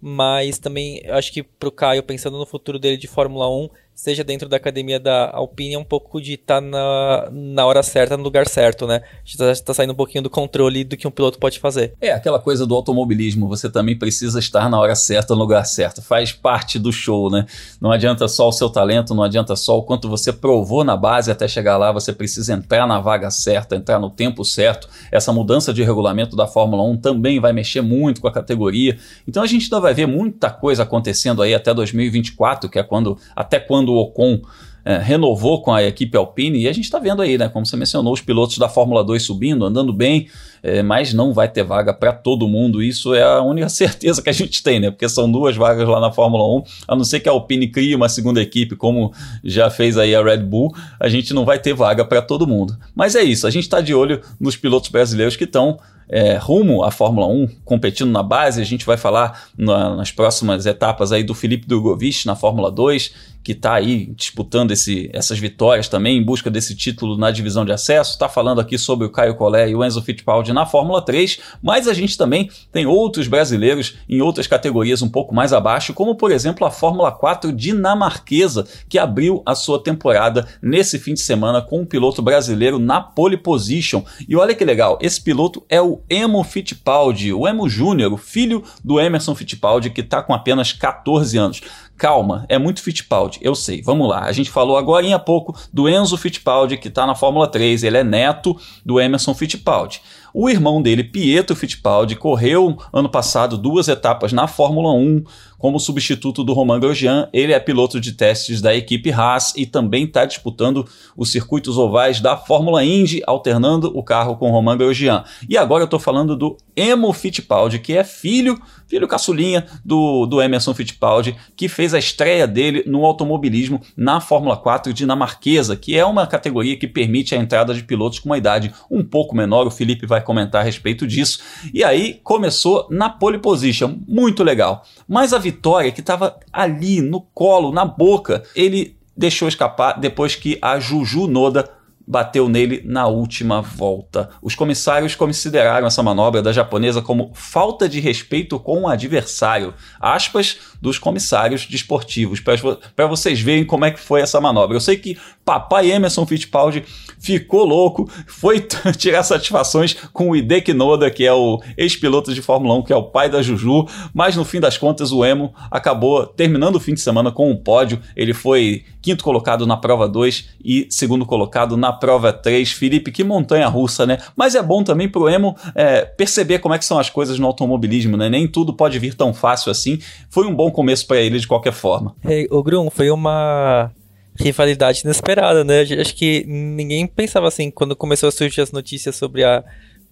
mas 0.00 0.58
também 0.58 1.02
acho 1.08 1.32
que 1.32 1.42
para 1.42 1.68
o 1.68 1.72
Caio, 1.72 2.02
pensando 2.02 2.38
no 2.38 2.46
futuro 2.46 2.78
dele 2.78 2.96
de 2.96 3.06
Fórmula 3.06 3.48
1, 3.48 3.68
seja 4.00 4.24
dentro 4.24 4.48
da 4.48 4.56
academia 4.56 4.98
da 4.98 5.30
Alpine, 5.30 5.74
é 5.74 5.78
um 5.78 5.84
pouco 5.84 6.22
de 6.22 6.32
estar 6.32 6.54
tá 6.54 6.60
na, 6.62 7.28
na 7.30 7.66
hora 7.66 7.82
certa, 7.82 8.16
no 8.16 8.22
lugar 8.22 8.48
certo, 8.48 8.86
né? 8.86 9.02
A 9.04 9.18
gente 9.18 9.42
está 9.42 9.66
tá 9.66 9.74
saindo 9.74 9.92
um 9.92 9.96
pouquinho 9.96 10.22
do 10.22 10.30
controle 10.30 10.84
do 10.84 10.96
que 10.96 11.06
um 11.06 11.10
piloto 11.10 11.38
pode 11.38 11.58
fazer. 11.58 11.92
É 12.00 12.10
aquela 12.10 12.38
coisa 12.38 12.66
do 12.66 12.74
automobilismo, 12.74 13.46
você 13.46 13.68
também 13.68 13.98
precisa 13.98 14.38
estar 14.38 14.70
na 14.70 14.80
hora 14.80 14.94
certa, 14.94 15.34
no 15.34 15.40
lugar 15.40 15.66
certo. 15.66 16.00
Faz 16.00 16.32
parte 16.32 16.78
do 16.78 16.90
show, 16.90 17.30
né? 17.30 17.44
Não 17.78 17.92
adianta 17.92 18.26
só 18.26 18.48
o 18.48 18.52
seu 18.52 18.70
talento, 18.70 19.14
não 19.14 19.22
adianta 19.22 19.54
só 19.54 19.76
o 19.76 19.82
quanto 19.82 20.08
você 20.08 20.32
provou 20.32 20.82
na 20.82 20.96
base 20.96 21.30
até 21.30 21.46
chegar 21.46 21.76
lá, 21.76 21.92
você 21.92 22.10
precisa 22.10 22.54
entrar 22.54 22.86
na 22.86 23.00
vaga 23.00 23.30
certa, 23.30 23.76
entrar 23.76 23.98
no 23.98 24.08
tempo 24.08 24.46
certo. 24.46 24.88
Essa 25.12 25.30
mudança 25.30 25.74
de 25.74 25.82
regulamento 25.82 26.34
da 26.34 26.46
Fórmula 26.46 26.82
1 26.84 26.96
também 26.96 27.38
vai 27.38 27.52
mexer 27.52 27.82
muito 27.82 28.22
com 28.22 28.28
a 28.28 28.32
categoria. 28.32 28.96
Então 29.28 29.42
a 29.42 29.46
gente 29.46 29.64
ainda 29.64 29.78
vai 29.78 29.92
ver 29.92 30.06
muita 30.06 30.48
coisa 30.48 30.84
acontecendo 30.84 31.42
aí 31.42 31.52
até 31.52 31.74
2024, 31.74 32.70
que 32.70 32.78
é 32.78 32.82
quando 32.82 33.18
até 33.36 33.60
quando 33.60 33.89
o 33.90 33.96
Ocon 33.96 34.40
é, 34.84 34.96
renovou 34.98 35.62
com 35.62 35.72
a 35.72 35.82
equipe 35.82 36.16
Alpine 36.16 36.60
e 36.60 36.68
a 36.68 36.72
gente 36.72 36.84
está 36.84 36.98
vendo 36.98 37.20
aí, 37.20 37.36
né? 37.36 37.48
Como 37.48 37.66
você 37.66 37.76
mencionou, 37.76 38.12
os 38.12 38.20
pilotos 38.20 38.58
da 38.58 38.68
Fórmula 38.68 39.04
2 39.04 39.22
subindo, 39.22 39.64
andando 39.64 39.92
bem, 39.92 40.28
é, 40.62 40.82
mas 40.82 41.12
não 41.12 41.32
vai 41.32 41.48
ter 41.48 41.62
vaga 41.62 41.92
para 41.92 42.12
todo 42.12 42.48
mundo. 42.48 42.82
Isso 42.82 43.14
é 43.14 43.22
a 43.22 43.42
única 43.42 43.68
certeza 43.70 44.22
que 44.22 44.30
a 44.30 44.32
gente 44.32 44.62
tem, 44.62 44.80
né? 44.80 44.90
Porque 44.90 45.08
são 45.08 45.30
duas 45.30 45.56
vagas 45.56 45.86
lá 45.86 46.00
na 46.00 46.10
Fórmula 46.10 46.44
1, 46.60 46.62
a 46.88 46.96
não 46.96 47.04
ser 47.04 47.20
que 47.20 47.28
a 47.28 47.32
Alpine 47.32 47.68
crie 47.68 47.94
uma 47.94 48.08
segunda 48.08 48.40
equipe, 48.40 48.74
como 48.74 49.12
já 49.44 49.70
fez 49.70 49.98
aí 49.98 50.14
a 50.14 50.22
Red 50.22 50.38
Bull, 50.38 50.74
a 50.98 51.08
gente 51.08 51.34
não 51.34 51.44
vai 51.44 51.58
ter 51.58 51.74
vaga 51.74 52.04
para 52.04 52.22
todo 52.22 52.46
mundo. 52.46 52.76
Mas 52.94 53.14
é 53.14 53.22
isso, 53.22 53.46
a 53.46 53.50
gente 53.50 53.64
está 53.64 53.80
de 53.80 53.94
olho 53.94 54.20
nos 54.40 54.56
pilotos 54.56 54.88
brasileiros 54.88 55.36
que 55.36 55.44
estão 55.44 55.78
é, 56.10 56.36
rumo 56.36 56.82
à 56.82 56.90
Fórmula 56.90 57.28
1, 57.28 57.48
competindo 57.64 58.10
na 58.10 58.22
base. 58.22 58.60
A 58.60 58.64
gente 58.64 58.84
vai 58.84 58.96
falar 58.96 59.44
na, 59.56 59.94
nas 59.94 60.10
próximas 60.10 60.66
etapas 60.66 61.12
aí 61.12 61.22
do 61.22 61.34
Felipe 61.34 61.68
Drogovic 61.68 62.26
na 62.26 62.34
Fórmula 62.34 62.70
2, 62.70 63.14
que 63.42 63.52
está 63.52 63.74
aí 63.74 64.06
disputando 64.14 64.70
esse, 64.70 65.10
essas 65.12 65.38
vitórias 65.38 65.88
também 65.88 66.18
em 66.18 66.22
busca 66.22 66.50
desse 66.50 66.74
título 66.74 67.16
na 67.16 67.30
divisão 67.30 67.64
de 67.64 67.72
acesso. 67.72 68.12
Está 68.12 68.28
falando 68.28 68.60
aqui 68.60 68.76
sobre 68.76 69.06
o 69.06 69.10
Caio 69.10 69.34
Collet 69.34 69.70
e 69.70 69.74
o 69.74 69.84
Enzo 69.84 70.02
Fittipaldi 70.02 70.52
na 70.52 70.66
Fórmula 70.66 71.02
3, 71.02 71.40
mas 71.62 71.88
a 71.88 71.94
gente 71.94 72.16
também 72.18 72.50
tem 72.70 72.86
outros 72.86 73.28
brasileiros 73.28 73.96
em 74.08 74.20
outras 74.20 74.46
categorias 74.46 75.02
um 75.02 75.08
pouco 75.08 75.34
mais 75.34 75.52
abaixo, 75.52 75.94
como 75.94 76.14
por 76.14 76.30
exemplo 76.30 76.66
a 76.66 76.70
Fórmula 76.70 77.10
4 77.10 77.52
dinamarquesa, 77.52 78.66
que 78.88 78.98
abriu 78.98 79.42
a 79.46 79.54
sua 79.54 79.82
temporada 79.82 80.46
nesse 80.62 80.98
fim 80.98 81.14
de 81.14 81.20
semana 81.20 81.62
com 81.62 81.80
um 81.80 81.86
piloto 81.86 82.20
brasileiro 82.20 82.78
na 82.78 83.00
pole 83.00 83.36
position. 83.36 84.04
E 84.28 84.36
olha 84.36 84.54
que 84.54 84.64
legal, 84.64 84.98
esse 85.00 85.20
piloto 85.20 85.64
é 85.68 85.80
o 85.80 86.00
Emo 86.08 86.44
Fittipaldi, 86.44 87.32
o 87.32 87.48
Emo 87.48 87.68
Júnior, 87.68 88.12
o 88.12 88.16
filho 88.16 88.62
do 88.84 89.00
Emerson 89.00 89.34
Fittipaldi, 89.34 89.90
que 89.90 90.00
está 90.00 90.22
com 90.22 90.34
apenas 90.34 90.72
14 90.72 91.38
anos. 91.38 91.60
Calma, 92.00 92.46
é 92.48 92.58
muito 92.58 92.82
Fittipaldi, 92.82 93.38
eu 93.42 93.54
sei. 93.54 93.82
Vamos 93.82 94.08
lá. 94.08 94.20
A 94.20 94.32
gente 94.32 94.50
falou 94.50 94.78
agora 94.78 95.14
há 95.14 95.18
pouco 95.18 95.54
do 95.70 95.86
Enzo 95.86 96.16
Fittipaldi, 96.16 96.78
que 96.78 96.88
está 96.88 97.06
na 97.06 97.14
Fórmula 97.14 97.46
3. 97.46 97.82
Ele 97.82 97.98
é 97.98 98.02
neto 98.02 98.56
do 98.82 98.98
Emerson 98.98 99.34
Fittipaldi. 99.34 100.00
O 100.32 100.48
irmão 100.48 100.80
dele, 100.80 101.04
Pietro 101.04 101.54
Fittipaldi, 101.54 102.16
correu 102.16 102.78
ano 102.90 103.10
passado 103.10 103.58
duas 103.58 103.86
etapas 103.86 104.32
na 104.32 104.46
Fórmula 104.46 104.94
1 104.94 105.24
como 105.60 105.78
substituto 105.78 106.42
do 106.42 106.54
Romain 106.54 106.80
Grosjean. 106.80 107.28
Ele 107.32 107.52
é 107.52 107.60
piloto 107.60 108.00
de 108.00 108.12
testes 108.12 108.62
da 108.62 108.74
equipe 108.74 109.12
Haas 109.12 109.52
e 109.54 109.66
também 109.66 110.04
está 110.04 110.24
disputando 110.24 110.88
os 111.14 111.30
circuitos 111.30 111.76
ovais 111.76 112.18
da 112.18 112.36
Fórmula 112.36 112.82
Indy, 112.82 113.22
alternando 113.26 113.92
o 113.94 114.02
carro 114.02 114.36
com 114.36 114.50
Romain 114.50 114.78
Grosjean. 114.78 115.22
E 115.48 115.58
agora 115.58 115.82
eu 115.82 115.84
estou 115.84 116.00
falando 116.00 116.34
do 116.34 116.56
Emo 116.74 117.12
Fittipaldi, 117.12 117.78
que 117.78 117.92
é 117.92 118.02
filho, 118.02 118.58
filho 118.88 119.06
caçulinha 119.06 119.66
do, 119.84 120.24
do 120.24 120.40
Emerson 120.40 120.72
Fittipaldi, 120.72 121.36
que 121.54 121.68
fez 121.68 121.92
a 121.92 121.98
estreia 121.98 122.46
dele 122.46 122.82
no 122.86 123.04
automobilismo 123.04 123.82
na 123.94 124.18
Fórmula 124.18 124.56
4 124.56 124.94
dinamarquesa, 124.94 125.76
que 125.76 125.94
é 125.94 126.04
uma 126.06 126.26
categoria 126.26 126.76
que 126.78 126.88
permite 126.88 127.34
a 127.34 127.38
entrada 127.38 127.74
de 127.74 127.82
pilotos 127.82 128.18
com 128.18 128.30
uma 128.30 128.38
idade 128.38 128.72
um 128.90 129.04
pouco 129.04 129.36
menor. 129.36 129.66
O 129.66 129.70
Felipe 129.70 130.06
vai 130.06 130.22
comentar 130.22 130.62
a 130.62 130.64
respeito 130.64 131.06
disso. 131.06 131.40
E 131.74 131.84
aí 131.84 132.18
começou 132.24 132.86
na 132.90 133.10
pole 133.10 133.36
position, 133.36 133.98
muito 134.08 134.42
legal. 134.42 134.82
Mas 135.06 135.34
a 135.34 135.38
vitória 135.50 135.90
que 135.90 136.00
estava 136.00 136.38
ali 136.52 137.00
no 137.00 137.20
colo, 137.20 137.72
na 137.72 137.84
boca, 137.84 138.44
ele 138.54 138.96
deixou 139.16 139.48
escapar 139.48 139.98
depois 139.98 140.34
que 140.34 140.58
a 140.62 140.78
Juju 140.78 141.26
Noda 141.26 141.68
bateu 142.10 142.48
nele 142.48 142.82
na 142.84 143.06
última 143.06 143.62
volta. 143.62 144.30
Os 144.42 144.56
comissários 144.56 145.14
consideraram 145.14 145.86
essa 145.86 146.02
manobra 146.02 146.42
da 146.42 146.52
japonesa 146.52 147.00
como 147.00 147.30
falta 147.34 147.88
de 147.88 148.00
respeito 148.00 148.58
com 148.58 148.82
o 148.82 148.88
adversário. 148.88 149.72
Aspas 150.00 150.58
dos 150.82 150.98
comissários 150.98 151.66
desportivos, 151.66 152.40
para 152.40 153.06
vocês 153.06 153.40
verem 153.40 153.64
como 153.64 153.84
é 153.84 153.92
que 153.92 154.00
foi 154.00 154.22
essa 154.22 154.40
manobra. 154.40 154.76
Eu 154.76 154.80
sei 154.80 154.96
que 154.96 155.16
papai 155.44 155.92
Emerson 155.92 156.26
Fittipaldi 156.26 156.84
ficou 157.20 157.64
louco, 157.64 158.10
foi 158.26 158.60
tirar 158.98 159.22
satisfações 159.22 159.94
com 160.12 160.30
o 160.30 160.36
Hideki 160.36 160.72
Noda, 160.72 161.10
que 161.10 161.24
é 161.24 161.32
o 161.32 161.62
ex-piloto 161.76 162.34
de 162.34 162.42
Fórmula 162.42 162.74
1, 162.76 162.82
que 162.82 162.92
é 162.92 162.96
o 162.96 163.04
pai 163.04 163.28
da 163.28 163.40
Juju, 163.40 163.86
mas 164.12 164.34
no 164.34 164.44
fim 164.44 164.58
das 164.58 164.76
contas 164.76 165.12
o 165.12 165.24
Emo 165.24 165.54
acabou 165.70 166.26
terminando 166.26 166.74
o 166.74 166.80
fim 166.80 166.94
de 166.94 167.00
semana 167.00 167.30
com 167.30 167.48
um 167.48 167.56
pódio. 167.56 168.00
Ele 168.16 168.34
foi 168.34 168.84
quinto 169.00 169.22
colocado 169.22 169.66
na 169.66 169.76
prova 169.76 170.08
2 170.08 170.50
e 170.64 170.86
segundo 170.90 171.24
colocado 171.24 171.76
na 171.76 171.92
prova 172.00 172.32
3. 172.32 172.72
Felipe, 172.72 173.12
que 173.12 173.22
montanha 173.22 173.68
russa, 173.68 174.06
né? 174.06 174.18
Mas 174.34 174.54
é 174.54 174.62
bom 174.62 174.82
também 174.82 175.08
pro 175.08 175.28
Emo 175.28 175.56
é, 175.74 176.02
perceber 176.02 176.58
como 176.58 176.74
é 176.74 176.78
que 176.78 176.84
são 176.84 176.98
as 176.98 177.10
coisas 177.10 177.38
no 177.38 177.46
automobilismo, 177.46 178.16
né? 178.16 178.28
Nem 178.28 178.48
tudo 178.48 178.72
pode 178.72 178.98
vir 178.98 179.14
tão 179.14 179.34
fácil 179.34 179.70
assim. 179.70 179.98
Foi 180.30 180.46
um 180.46 180.54
bom 180.54 180.70
começo 180.70 181.06
para 181.06 181.18
ele 181.18 181.38
de 181.38 181.46
qualquer 181.46 181.72
forma. 181.72 182.16
Hey, 182.24 182.46
o 182.50 182.62
Grum, 182.62 182.88
foi 182.90 183.10
uma 183.10 183.90
rivalidade 184.38 185.02
inesperada, 185.04 185.62
né? 185.62 185.82
Acho 185.82 186.14
que 186.14 186.44
ninguém 186.46 187.06
pensava 187.06 187.48
assim 187.48 187.70
quando 187.70 187.94
começou 187.94 188.28
a 188.28 188.32
surgir 188.32 188.62
as 188.62 188.72
notícias 188.72 189.16
sobre 189.16 189.44
a 189.44 189.62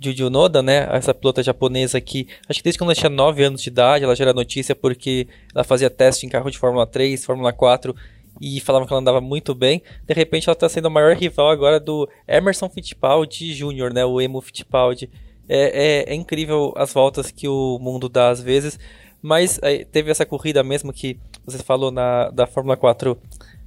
Juju 0.01 0.31
Noda, 0.31 0.63
né? 0.63 0.89
Essa 0.93 1.13
pilota 1.13 1.43
japonesa 1.43 2.01
que, 2.01 2.29
acho 2.49 2.61
que 2.61 2.65
desde 2.65 2.79
quando 2.79 2.91
ela 2.91 2.95
tinha 2.95 3.11
9 3.11 3.43
anos 3.43 3.63
de 3.63 3.69
idade, 3.69 4.05
ela 4.05 4.15
já 4.15 4.25
era 4.25 4.33
notícia 4.33 4.75
porque 4.75 5.27
ela 5.55 5.65
fazia 5.65 5.91
teste 5.91 6.25
em 6.25 6.29
carro 6.29 6.51
de 6.51 6.59
Fórmula 6.59 6.87
3, 6.87 7.25
Fórmula 7.25 7.53
4 7.53 7.95
e 8.41 8.61
falavam 8.61 8.87
que 8.87 8.93
ela 8.93 9.01
andava 9.01 9.21
muito 9.21 9.55
bem. 9.55 9.83
De 10.07 10.15
repente 10.15 10.49
ela 10.49 10.55
está 10.55 10.69
sendo 10.69 10.87
a 10.87 10.91
maior 10.91 11.15
rival 11.15 11.51
agora 11.51 11.81
do 11.81 12.09
Emerson 12.27 12.69
Fittipaldi 12.69 13.55
Jr., 13.55 13.93
né? 13.93 14.05
O 14.05 14.21
Emo 14.21 14.41
Fittipaldi. 14.41 15.11
É, 15.49 16.11
é, 16.11 16.13
é, 16.13 16.15
incrível 16.15 16.75
as 16.77 16.93
voltas 16.93 17.31
que 17.31 17.49
o 17.49 17.79
mundo 17.81 18.09
dá 18.09 18.29
às 18.29 18.41
vezes. 18.41 18.79
Mas 19.21 19.59
é, 19.63 19.85
teve 19.85 20.11
essa 20.11 20.27
corrida 20.27 20.63
mesmo 20.63 20.93
que 20.93 21.19
você 21.45 21.59
falou 21.59 21.91
na, 21.91 22.31
da 22.31 22.47
Fórmula 22.47 22.77
4 22.77 23.19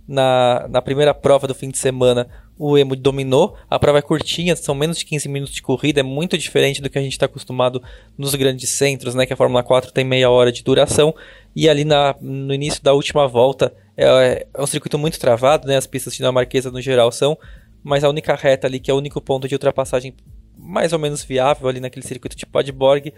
na, 0.08 0.68
na 0.70 0.82
primeira 0.82 1.14
prova 1.14 1.48
do 1.48 1.56
fim 1.56 1.70
de 1.70 1.78
semana. 1.78 2.28
O 2.58 2.78
Emo 2.78 2.96
dominou. 2.96 3.58
A 3.70 3.80
prova 3.80 3.98
é 3.98 4.02
curtinha, 4.02 4.56
são 4.56 4.76
menos 4.76 4.98
de 5.00 5.06
15 5.06 5.28
minutos 5.28 5.56
de 5.56 5.62
corrida. 5.62 6.02
É 6.02 6.04
muito 6.04 6.38
diferente 6.38 6.82
do 6.82 6.90
que 6.90 7.00
a 7.00 7.02
gente 7.02 7.14
está 7.14 7.26
acostumado 7.26 7.82
nos 8.18 8.36
grandes 8.36 8.70
centros, 8.70 9.16
né? 9.16 9.26
Que 9.26 9.34
a 9.34 9.38
Fórmula 9.38 9.64
4 9.64 9.92
tem 9.92 10.06
meia 10.06 10.30
hora 10.30 10.52
de 10.52 10.64
duração. 10.64 11.16
E 11.56 11.68
ali 11.70 11.84
na, 11.84 12.16
no 12.22 12.54
início 12.54 12.82
da 12.82 12.94
última 12.94 13.28
volta 13.28 13.74
é, 13.98 14.48
é 14.54 14.62
um 14.62 14.68
circuito 14.68 14.98
muito 14.98 15.20
travado, 15.20 15.68
né? 15.68 15.78
As 15.78 15.88
pistas 15.88 16.16
dinamarquesas 16.16 16.72
no 16.72 16.82
geral 16.82 17.12
são. 17.12 17.38
mas 17.84 18.04
a 18.04 18.10
única 18.10 18.36
reta 18.36 18.68
ali, 18.68 18.80
que 18.80 18.90
é 18.90 18.94
o 18.94 18.98
único 18.98 19.22
ponto 19.22 19.48
de 19.48 19.56
ultrapassagem 19.56 20.16
mais 20.58 20.94
ou 20.94 21.00
menos 21.00 21.24
viável 21.24 21.68
ali 21.68 21.80
naquele 21.80 22.06
circuito 22.06 22.36
de 22.36 22.46
Podborg, 22.46 23.14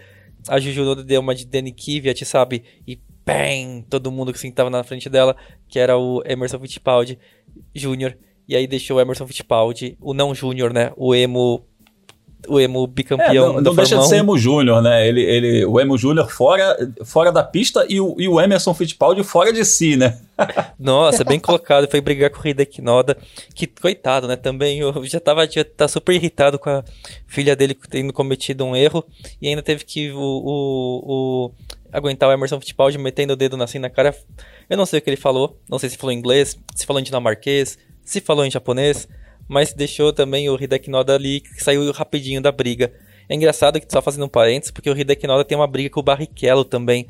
a 0.48 0.58
Juju 0.58 0.84
Noda 0.84 1.04
deu 1.04 1.20
uma 1.20 1.34
de 1.34 1.46
Danny 1.46 1.72
Kvyat, 1.72 2.24
sabe? 2.24 2.64
E 2.86 2.98
bem, 3.24 3.84
todo 3.88 4.10
mundo 4.10 4.32
que 4.32 4.46
estava 4.46 4.70
na 4.70 4.82
frente 4.84 5.08
dela, 5.08 5.36
que 5.68 5.78
era 5.78 5.96
o 5.96 6.22
Emerson 6.26 6.58
Fittipaldi 6.58 7.18
Jr. 7.74 8.16
E 8.46 8.54
aí 8.54 8.66
deixou 8.66 8.98
o 8.98 9.00
Emerson 9.00 9.26
Fittipaldi, 9.26 9.96
o 10.00 10.12
não 10.12 10.34
Júnior, 10.34 10.72
né? 10.72 10.92
O 10.96 11.14
emo 11.14 11.66
o 12.48 12.60
emo 12.60 12.86
bicampeão. 12.86 13.50
É, 13.50 13.54
não, 13.54 13.60
não 13.60 13.74
deixa 13.74 13.96
de 13.98 14.08
ser 14.08 14.16
emo 14.16 14.36
Júnior, 14.36 14.82
né? 14.82 15.06
Ele, 15.06 15.22
ele, 15.22 15.64
o 15.64 15.80
emo 15.80 15.96
Júnior 15.96 16.30
fora, 16.30 16.76
fora 17.04 17.30
da 17.30 17.42
pista 17.42 17.86
e 17.88 18.00
o, 18.00 18.14
e 18.18 18.28
o 18.28 18.40
Emerson 18.40 18.74
Fittipaldi 18.74 19.22
fora 19.22 19.52
de 19.52 19.64
si, 19.64 19.96
né? 19.96 20.18
Nossa, 20.78 21.24
bem 21.24 21.38
colocado. 21.38 21.88
Foi 21.88 22.00
brigar 22.00 22.30
com 22.30 22.40
o 22.40 22.48
Hideki 22.48 22.82
Noda. 22.82 23.16
Que 23.54 23.66
coitado, 23.66 24.26
né? 24.26 24.36
Também 24.36 24.80
eu 24.80 25.04
já 25.04 25.20
tava 25.20 25.48
já 25.50 25.64
tá 25.64 25.86
super 25.88 26.14
irritado 26.14 26.58
com 26.58 26.70
a 26.70 26.84
filha 27.26 27.54
dele 27.54 27.76
tendo 27.88 28.12
cometido 28.12 28.64
um 28.64 28.74
erro 28.74 29.04
e 29.40 29.48
ainda 29.48 29.62
teve 29.62 29.84
que 29.84 30.10
o, 30.12 30.18
o, 30.18 31.02
o 31.04 31.52
aguentar 31.92 32.28
o 32.28 32.32
Emerson 32.32 32.60
Fittipaldi 32.60 32.98
metendo 32.98 33.32
o 33.32 33.36
dedo 33.36 33.60
assim 33.62 33.78
na 33.78 33.90
cara. 33.90 34.14
Eu 34.68 34.76
não 34.76 34.86
sei 34.86 34.98
o 34.98 35.02
que 35.02 35.10
ele 35.10 35.16
falou. 35.16 35.58
Não 35.68 35.78
sei 35.78 35.88
se 35.88 35.96
falou 35.96 36.12
em 36.12 36.18
inglês, 36.18 36.58
se 36.74 36.86
falou 36.86 37.00
em 37.00 37.04
dinamarquês, 37.04 37.78
se 38.02 38.20
falou 38.20 38.44
em 38.44 38.50
japonês 38.50 39.08
mas 39.48 39.72
deixou 39.72 40.12
também 40.12 40.48
o 40.48 40.62
Hideki 40.62 40.90
Noda 40.90 41.14
ali, 41.14 41.40
que 41.40 41.62
saiu 41.62 41.90
rapidinho 41.92 42.40
da 42.40 42.52
briga. 42.52 42.92
É 43.28 43.34
engraçado 43.34 43.80
que, 43.80 43.86
só 43.90 44.02
fazendo 44.02 44.26
um 44.26 44.28
parênteses, 44.28 44.70
porque 44.70 44.90
o 44.90 44.98
Hideki 44.98 45.26
Noda 45.26 45.44
tem 45.44 45.56
uma 45.56 45.66
briga 45.66 45.90
com 45.90 46.00
o 46.00 46.02
Barrichello 46.02 46.64
também. 46.64 47.06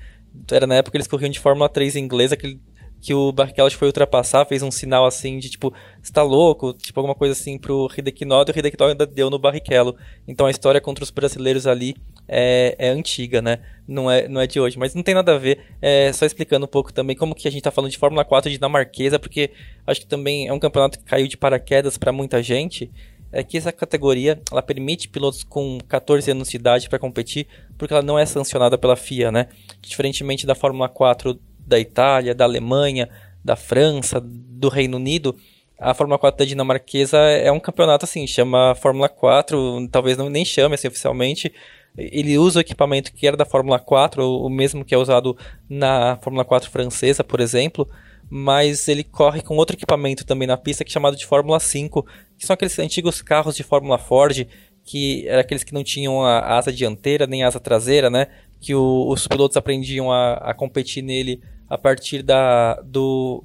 Era 0.51 0.67
na 0.67 0.77
época 0.77 0.93
que 0.93 0.97
eles 0.97 1.07
corriam 1.07 1.31
de 1.31 1.41
Fórmula 1.41 1.69
3 1.69 1.97
inglesa, 1.97 2.37
que, 2.37 2.59
que 3.05 3.13
o 3.13 3.31
Barrichello 3.31 3.71
foi 3.73 3.87
ultrapassar, 3.87 4.47
fez 4.47 4.63
um 4.63 4.71
sinal 4.71 5.05
assim 5.05 5.39
de 5.39 5.51
tipo, 5.51 5.75
você 6.01 6.11
tá 6.11 6.23
louco? 6.23 6.73
Tipo, 6.73 7.01
alguma 7.01 7.15
coisa 7.15 7.33
assim 7.35 7.59
pro 7.59 7.87
Hideki 7.95 8.25
Noda, 8.25 8.51
e 8.51 8.55
o 8.55 8.59
Hideki 8.59 8.79
Noda 8.81 8.93
ainda 8.93 9.07
deu 9.07 9.29
no 9.29 9.39
Barrichello. 9.39 9.95
Então 10.27 10.47
a 10.47 10.51
história 10.51 10.81
contra 10.81 11.05
os 11.05 11.11
brasileiros 11.11 11.67
ali 11.67 11.95
é, 12.27 12.75
é, 12.79 12.89
antiga, 12.89 13.43
né? 13.43 13.59
Não 13.87 14.11
é, 14.11 14.27
não 14.27 14.41
é 14.41 14.47
de 14.47 14.59
hoje. 14.59 14.79
Mas 14.79 14.95
não 14.95 15.03
tem 15.03 15.15
nada 15.15 15.35
a 15.35 15.39
ver. 15.39 15.61
É, 15.83 16.11
só 16.15 16.25
explicando 16.25 16.65
um 16.65 16.69
pouco 16.69 16.95
também 16.95 17.15
como 17.15 17.35
que 17.35 17.47
a 17.47 17.51
gente 17.51 17.63
tá 17.63 17.71
falando 17.71 17.91
de 17.91 17.99
Fórmula 17.99 18.25
4 18.25 18.51
dinamarquesa, 18.51 19.19
porque 19.19 19.51
acho 19.87 20.01
que 20.01 20.07
também 20.07 20.49
é 20.49 20.53
um 20.55 20.59
campeonato 20.59 20.99
que 20.99 21.05
caiu 21.05 21.29
de 21.29 21.37
paraquedas 21.37 21.99
para 21.99 22.11
muita 22.11 22.43
gente. 22.43 22.91
É 23.31 23.45
que 23.45 23.59
essa 23.59 23.71
categoria 23.71 24.41
ela 24.51 24.63
permite 24.63 25.09
pilotos 25.09 25.45
com 25.45 25.77
14 25.87 26.31
anos 26.31 26.49
de 26.49 26.57
idade 26.57 26.89
para 26.89 26.99
competir, 26.99 27.47
porque 27.77 27.93
ela 27.93 28.03
não 28.03 28.19
é 28.19 28.25
sancionada 28.25 28.79
pela 28.79 28.97
FIA, 28.97 29.31
né? 29.31 29.49
Diferentemente 29.83 30.47
da 30.47 30.55
Fórmula 30.55 30.89
4 30.89 31.39
da 31.67 31.79
Itália, 31.79 32.35
da 32.35 32.45
Alemanha, 32.45 33.09
da 33.45 33.57
França, 33.57 34.21
do 34.23 34.69
Reino 34.69 34.97
Unido, 34.97 35.37
a 35.79 35.93
Fórmula 35.93 36.19
4 36.19 36.39
da 36.39 36.45
dinamarquesa 36.45 37.19
é 37.19 37.51
um 37.51 37.61
campeonato 37.61 38.05
assim, 38.05 38.27
chama 38.27 38.75
Fórmula 38.75 39.09
4, 39.09 39.89
talvez 39.91 40.17
não 40.17 40.31
nem 40.31 40.45
chame 40.45 40.75
assim 40.75 40.89
oficialmente, 40.89 41.53
ele 41.97 42.39
usa 42.39 42.59
o 42.59 42.61
equipamento 42.61 43.13
que 43.13 43.27
era 43.27 43.37
da 43.37 43.45
Fórmula 43.45 43.79
4, 43.79 44.25
o 44.25 44.49
mesmo 44.49 44.85
que 44.85 44.95
é 44.95 44.99
usado 44.99 45.37
na 45.69 46.17
Fórmula 46.23 46.45
4 46.45 46.71
francesa, 46.71 47.23
por 47.23 47.41
exemplo, 47.41 47.89
mas 48.29 48.89
ele 48.89 49.05
corre 49.05 49.43
com 49.43 49.57
outro 49.57 49.77
equipamento 49.77 50.25
também 50.25 50.49
na 50.49 50.57
pista 50.57 50.85
que 50.85 50.91
é 50.91 50.93
chamado 50.93 51.17
de 51.17 51.27
Fórmula 51.27 51.61
5, 51.61 52.05
que 52.39 52.47
são 52.47 52.55
aqueles 52.55 52.79
antigos 52.79 53.23
carros 53.23 53.55
de 53.55 53.63
Fórmula 53.63 53.99
Ford, 53.99 54.47
que 54.85 55.27
eram 55.29 55.41
aqueles 55.41 55.65
que 55.65 55.73
não 55.73 55.85
tinham 55.85 56.23
a 56.23 56.57
asa 56.59 56.73
dianteira 56.73 57.27
nem 57.27 57.43
a 57.43 57.49
asa 57.49 57.61
traseira, 57.61 58.11
né? 58.11 58.27
Que 58.61 58.75
o, 58.75 59.09
os 59.09 59.27
pilotos 59.27 59.57
aprendiam 59.57 60.13
a, 60.13 60.35
a, 60.35 60.55
competir 60.55 61.03
nele 61.03 61.41
a 61.69 61.79
partir 61.79 62.23
da 62.23 62.75
do 62.83 63.45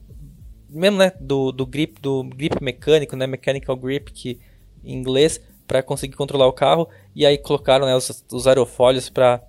mesmo 0.69 0.97
né 0.97 1.11
do, 1.19 1.51
do 1.51 1.65
grip 1.65 2.01
do 2.01 2.23
grip 2.23 2.61
mecânico, 2.61 3.15
né? 3.15 3.25
Mechanical 3.27 3.75
grip 3.75 4.11
que 4.11 4.39
em 4.83 4.93
inglês 4.93 5.41
para 5.67 5.83
conseguir 5.83 6.15
controlar 6.15 6.47
o 6.47 6.53
carro. 6.53 6.89
E 7.15 7.25
aí 7.25 7.37
colocaram 7.37 7.85
né, 7.85 7.95
os, 7.95 8.25
os 8.31 8.47
aerofólios 8.47 9.09
para 9.09 9.41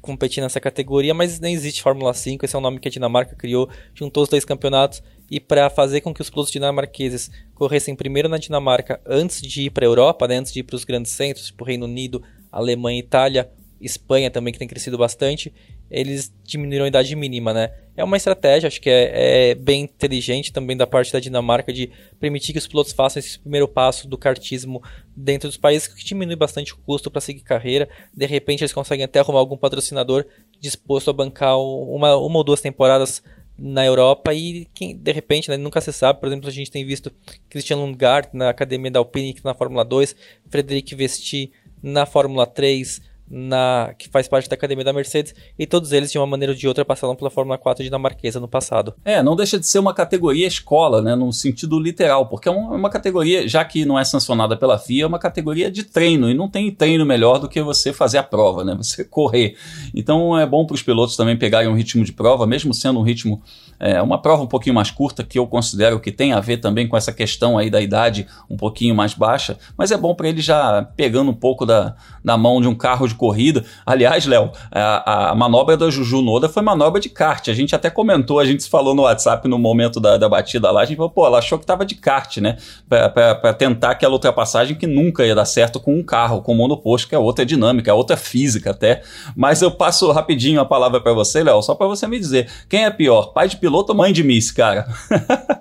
competir 0.00 0.42
nessa 0.42 0.60
categoria, 0.60 1.12
mas 1.12 1.38
nem 1.40 1.54
existe 1.54 1.82
Fórmula 1.82 2.14
5, 2.14 2.44
esse 2.44 2.54
é 2.54 2.58
um 2.58 2.62
nome 2.62 2.78
que 2.78 2.88
a 2.88 2.90
Dinamarca 2.90 3.36
criou, 3.36 3.68
juntou 3.94 4.22
os 4.22 4.28
dois 4.28 4.44
campeonatos 4.44 5.02
e 5.30 5.38
para 5.40 5.68
fazer 5.68 6.00
com 6.00 6.14
que 6.14 6.22
os 6.22 6.30
pilotos 6.30 6.52
dinamarqueses 6.52 7.30
corressem 7.54 7.94
primeiro 7.94 8.28
na 8.28 8.38
Dinamarca 8.38 9.00
antes 9.04 9.42
de 9.42 9.62
ir 9.64 9.70
para 9.70 9.84
a 9.84 9.88
Europa, 9.88 10.26
né, 10.26 10.38
antes 10.38 10.52
de 10.52 10.60
ir 10.60 10.62
para 10.62 10.76
os 10.76 10.84
grandes 10.84 11.12
centros, 11.12 11.46
tipo 11.46 11.64
Reino 11.64 11.84
Unido, 11.84 12.22
Alemanha, 12.50 12.98
Itália, 12.98 13.50
Espanha 13.80 14.30
também 14.30 14.52
que 14.52 14.58
tem 14.58 14.68
crescido 14.68 14.96
bastante, 14.96 15.52
eles 15.90 16.32
diminuíram 16.44 16.84
a 16.84 16.88
idade 16.88 17.14
mínima, 17.16 17.52
né? 17.52 17.70
É 17.96 18.04
uma 18.04 18.16
estratégia, 18.16 18.68
acho 18.68 18.80
que 18.80 18.88
é, 18.88 19.50
é, 19.50 19.54
bem 19.54 19.82
inteligente 19.82 20.52
também 20.52 20.76
da 20.76 20.86
parte 20.86 21.12
da 21.12 21.18
Dinamarca 21.18 21.72
de 21.72 21.90
permitir 22.20 22.52
que 22.52 22.58
os 22.58 22.66
pilotos 22.66 22.92
façam 22.92 23.18
esse 23.18 23.38
primeiro 23.38 23.66
passo 23.66 24.06
do 24.06 24.16
kartismo 24.16 24.82
dentro 25.16 25.48
dos 25.48 25.56
países, 25.56 25.88
que 25.88 26.04
diminui 26.04 26.36
bastante 26.36 26.74
o 26.74 26.76
custo 26.78 27.10
para 27.10 27.20
seguir 27.20 27.40
carreira. 27.40 27.88
De 28.14 28.24
repente 28.26 28.62
eles 28.62 28.72
conseguem 28.72 29.04
até 29.04 29.18
arrumar 29.18 29.40
algum 29.40 29.56
patrocinador 29.56 30.24
disposto 30.60 31.10
a 31.10 31.12
bancar 31.12 31.58
uma, 31.58 32.16
uma 32.16 32.38
ou 32.38 32.44
duas 32.44 32.60
temporadas 32.60 33.22
na 33.58 33.84
Europa 33.84 34.32
e 34.32 34.68
quem, 34.72 34.96
de 34.96 35.12
repente, 35.12 35.50
né, 35.50 35.56
nunca 35.56 35.80
se 35.80 35.92
sabe. 35.92 36.20
Por 36.20 36.28
exemplo, 36.28 36.48
a 36.48 36.52
gente 36.52 36.70
tem 36.70 36.86
visto 36.86 37.10
Christian 37.50 37.78
Lundgaard 37.78 38.28
na 38.32 38.50
academia 38.50 38.90
da 38.90 39.00
Alpine 39.00 39.34
na 39.42 39.54
Fórmula 39.54 39.84
2, 39.84 40.14
Frederic 40.48 40.94
Vesti 40.94 41.50
na 41.82 42.06
Fórmula 42.06 42.46
3, 42.46 43.02
na, 43.30 43.94
que 43.98 44.08
faz 44.08 44.28
parte 44.28 44.48
da 44.48 44.54
academia 44.54 44.84
da 44.84 44.92
Mercedes, 44.92 45.34
e 45.58 45.66
todos 45.66 45.92
eles, 45.92 46.10
de 46.10 46.18
uma 46.18 46.26
maneira 46.26 46.52
ou 46.52 46.58
de 46.58 46.66
outra, 46.66 46.84
passaram 46.84 47.14
pela 47.14 47.30
Fórmula 47.30 47.58
4 47.58 47.84
dinamarquesa 47.84 48.40
no 48.40 48.48
passado. 48.48 48.94
É, 49.04 49.22
não 49.22 49.36
deixa 49.36 49.58
de 49.58 49.66
ser 49.66 49.78
uma 49.78 49.94
categoria 49.94 50.46
escola, 50.46 51.02
né, 51.02 51.14
no 51.14 51.32
sentido 51.32 51.78
literal, 51.78 52.26
porque 52.28 52.48
é 52.48 52.52
uma 52.52 52.90
categoria, 52.90 53.46
já 53.46 53.64
que 53.64 53.84
não 53.84 53.98
é 53.98 54.04
sancionada 54.04 54.56
pela 54.56 54.78
FIA, 54.78 55.04
é 55.04 55.06
uma 55.06 55.18
categoria 55.18 55.70
de 55.70 55.84
treino, 55.84 56.30
e 56.30 56.34
não 56.34 56.48
tem 56.48 56.70
treino 56.70 57.04
melhor 57.04 57.38
do 57.38 57.48
que 57.48 57.60
você 57.62 57.92
fazer 57.92 58.18
a 58.18 58.22
prova, 58.22 58.64
né, 58.64 58.74
você 58.78 59.04
correr. 59.04 59.56
Então 59.94 60.38
é 60.38 60.46
bom 60.46 60.66
para 60.66 60.74
os 60.74 60.82
pilotos 60.82 61.16
também 61.16 61.36
pegarem 61.36 61.68
um 61.68 61.74
ritmo 61.74 62.04
de 62.04 62.12
prova, 62.12 62.46
mesmo 62.46 62.72
sendo 62.72 62.98
um 62.98 63.02
ritmo 63.02 63.42
é 63.80 64.02
uma 64.02 64.20
prova 64.20 64.42
um 64.42 64.46
pouquinho 64.46 64.74
mais 64.74 64.90
curta, 64.90 65.22
que 65.22 65.38
eu 65.38 65.46
considero 65.46 66.00
que 66.00 66.10
tem 66.10 66.32
a 66.32 66.40
ver 66.40 66.58
também 66.58 66.88
com 66.88 66.96
essa 66.96 67.12
questão 67.12 67.56
aí 67.56 67.70
da 67.70 67.80
idade 67.80 68.26
um 68.50 68.56
pouquinho 68.56 68.94
mais 68.94 69.14
baixa, 69.14 69.56
mas 69.76 69.90
é 69.90 69.96
bom 69.96 70.14
para 70.14 70.28
ele 70.28 70.40
já 70.40 70.82
pegando 70.96 71.30
um 71.30 71.34
pouco 71.34 71.64
da, 71.64 71.94
da 72.24 72.36
mão 72.36 72.60
de 72.60 72.68
um 72.68 72.74
carro 72.74 73.06
de 73.06 73.14
corrida. 73.14 73.64
Aliás, 73.86 74.26
Léo, 74.26 74.50
a, 74.70 75.30
a, 75.30 75.34
manobra 75.34 75.76
da 75.76 75.88
Juju 75.90 76.20
Noda 76.22 76.48
foi 76.48 76.62
manobra 76.62 77.00
de 77.00 77.08
kart. 77.08 77.48
A 77.48 77.54
gente 77.54 77.74
até 77.74 77.88
comentou, 77.88 78.40
a 78.40 78.44
gente 78.44 78.62
se 78.62 78.68
falou 78.68 78.94
no 78.94 79.02
WhatsApp 79.02 79.46
no 79.48 79.58
momento 79.58 80.00
da, 80.00 80.16
da 80.16 80.28
batida 80.28 80.70
lá, 80.70 80.82
a 80.82 80.84
gente 80.84 80.96
falou, 80.96 81.10
pô, 81.10 81.26
ela 81.26 81.38
achou 81.38 81.58
que 81.58 81.66
tava 81.66 81.84
de 81.86 81.94
kart, 81.94 82.38
né? 82.38 82.56
Para 82.88 83.54
tentar 83.54 83.90
aquela 83.90 84.14
ultrapassagem 84.14 84.76
que 84.76 84.86
nunca 84.86 85.24
ia 85.24 85.34
dar 85.34 85.44
certo 85.44 85.78
com 85.78 85.94
um 85.94 86.02
carro, 86.02 86.42
com 86.42 86.52
o 86.52 86.56
monoposto, 86.56 87.08
que 87.08 87.14
é 87.14 87.18
outra 87.18 87.46
dinâmica, 87.46 87.90
é 87.90 87.94
outra 87.94 88.16
física 88.16 88.70
até. 88.72 89.02
Mas 89.36 89.62
eu 89.62 89.70
passo 89.70 90.10
rapidinho 90.10 90.60
a 90.60 90.64
palavra 90.64 91.00
para 91.00 91.12
você, 91.12 91.42
Léo, 91.42 91.62
só 91.62 91.74
para 91.74 91.86
você 91.86 92.06
me 92.06 92.18
dizer, 92.18 92.50
quem 92.68 92.84
é 92.84 92.90
pior, 92.90 93.32
pai 93.32 93.48
de 93.48 93.56
piloto 93.56 93.67
piloto 93.68 93.92
ou 93.92 93.98
mãe 93.98 94.12
de 94.12 94.24
Miss, 94.24 94.50
cara? 94.50 94.86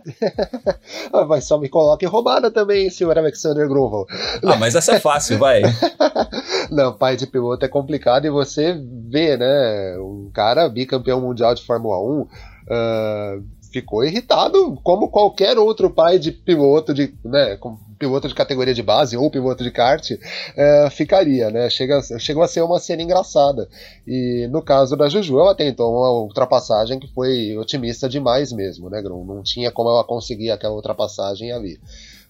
Ah, 1.11 1.25
mas 1.25 1.45
só 1.45 1.57
me 1.57 1.67
coloque 1.67 2.05
roubada 2.05 2.49
também, 2.49 2.89
senhor 2.89 3.17
Alexander 3.17 3.67
Grovel. 3.67 4.05
Ah, 4.43 4.55
mas 4.57 4.75
essa 4.75 4.95
é 4.95 4.99
fácil, 4.99 5.37
vai. 5.37 5.61
Não, 6.71 6.93
pai 6.93 7.15
de 7.15 7.27
piloto 7.27 7.65
é 7.65 7.67
complicado 7.67 8.25
e 8.25 8.29
você 8.29 8.79
vê, 9.09 9.37
né? 9.37 9.97
Um 9.99 10.29
cara 10.33 10.69
bicampeão 10.69 11.21
mundial 11.21 11.53
de 11.53 11.65
Fórmula 11.65 11.99
1. 11.99 12.21
Uh, 12.21 12.27
ah, 12.69 13.37
ficou 13.71 14.03
irritado, 14.03 14.77
como 14.83 15.09
qualquer 15.09 15.57
outro 15.57 15.89
pai 15.89 16.19
de 16.19 16.31
piloto 16.31 16.93
de, 16.93 17.13
né, 17.23 17.57
piloto 17.97 18.27
de 18.27 18.35
categoria 18.35 18.73
de 18.73 18.83
base 18.83 19.17
ou 19.17 19.29
piloto 19.29 19.63
de 19.63 19.71
kart, 19.71 20.11
é, 20.55 20.89
ficaria, 20.89 21.49
né? 21.49 21.69
Chega, 21.69 22.01
chegou 22.19 22.43
a 22.43 22.47
ser 22.47 22.61
uma 22.61 22.79
cena 22.79 23.01
engraçada. 23.01 23.67
E 24.05 24.47
no 24.51 24.61
caso 24.61 24.95
da 24.95 25.09
Juju, 25.09 25.39
ela 25.39 25.55
tentou 25.55 25.91
uma 25.91 26.11
ultrapassagem 26.11 26.99
que 26.99 27.07
foi 27.13 27.57
otimista 27.57 28.07
demais 28.07 28.51
mesmo, 28.51 28.89
né, 28.89 29.01
Grum? 29.01 29.25
Não 29.25 29.43
tinha 29.43 29.71
como 29.71 29.89
ela 29.89 30.03
conseguir 30.03 30.51
aquela 30.51 30.75
ultrapassagem 30.75 31.51
ali. 31.51 31.79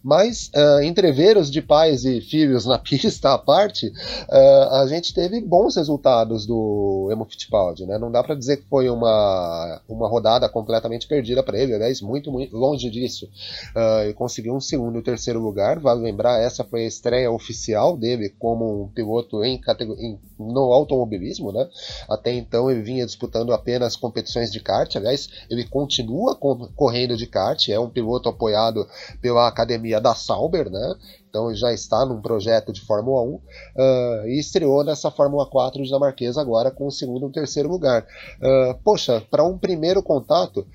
Mas, 0.08 0.49
uh, 0.55 0.82
entreveros 0.84 1.51
de 1.51 1.62
pais 1.62 2.05
e 2.05 2.22
filhos 2.22 2.66
na 2.66 2.80
pista 2.80 3.34
à 3.34 3.38
parte, 3.38 3.88
uh, 3.88 4.76
a 4.76 4.88
gente 4.88 5.14
teve 5.14 5.41
bons 5.41 5.76
resultados 5.76 6.45
do 6.45 7.10
Emo 7.12 7.26
Fittipaldi, 7.26 7.86
né? 7.86 7.97
Não 7.97 8.10
dá 8.10 8.24
para 8.24 8.34
dizer 8.34 8.55
que 8.55 8.70
foi 8.70 8.89
uma, 8.89 9.82
uma 9.86 10.08
rodada 10.08 10.47
completamente 10.47 11.05
perdida 11.10 11.43
para 11.43 11.60
ele, 11.60 11.74
aliás, 11.74 11.99
muito, 11.99 12.32
muito 12.32 12.55
longe 12.55 12.89
disso. 12.89 13.26
Uh, 13.76 14.03
ele 14.05 14.14
conseguiu 14.14 14.55
um 14.55 14.62
segundo 14.62 14.97
e 14.97 15.01
terceiro 15.03 15.41
lugar, 15.41 15.78
vale 15.78 15.99
lembrar, 15.99 16.39
essa 16.41 16.64
foi 16.64 16.86
a 16.86 16.88
estreia 16.88 17.30
oficial 17.30 17.97
dele 17.97 18.34
como 18.39 18.84
um 18.84 18.88
piloto 18.88 19.43
em, 19.43 19.60
em, 19.99 20.18
no 20.39 20.72
automobilismo, 20.72 21.51
né? 21.51 21.68
Até 22.10 22.32
então 22.32 22.72
ele 22.72 22.82
vinha 22.82 23.05
disputando 23.05 23.51
apenas 23.51 23.97
competições 23.97 24.53
de 24.53 24.62
kart, 24.62 24.95
aliás, 24.95 25.28
ele 25.49 25.66
continua 25.66 26.34
correndo 26.34 27.18
de 27.18 27.28
kart, 27.28 27.68
é 27.68 27.78
um 27.78 27.89
piloto 27.89 28.30
apoiado 28.30 28.88
pela 29.22 29.49
academia 29.49 29.96
academia 29.97 30.01
da 30.01 30.15
Sauber, 30.15 30.69
né? 30.69 30.95
Então 31.29 31.53
já 31.53 31.73
está 31.73 32.05
num 32.05 32.21
projeto 32.21 32.71
de 32.71 32.81
Fórmula 32.81 33.21
1 33.21 33.25
uh, 33.27 33.41
ah, 33.77 34.23
e 34.25 34.39
estreou 34.39 34.83
nessa 34.83 35.11
Fórmula 35.11 35.45
4 35.45 35.83
dinamarquesa 35.83 36.41
agora 36.41 36.71
com 36.71 36.87
o 36.87 36.91
segundo 36.91 37.27
e 37.27 37.31
terceiro 37.31 37.69
lugar. 37.69 38.05
Uh, 38.37 38.77
poxa, 38.83 39.21
para 39.29 39.43
um 39.43 39.57
primeiro 39.57 40.01
contato, 40.01 40.65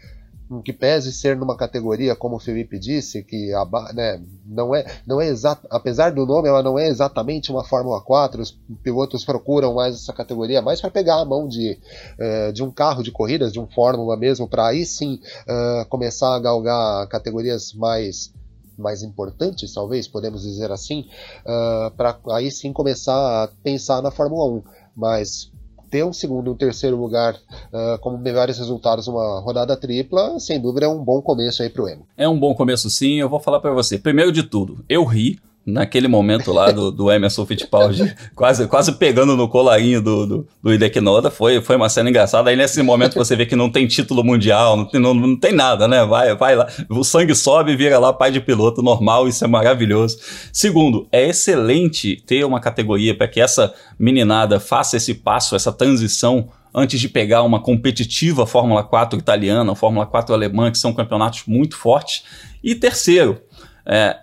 que 0.60 0.72
pese 0.72 1.12
ser 1.12 1.36
numa 1.36 1.56
categoria, 1.56 2.14
como 2.14 2.36
o 2.36 2.40
Felipe 2.40 2.78
disse, 2.78 3.22
que 3.22 3.54
a, 3.54 3.64
né, 3.94 4.20
não 4.44 4.74
é, 4.74 4.84
não 5.06 5.20
é 5.20 5.28
exato, 5.28 5.66
apesar 5.70 6.12
do 6.12 6.26
nome, 6.26 6.48
ela 6.48 6.62
não 6.62 6.78
é 6.78 6.88
exatamente 6.88 7.50
uma 7.50 7.64
Fórmula 7.64 8.02
4, 8.02 8.42
os 8.42 8.50
pilotos 8.82 9.24
procuram 9.24 9.74
mais 9.74 9.94
essa 9.94 10.12
categoria 10.12 10.60
mais 10.60 10.80
para 10.80 10.90
pegar 10.90 11.20
a 11.20 11.24
mão 11.24 11.48
de, 11.48 11.78
uh, 12.18 12.52
de 12.52 12.62
um 12.62 12.70
carro 12.70 13.02
de 13.02 13.10
corridas, 13.10 13.52
de 13.52 13.60
um 13.60 13.66
Fórmula 13.66 14.16
mesmo, 14.16 14.46
para 14.46 14.66
aí 14.66 14.84
sim 14.84 15.20
uh, 15.48 15.88
começar 15.88 16.34
a 16.34 16.40
galgar 16.40 17.06
categorias 17.08 17.72
mais 17.72 18.32
mais 18.78 19.02
importantes, 19.02 19.72
talvez, 19.74 20.08
podemos 20.08 20.42
dizer 20.42 20.70
assim, 20.70 21.06
uh, 21.46 21.90
para 21.96 22.18
aí 22.30 22.50
sim 22.50 22.72
começar 22.72 23.44
a 23.44 23.48
pensar 23.62 24.02
na 24.02 24.10
Fórmula 24.10 24.46
1. 24.46 24.62
Mas 24.94 25.50
ter 25.92 26.04
um 26.04 26.12
segundo 26.12 26.48
e 26.48 26.50
um 26.50 26.56
terceiro 26.56 26.96
lugar 26.96 27.34
uh, 27.34 27.98
como 28.00 28.16
melhores 28.16 28.58
resultados 28.58 29.06
numa 29.06 29.40
rodada 29.40 29.76
tripla, 29.76 30.40
sem 30.40 30.58
dúvida 30.58 30.86
é 30.86 30.88
um 30.88 31.04
bom 31.04 31.20
começo 31.20 31.62
aí 31.62 31.68
pro 31.68 31.86
Emo. 31.86 32.06
É 32.16 32.26
um 32.26 32.38
bom 32.38 32.54
começo 32.54 32.88
sim, 32.88 33.20
eu 33.20 33.28
vou 33.28 33.38
falar 33.38 33.60
para 33.60 33.74
você. 33.74 33.98
Primeiro 33.98 34.32
de 34.32 34.42
tudo, 34.42 34.82
eu 34.88 35.04
ri 35.04 35.38
naquele 35.64 36.08
momento 36.08 36.52
lá 36.52 36.70
do, 36.70 36.90
do 36.90 37.10
Emerson 37.10 37.46
Fittipaldi, 37.46 38.14
quase, 38.34 38.66
quase 38.66 38.92
pegando 38.92 39.36
no 39.36 39.48
colarinho 39.48 40.02
do, 40.02 40.26
do, 40.26 40.48
do 40.62 40.74
Hideki 40.74 41.00
Noda, 41.00 41.30
foi, 41.30 41.60
foi 41.60 41.76
uma 41.76 41.88
cena 41.88 42.10
engraçada. 42.10 42.50
Aí 42.50 42.56
nesse 42.56 42.82
momento 42.82 43.14
você 43.14 43.36
vê 43.36 43.46
que 43.46 43.56
não 43.56 43.70
tem 43.70 43.86
título 43.86 44.24
mundial, 44.24 44.76
não 44.76 44.84
tem, 44.84 45.00
não, 45.00 45.14
não 45.14 45.36
tem 45.36 45.52
nada, 45.52 45.86
né? 45.86 46.04
Vai, 46.04 46.34
vai 46.34 46.56
lá, 46.56 46.66
o 46.88 47.04
sangue 47.04 47.34
sobe 47.34 47.72
e 47.72 47.76
vira 47.76 47.98
lá 47.98 48.12
pai 48.12 48.30
de 48.30 48.40
piloto 48.40 48.82
normal, 48.82 49.28
isso 49.28 49.44
é 49.44 49.48
maravilhoso. 49.48 50.18
Segundo, 50.52 51.06
é 51.12 51.28
excelente 51.28 52.22
ter 52.26 52.44
uma 52.44 52.60
categoria 52.60 53.16
para 53.16 53.28
que 53.28 53.40
essa 53.40 53.72
meninada 53.98 54.58
faça 54.58 54.96
esse 54.96 55.14
passo, 55.14 55.54
essa 55.54 55.72
transição 55.72 56.48
antes 56.74 56.98
de 57.00 57.08
pegar 57.08 57.42
uma 57.42 57.60
competitiva 57.60 58.46
Fórmula 58.46 58.82
4 58.82 59.18
italiana, 59.18 59.74
Fórmula 59.74 60.06
4 60.06 60.34
alemã, 60.34 60.70
que 60.70 60.78
são 60.78 60.92
campeonatos 60.92 61.44
muito 61.46 61.76
fortes. 61.76 62.24
E 62.64 62.74
terceiro, 62.74 63.40
é, 63.84 64.16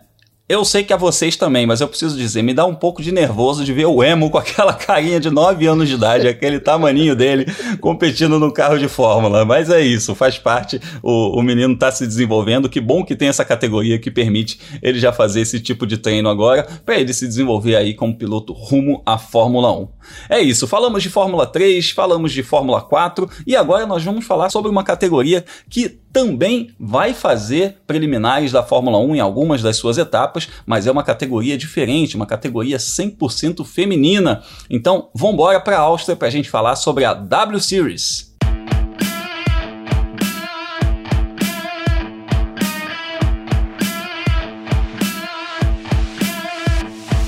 eu 0.49 0.65
sei 0.65 0.83
que 0.83 0.91
a 0.91 0.97
vocês 0.97 1.37
também, 1.37 1.67
mas 1.67 1.79
eu 1.79 1.87
preciso 1.87 2.17
dizer, 2.17 2.41
me 2.41 2.55
dá 2.55 2.65
um 2.65 2.73
pouco 2.73 3.03
de 3.03 3.11
nervoso 3.11 3.63
de 3.63 3.71
ver 3.71 3.85
o 3.85 4.03
Emo 4.03 4.31
com 4.31 4.37
aquela 4.39 4.73
carinha 4.73 5.19
de 5.19 5.29
9 5.29 5.67
anos 5.67 5.87
de 5.87 5.93
idade, 5.93 6.27
aquele 6.27 6.59
tamaninho 6.59 7.15
dele, 7.15 7.45
competindo 7.79 8.39
no 8.39 8.51
carro 8.51 8.79
de 8.79 8.87
Fórmula. 8.87 9.45
Mas 9.45 9.69
é 9.69 9.79
isso, 9.79 10.15
faz 10.15 10.39
parte, 10.39 10.81
o, 11.03 11.39
o 11.39 11.43
menino 11.43 11.75
está 11.75 11.91
se 11.91 12.07
desenvolvendo. 12.07 12.67
Que 12.67 12.81
bom 12.81 13.05
que 13.05 13.15
tem 13.15 13.27
essa 13.27 13.45
categoria 13.45 13.99
que 13.99 14.09
permite 14.09 14.59
ele 14.81 14.99
já 14.99 15.13
fazer 15.13 15.41
esse 15.41 15.59
tipo 15.59 15.85
de 15.85 15.97
treino 15.97 16.27
agora, 16.27 16.67
para 16.83 16.99
ele 16.99 17.13
se 17.13 17.27
desenvolver 17.27 17.75
aí 17.75 17.93
como 17.93 18.17
piloto 18.17 18.51
rumo 18.51 19.03
à 19.05 19.19
Fórmula 19.19 19.71
1. 19.71 19.87
É 20.29 20.39
isso, 20.39 20.67
falamos 20.67 21.03
de 21.03 21.09
Fórmula 21.09 21.45
3, 21.45 21.91
falamos 21.91 22.31
de 22.31 22.41
Fórmula 22.41 22.81
4 22.81 23.29
e 23.45 23.55
agora 23.55 23.85
nós 23.85 24.03
vamos 24.03 24.25
falar 24.25 24.49
sobre 24.49 24.71
uma 24.71 24.83
categoria 24.83 25.45
que 25.69 25.99
também 26.11 26.71
vai 26.79 27.13
fazer 27.13 27.77
preliminares 27.85 28.51
da 28.51 28.63
Fórmula 28.63 28.97
1 28.97 29.15
em 29.17 29.19
algumas 29.19 29.61
das 29.61 29.77
suas 29.77 29.97
etapas, 29.97 30.38
mas 30.65 30.87
é 30.87 30.91
uma 30.91 31.03
categoria 31.03 31.57
diferente, 31.57 32.15
uma 32.15 32.25
categoria 32.25 32.77
100% 32.77 33.65
feminina. 33.65 34.43
Então, 34.69 35.09
vamos 35.13 35.33
embora 35.33 35.59
para 35.59 35.77
a 35.77 35.81
Áustria 35.81 36.15
para 36.15 36.27
a 36.27 36.31
gente 36.31 36.49
falar 36.49 36.75
sobre 36.75 37.05
a 37.05 37.13
W 37.13 37.59
Series. 37.59 38.28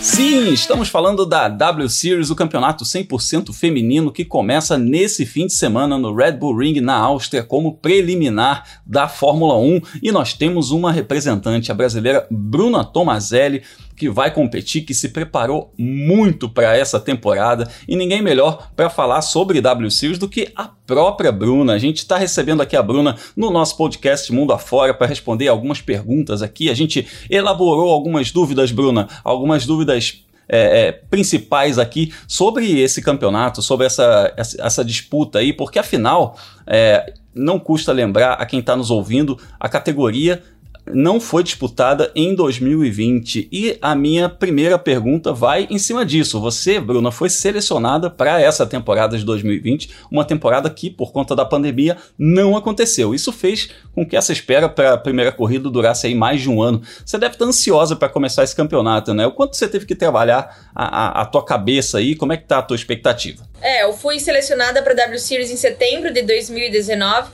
Sim, 0.01 0.51
estamos 0.51 0.89
falando 0.89 1.27
da 1.27 1.47
W 1.47 1.87
Series, 1.87 2.31
o 2.31 2.35
campeonato 2.35 2.83
100% 2.83 3.53
feminino 3.53 4.11
que 4.11 4.25
começa 4.25 4.75
nesse 4.75 5.27
fim 5.27 5.45
de 5.45 5.53
semana 5.53 5.95
no 5.95 6.11
Red 6.11 6.33
Bull 6.33 6.57
Ring 6.57 6.81
na 6.81 6.95
Áustria 6.95 7.43
como 7.43 7.75
preliminar 7.77 8.81
da 8.83 9.07
Fórmula 9.07 9.55
1 9.59 9.81
e 10.01 10.11
nós 10.11 10.33
temos 10.33 10.71
uma 10.71 10.91
representante, 10.91 11.71
a 11.71 11.75
brasileira 11.75 12.25
Bruna 12.31 12.83
Tomazelli, 12.83 13.61
que 14.01 14.09
vai 14.09 14.33
competir, 14.33 14.81
que 14.81 14.95
se 14.95 15.09
preparou 15.09 15.71
muito 15.77 16.49
para 16.49 16.75
essa 16.75 16.99
temporada 16.99 17.69
e 17.87 17.95
ninguém 17.95 18.19
melhor 18.19 18.71
para 18.75 18.89
falar 18.89 19.21
sobre 19.21 19.61
W 19.61 19.91
Series 19.91 20.17
do 20.17 20.27
que 20.27 20.51
a 20.55 20.67
própria 20.87 21.31
Bruna. 21.31 21.73
A 21.73 21.77
gente 21.77 21.97
está 21.97 22.17
recebendo 22.17 22.61
aqui 22.61 22.75
a 22.75 22.81
Bruna 22.81 23.15
no 23.37 23.51
nosso 23.51 23.77
podcast 23.77 24.33
Mundo 24.33 24.53
Afora 24.53 24.91
para 24.91 25.05
responder 25.05 25.49
algumas 25.49 25.81
perguntas 25.81 26.41
aqui. 26.41 26.71
A 26.71 26.73
gente 26.73 27.07
elaborou 27.29 27.91
algumas 27.91 28.31
dúvidas, 28.31 28.71
Bruna, 28.71 29.07
algumas 29.23 29.67
dúvidas 29.67 30.23
é, 30.49 30.87
é, 30.87 30.91
principais 30.91 31.77
aqui 31.77 32.11
sobre 32.27 32.81
esse 32.81 33.03
campeonato, 33.03 33.61
sobre 33.61 33.85
essa, 33.85 34.33
essa, 34.35 34.65
essa 34.65 34.83
disputa 34.83 35.37
aí, 35.37 35.53
porque 35.53 35.77
afinal, 35.77 36.35
é, 36.65 37.13
não 37.35 37.59
custa 37.59 37.91
lembrar 37.91 38.33
a 38.33 38.47
quem 38.47 38.61
está 38.61 38.75
nos 38.75 38.89
ouvindo, 38.89 39.37
a 39.59 39.69
categoria 39.69 40.41
não 40.87 41.19
foi 41.19 41.43
disputada 41.43 42.11
em 42.15 42.33
2020. 42.33 43.47
E 43.51 43.77
a 43.81 43.95
minha 43.95 44.27
primeira 44.27 44.77
pergunta 44.77 45.31
vai 45.31 45.67
em 45.69 45.77
cima 45.77 46.05
disso. 46.05 46.39
Você, 46.39 46.79
Bruna, 46.79 47.11
foi 47.11 47.29
selecionada 47.29 48.09
para 48.09 48.41
essa 48.41 48.65
temporada 48.65 49.17
de 49.17 49.23
2020, 49.23 49.91
uma 50.09 50.25
temporada 50.25 50.69
que, 50.69 50.89
por 50.89 51.11
conta 51.11 51.35
da 51.35 51.45
pandemia, 51.45 51.97
não 52.17 52.57
aconteceu. 52.57 53.13
Isso 53.13 53.31
fez 53.31 53.69
com 53.93 54.05
que 54.05 54.15
essa 54.15 54.31
espera 54.31 54.67
para 54.67 54.93
a 54.93 54.97
primeira 54.97 55.31
corrida 55.31 55.69
durasse 55.69 56.07
aí 56.07 56.15
mais 56.15 56.41
de 56.41 56.49
um 56.49 56.61
ano. 56.61 56.81
Você 57.05 57.17
deve 57.17 57.35
estar 57.35 57.45
ansiosa 57.45 57.95
para 57.95 58.09
começar 58.09 58.43
esse 58.43 58.55
campeonato, 58.55 59.13
né? 59.13 59.25
O 59.25 59.31
quanto 59.31 59.55
você 59.55 59.67
teve 59.67 59.85
que 59.85 59.95
trabalhar 59.95 60.69
a, 60.75 61.19
a, 61.19 61.21
a 61.21 61.25
tua 61.25 61.43
cabeça 61.43 61.99
aí? 61.99 62.15
Como 62.15 62.33
é 62.33 62.37
que 62.37 62.45
tá 62.45 62.59
a 62.59 62.61
tua 62.61 62.75
expectativa? 62.75 63.43
É, 63.61 63.83
eu 63.83 63.93
fui 63.93 64.19
selecionada 64.19 64.81
para 64.81 64.93
a 64.93 64.95
W 64.95 65.19
Series 65.19 65.51
em 65.51 65.57
setembro 65.57 66.11
de 66.11 66.21
2019 66.23 67.29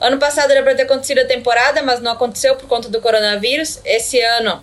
Ano 0.00 0.18
passado 0.18 0.50
era 0.50 0.62
para 0.62 0.74
ter 0.74 0.82
acontecido 0.82 1.18
a 1.20 1.24
temporada, 1.24 1.82
mas 1.82 2.00
não 2.00 2.12
aconteceu 2.12 2.54
por 2.54 2.68
conta 2.68 2.88
do 2.88 3.00
coronavírus. 3.00 3.80
Esse 3.84 4.20
ano 4.20 4.62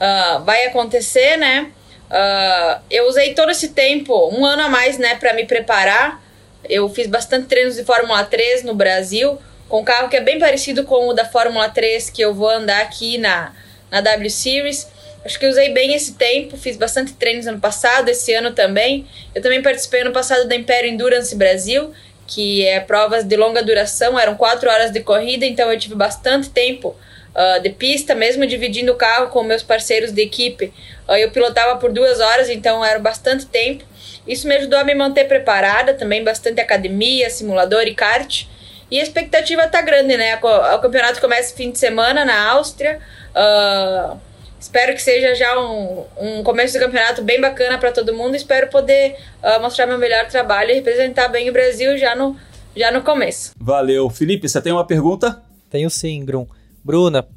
uh, 0.00 0.44
vai 0.44 0.66
acontecer, 0.66 1.36
né? 1.36 1.72
Uh, 2.08 2.80
eu 2.88 3.08
usei 3.08 3.34
todo 3.34 3.50
esse 3.50 3.68
tempo, 3.70 4.30
um 4.32 4.46
ano 4.46 4.62
a 4.62 4.68
mais, 4.68 4.96
né, 4.96 5.16
para 5.16 5.34
me 5.34 5.44
preparar. 5.44 6.22
Eu 6.68 6.88
fiz 6.88 7.06
bastante 7.06 7.46
treinos 7.46 7.76
de 7.76 7.84
Fórmula 7.84 8.24
3 8.24 8.62
no 8.62 8.74
Brasil, 8.74 9.38
com 9.68 9.80
um 9.80 9.84
carro 9.84 10.08
que 10.08 10.16
é 10.16 10.20
bem 10.20 10.38
parecido 10.38 10.84
com 10.84 11.08
o 11.08 11.12
da 11.12 11.24
Fórmula 11.24 11.68
3 11.68 12.10
que 12.10 12.22
eu 12.22 12.32
vou 12.32 12.48
andar 12.48 12.80
aqui 12.80 13.18
na, 13.18 13.52
na 13.90 14.00
W 14.00 14.30
Series. 14.30 14.88
Acho 15.24 15.38
que 15.38 15.46
usei 15.46 15.70
bem 15.70 15.94
esse 15.94 16.14
tempo, 16.14 16.56
fiz 16.56 16.76
bastante 16.76 17.12
treinos 17.12 17.46
ano 17.46 17.60
passado, 17.60 18.08
esse 18.08 18.32
ano 18.32 18.52
também. 18.52 19.06
Eu 19.34 19.42
também 19.42 19.60
participei 19.60 20.02
ano 20.02 20.12
passado 20.12 20.48
da 20.48 20.54
Império 20.54 20.88
Endurance 20.88 21.34
Brasil, 21.34 21.92
que 22.28 22.64
é 22.66 22.78
provas 22.78 23.24
de 23.24 23.36
longa 23.36 23.62
duração, 23.62 24.18
eram 24.18 24.36
quatro 24.36 24.70
horas 24.70 24.92
de 24.92 25.00
corrida, 25.00 25.46
então 25.46 25.72
eu 25.72 25.78
tive 25.78 25.94
bastante 25.94 26.50
tempo 26.50 26.94
uh, 27.34 27.60
de 27.62 27.70
pista, 27.70 28.14
mesmo 28.14 28.46
dividindo 28.46 28.92
o 28.92 28.96
carro 28.96 29.28
com 29.28 29.42
meus 29.42 29.62
parceiros 29.62 30.12
de 30.12 30.20
equipe. 30.20 30.72
Uh, 31.08 31.14
eu 31.14 31.30
pilotava 31.30 31.76
por 31.80 31.90
duas 31.90 32.20
horas, 32.20 32.50
então 32.50 32.84
era 32.84 32.98
bastante 32.98 33.46
tempo. 33.46 33.82
Isso 34.26 34.46
me 34.46 34.56
ajudou 34.56 34.78
a 34.78 34.84
me 34.84 34.94
manter 34.94 35.24
preparada, 35.24 35.94
também 35.94 36.22
bastante 36.22 36.60
academia, 36.60 37.30
simulador 37.30 37.84
e 37.84 37.94
kart. 37.94 38.46
E 38.90 39.00
a 39.00 39.02
expectativa 39.02 39.66
tá 39.66 39.80
grande, 39.80 40.16
né? 40.16 40.36
O 40.36 40.78
campeonato 40.78 41.20
começa 41.20 41.54
fim 41.54 41.70
de 41.70 41.78
semana 41.78 42.24
na 42.26 42.50
Áustria. 42.50 43.00
Uh, 43.30 44.18
Espero 44.60 44.92
que 44.92 45.00
seja 45.00 45.34
já 45.34 45.58
um, 45.58 46.04
um 46.18 46.42
começo 46.42 46.72
de 46.72 46.80
campeonato 46.80 47.22
bem 47.22 47.40
bacana 47.40 47.78
para 47.78 47.92
todo 47.92 48.12
mundo. 48.12 48.34
Espero 48.34 48.68
poder 48.68 49.16
uh, 49.42 49.60
mostrar 49.62 49.86
meu 49.86 49.98
melhor 49.98 50.26
trabalho 50.26 50.72
e 50.72 50.74
representar 50.74 51.28
bem 51.28 51.48
o 51.48 51.52
Brasil 51.52 51.96
já 51.96 52.16
no, 52.16 52.36
já 52.76 52.90
no 52.90 53.02
começo. 53.02 53.52
Valeu. 53.56 54.10
Felipe, 54.10 54.48
você 54.48 54.60
tem 54.60 54.72
uma 54.72 54.86
pergunta? 54.86 55.42
Tenho 55.70 55.88
sim, 55.88 56.24
Grum. 56.24 56.46
Bruna, 56.84 57.28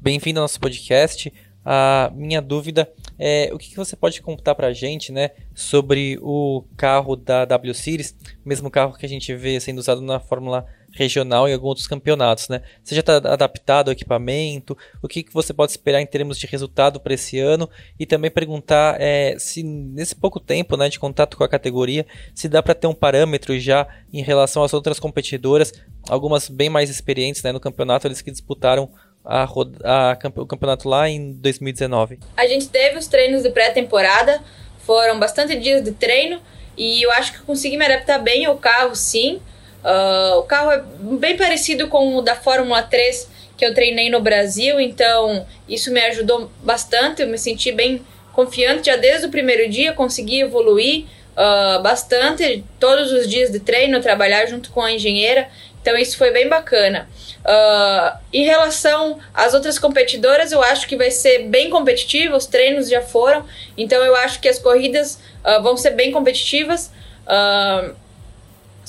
bem-vindo 0.00 0.40
ao 0.40 0.44
nosso 0.44 0.58
podcast. 0.58 1.30
A 1.62 2.10
minha 2.14 2.40
dúvida 2.40 2.90
é 3.18 3.50
o 3.52 3.58
que, 3.58 3.70
que 3.70 3.76
você 3.76 3.94
pode 3.94 4.22
contar 4.22 4.54
para 4.54 4.68
a 4.68 4.72
gente 4.72 5.12
né, 5.12 5.30
sobre 5.54 6.18
o 6.22 6.64
carro 6.76 7.14
da 7.14 7.44
W 7.44 7.74
Series, 7.74 8.16
mesmo 8.42 8.70
carro 8.70 8.96
que 8.96 9.04
a 9.04 9.08
gente 9.08 9.34
vê 9.34 9.60
sendo 9.60 9.78
usado 9.78 10.00
na 10.00 10.18
Fórmula 10.18 10.66
regional 10.92 11.48
em 11.48 11.52
alguns 11.52 11.68
outros 11.70 11.86
campeonatos, 11.86 12.48
né? 12.48 12.62
Você 12.82 12.94
já 12.94 13.00
está 13.00 13.16
adaptado 13.16 13.88
ao 13.88 13.92
equipamento? 13.92 14.76
O 15.02 15.08
que, 15.08 15.22
que 15.22 15.32
você 15.32 15.52
pode 15.52 15.72
esperar 15.72 16.00
em 16.00 16.06
termos 16.06 16.38
de 16.38 16.46
resultado 16.46 17.00
para 17.00 17.14
esse 17.14 17.38
ano? 17.38 17.68
E 17.98 18.06
também 18.06 18.30
perguntar 18.30 18.96
é, 19.00 19.36
se 19.38 19.62
nesse 19.62 20.14
pouco 20.14 20.40
tempo 20.40 20.76
né, 20.76 20.88
de 20.88 20.98
contato 20.98 21.36
com 21.36 21.44
a 21.44 21.48
categoria, 21.48 22.06
se 22.34 22.48
dá 22.48 22.62
para 22.62 22.74
ter 22.74 22.86
um 22.86 22.94
parâmetro 22.94 23.58
já 23.58 23.86
em 24.12 24.22
relação 24.22 24.62
às 24.62 24.74
outras 24.74 24.98
competidoras, 24.98 25.72
algumas 26.08 26.48
bem 26.48 26.68
mais 26.68 26.90
experientes 26.90 27.42
né, 27.42 27.52
no 27.52 27.60
campeonato, 27.60 28.06
eles 28.06 28.20
que 28.20 28.30
disputaram 28.30 28.90
a, 29.24 29.44
a, 29.44 30.18
o 30.36 30.46
campeonato 30.46 30.88
lá 30.88 31.08
em 31.08 31.32
2019. 31.34 32.18
A 32.36 32.46
gente 32.46 32.68
teve 32.68 32.98
os 32.98 33.06
treinos 33.06 33.42
de 33.42 33.50
pré-temporada, 33.50 34.42
foram 34.84 35.18
bastante 35.18 35.54
dias 35.56 35.84
de 35.84 35.92
treino 35.92 36.40
e 36.76 37.04
eu 37.04 37.10
acho 37.12 37.32
que 37.32 37.40
consegui 37.40 37.76
me 37.76 37.84
adaptar 37.84 38.18
bem 38.18 38.44
ao 38.44 38.56
carro, 38.56 38.94
sim. 38.96 39.40
Uh, 39.84 40.38
o 40.38 40.42
carro 40.42 40.70
é 40.70 40.82
bem 41.18 41.36
parecido 41.36 41.88
com 41.88 42.16
o 42.16 42.22
da 42.22 42.36
Fórmula 42.36 42.82
3 42.82 43.28
que 43.56 43.64
eu 43.64 43.74
treinei 43.74 44.08
no 44.08 44.20
Brasil, 44.20 44.80
então 44.80 45.46
isso 45.68 45.92
me 45.92 46.00
ajudou 46.00 46.50
bastante. 46.62 47.20
Eu 47.22 47.28
me 47.28 47.36
senti 47.36 47.70
bem 47.70 48.02
confiante 48.32 48.86
já 48.86 48.96
desde 48.96 49.26
o 49.26 49.30
primeiro 49.30 49.68
dia, 49.70 49.92
consegui 49.92 50.40
evoluir 50.40 51.04
uh, 51.32 51.82
bastante 51.82 52.64
todos 52.78 53.12
os 53.12 53.28
dias 53.28 53.50
de 53.50 53.60
treino, 53.60 54.00
trabalhar 54.00 54.46
junto 54.46 54.70
com 54.70 54.80
a 54.80 54.90
engenheira. 54.90 55.48
Então 55.82 55.96
isso 55.96 56.16
foi 56.16 56.30
bem 56.30 56.48
bacana. 56.48 57.08
Uh, 57.40 58.18
em 58.32 58.44
relação 58.44 59.18
às 59.32 59.54
outras 59.54 59.78
competidoras, 59.78 60.52
eu 60.52 60.62
acho 60.62 60.86
que 60.86 60.96
vai 60.96 61.10
ser 61.10 61.44
bem 61.44 61.70
competitivo, 61.70 62.36
os 62.36 62.46
treinos 62.46 62.88
já 62.88 63.00
foram, 63.00 63.46
então 63.76 64.02
eu 64.04 64.14
acho 64.16 64.40
que 64.40 64.48
as 64.48 64.58
corridas 64.58 65.18
uh, 65.44 65.62
vão 65.62 65.76
ser 65.76 65.90
bem 65.90 66.12
competitivas. 66.12 66.90
Uh, 67.26 67.94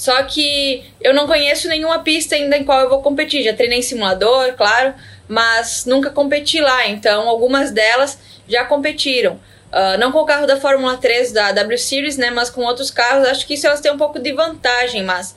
só 0.01 0.23
que 0.23 0.83
eu 0.99 1.13
não 1.13 1.27
conheço 1.27 1.67
nenhuma 1.67 1.99
pista 1.99 2.33
ainda 2.33 2.57
em 2.57 2.63
qual 2.63 2.79
eu 2.79 2.89
vou 2.89 3.03
competir. 3.03 3.43
Já 3.43 3.53
treinei 3.53 3.77
em 3.77 3.83
simulador, 3.83 4.53
claro, 4.53 4.95
mas 5.27 5.85
nunca 5.85 6.09
competi 6.09 6.59
lá, 6.59 6.87
então 6.87 7.29
algumas 7.29 7.69
delas 7.69 8.17
já 8.47 8.65
competiram. 8.65 9.33
Uh, 9.71 9.99
não 9.99 10.11
com 10.11 10.17
o 10.17 10.25
carro 10.25 10.47
da 10.47 10.59
Fórmula 10.59 10.97
3 10.97 11.31
da 11.31 11.51
W 11.51 11.77
Series, 11.77 12.17
né, 12.17 12.31
mas 12.31 12.49
com 12.49 12.61
outros 12.61 12.89
carros, 12.89 13.27
acho 13.27 13.45
que 13.45 13.53
isso 13.53 13.67
elas 13.67 13.79
têm 13.79 13.91
um 13.91 13.97
pouco 13.99 14.17
de 14.17 14.33
vantagem, 14.33 15.03
mas 15.03 15.35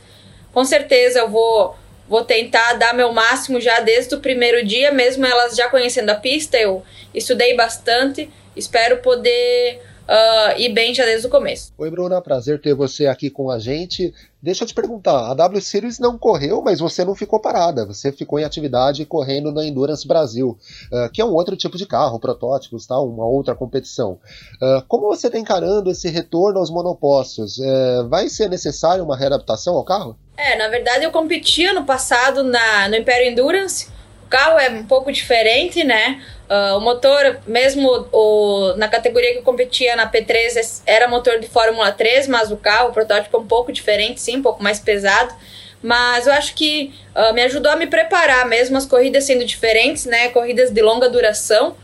com 0.50 0.64
certeza 0.64 1.18
eu 1.18 1.28
vou 1.28 1.76
vou 2.08 2.24
tentar 2.24 2.72
dar 2.74 2.94
meu 2.94 3.12
máximo 3.12 3.60
já 3.60 3.80
desde 3.80 4.14
o 4.14 4.20
primeiro 4.20 4.64
dia, 4.64 4.90
mesmo 4.90 5.26
elas 5.26 5.54
já 5.54 5.68
conhecendo 5.68 6.08
a 6.08 6.14
pista, 6.14 6.56
eu 6.56 6.82
estudei 7.12 7.54
bastante, 7.54 8.30
espero 8.56 8.96
poder 9.02 9.82
uh, 10.09 10.59
ir 10.59 10.70
bem 10.70 10.94
já 10.94 11.05
desde 11.05 11.26
o 11.26 11.30
começo. 11.30 11.72
Oi, 11.76 11.90
Bruna, 11.90 12.20
prazer 12.20 12.61
ter 12.61 12.74
você 12.74 13.07
aqui 13.07 13.30
com 13.30 13.50
a 13.50 13.59
gente. 13.59 14.12
Deixa 14.42 14.64
eu 14.64 14.68
te 14.68 14.74
perguntar, 14.74 15.30
a 15.30 15.34
W 15.34 15.61
Series 15.61 15.98
não 15.98 16.18
correu, 16.18 16.61
mas 16.61 16.78
você 16.78 17.02
não 17.02 17.14
ficou 17.14 17.40
parada, 17.40 17.86
você 17.86 18.12
ficou 18.12 18.38
em 18.38 18.44
atividade 18.44 19.05
correndo 19.07 19.50
na 19.50 19.64
Endurance 19.64 20.07
Brasil, 20.07 20.59
uh, 20.92 21.11
que 21.11 21.22
é 21.22 21.24
um 21.24 21.32
outro 21.32 21.57
tipo 21.57 21.78
de 21.78 21.86
carro, 21.86 22.20
protótipos, 22.20 22.86
tá? 22.86 22.98
uma 23.00 23.26
outra 23.26 23.55
competição. 23.55 24.18
Uh, 24.61 24.84
como 24.86 25.07
você 25.07 25.28
está 25.28 25.38
encarando 25.38 25.90
esse 25.90 26.11
retorno 26.11 26.59
aos 26.59 26.70
monopostos? 26.70 27.59
Uh, 27.59 28.09
vai 28.09 28.28
ser 28.28 28.50
necessário 28.50 29.02
uma 29.02 29.16
readaptação 29.16 29.76
ao 29.76 29.84
carro? 29.84 30.18
É, 30.36 30.57
na 30.57 30.68
verdade 30.68 31.05
eu 31.05 31.11
competia 31.11 31.72
no 31.72 31.84
passado 31.84 32.42
na, 32.42 32.88
no 32.88 32.96
Império 32.96 33.30
Endurance, 33.30 33.88
carro 34.35 34.59
é 34.59 34.68
um 34.68 34.85
pouco 34.85 35.12
diferente, 35.12 35.85
né? 35.85 36.20
Uh, 36.51 36.76
o 36.76 36.80
motor, 36.80 37.39
mesmo 37.47 37.89
o, 38.11 38.74
na 38.76 38.89
categoria 38.89 39.30
que 39.30 39.39
eu 39.39 39.43
competia 39.45 39.95
na 39.95 40.11
P3, 40.11 40.82
era 40.85 41.07
motor 41.07 41.39
de 41.39 41.47
Fórmula 41.47 41.93
3, 41.93 42.26
mas 42.26 42.51
o 42.51 42.57
carro, 42.57 42.89
o 42.89 42.93
protótipo 42.93 43.37
é 43.37 43.41
um 43.41 43.47
pouco 43.47 43.70
diferente, 43.72 44.20
sim, 44.20 44.39
um 44.39 44.43
pouco 44.43 44.61
mais 44.61 44.80
pesado. 44.80 45.32
Mas 45.80 46.26
eu 46.26 46.32
acho 46.32 46.53
que 46.57 46.93
uh, 47.14 47.32
me 47.32 47.43
ajudou 47.43 47.70
a 47.70 47.76
me 47.76 47.87
preparar, 47.87 48.45
mesmo 48.49 48.76
as 48.76 48.85
corridas 48.85 49.22
sendo 49.22 49.45
diferentes, 49.45 50.05
né? 50.05 50.30
Corridas 50.30 50.72
de 50.72 50.82
longa 50.82 51.09
duração. 51.09 51.76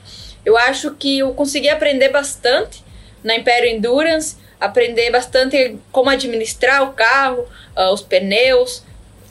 Eu 0.45 0.59
acho 0.59 0.91
que 0.95 1.21
eu 1.21 1.33
consegui 1.35 1.69
aprender 1.69 2.09
bastante 2.09 2.83
na 3.23 3.37
Império 3.37 3.71
Endurance, 3.71 4.37
aprender 4.59 5.09
bastante 5.13 5.79
como 5.93 6.11
administrar 6.11 6.83
o 6.83 6.95
carro, 6.95 7.47
uh, 7.77 7.93
os 7.93 8.03
pneus, 8.03 8.83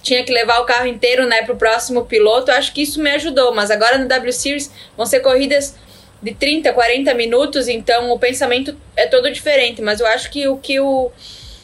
tinha 0.01 0.23
que 0.23 0.31
levar 0.31 0.59
o 0.59 0.65
carro 0.65 0.87
inteiro, 0.87 1.27
né, 1.27 1.43
pro 1.43 1.55
próximo 1.55 2.05
piloto. 2.05 2.51
Eu 2.51 2.55
acho 2.55 2.73
que 2.73 2.81
isso 2.81 3.01
me 3.01 3.11
ajudou, 3.11 3.53
mas 3.53 3.71
agora 3.71 3.97
no 3.97 4.07
W 4.07 4.33
Series 4.33 4.71
vão 4.95 5.05
ser 5.05 5.19
corridas 5.19 5.75
de 6.21 6.33
30, 6.33 6.73
40 6.73 7.13
minutos, 7.13 7.67
então 7.67 8.11
o 8.11 8.19
pensamento 8.19 8.75
é 8.95 9.07
todo 9.07 9.31
diferente, 9.31 9.81
mas 9.81 9.99
eu 9.99 10.07
acho 10.07 10.29
que 10.29 10.47
o 10.47 10.57
que 10.57 10.75
eu 10.75 11.11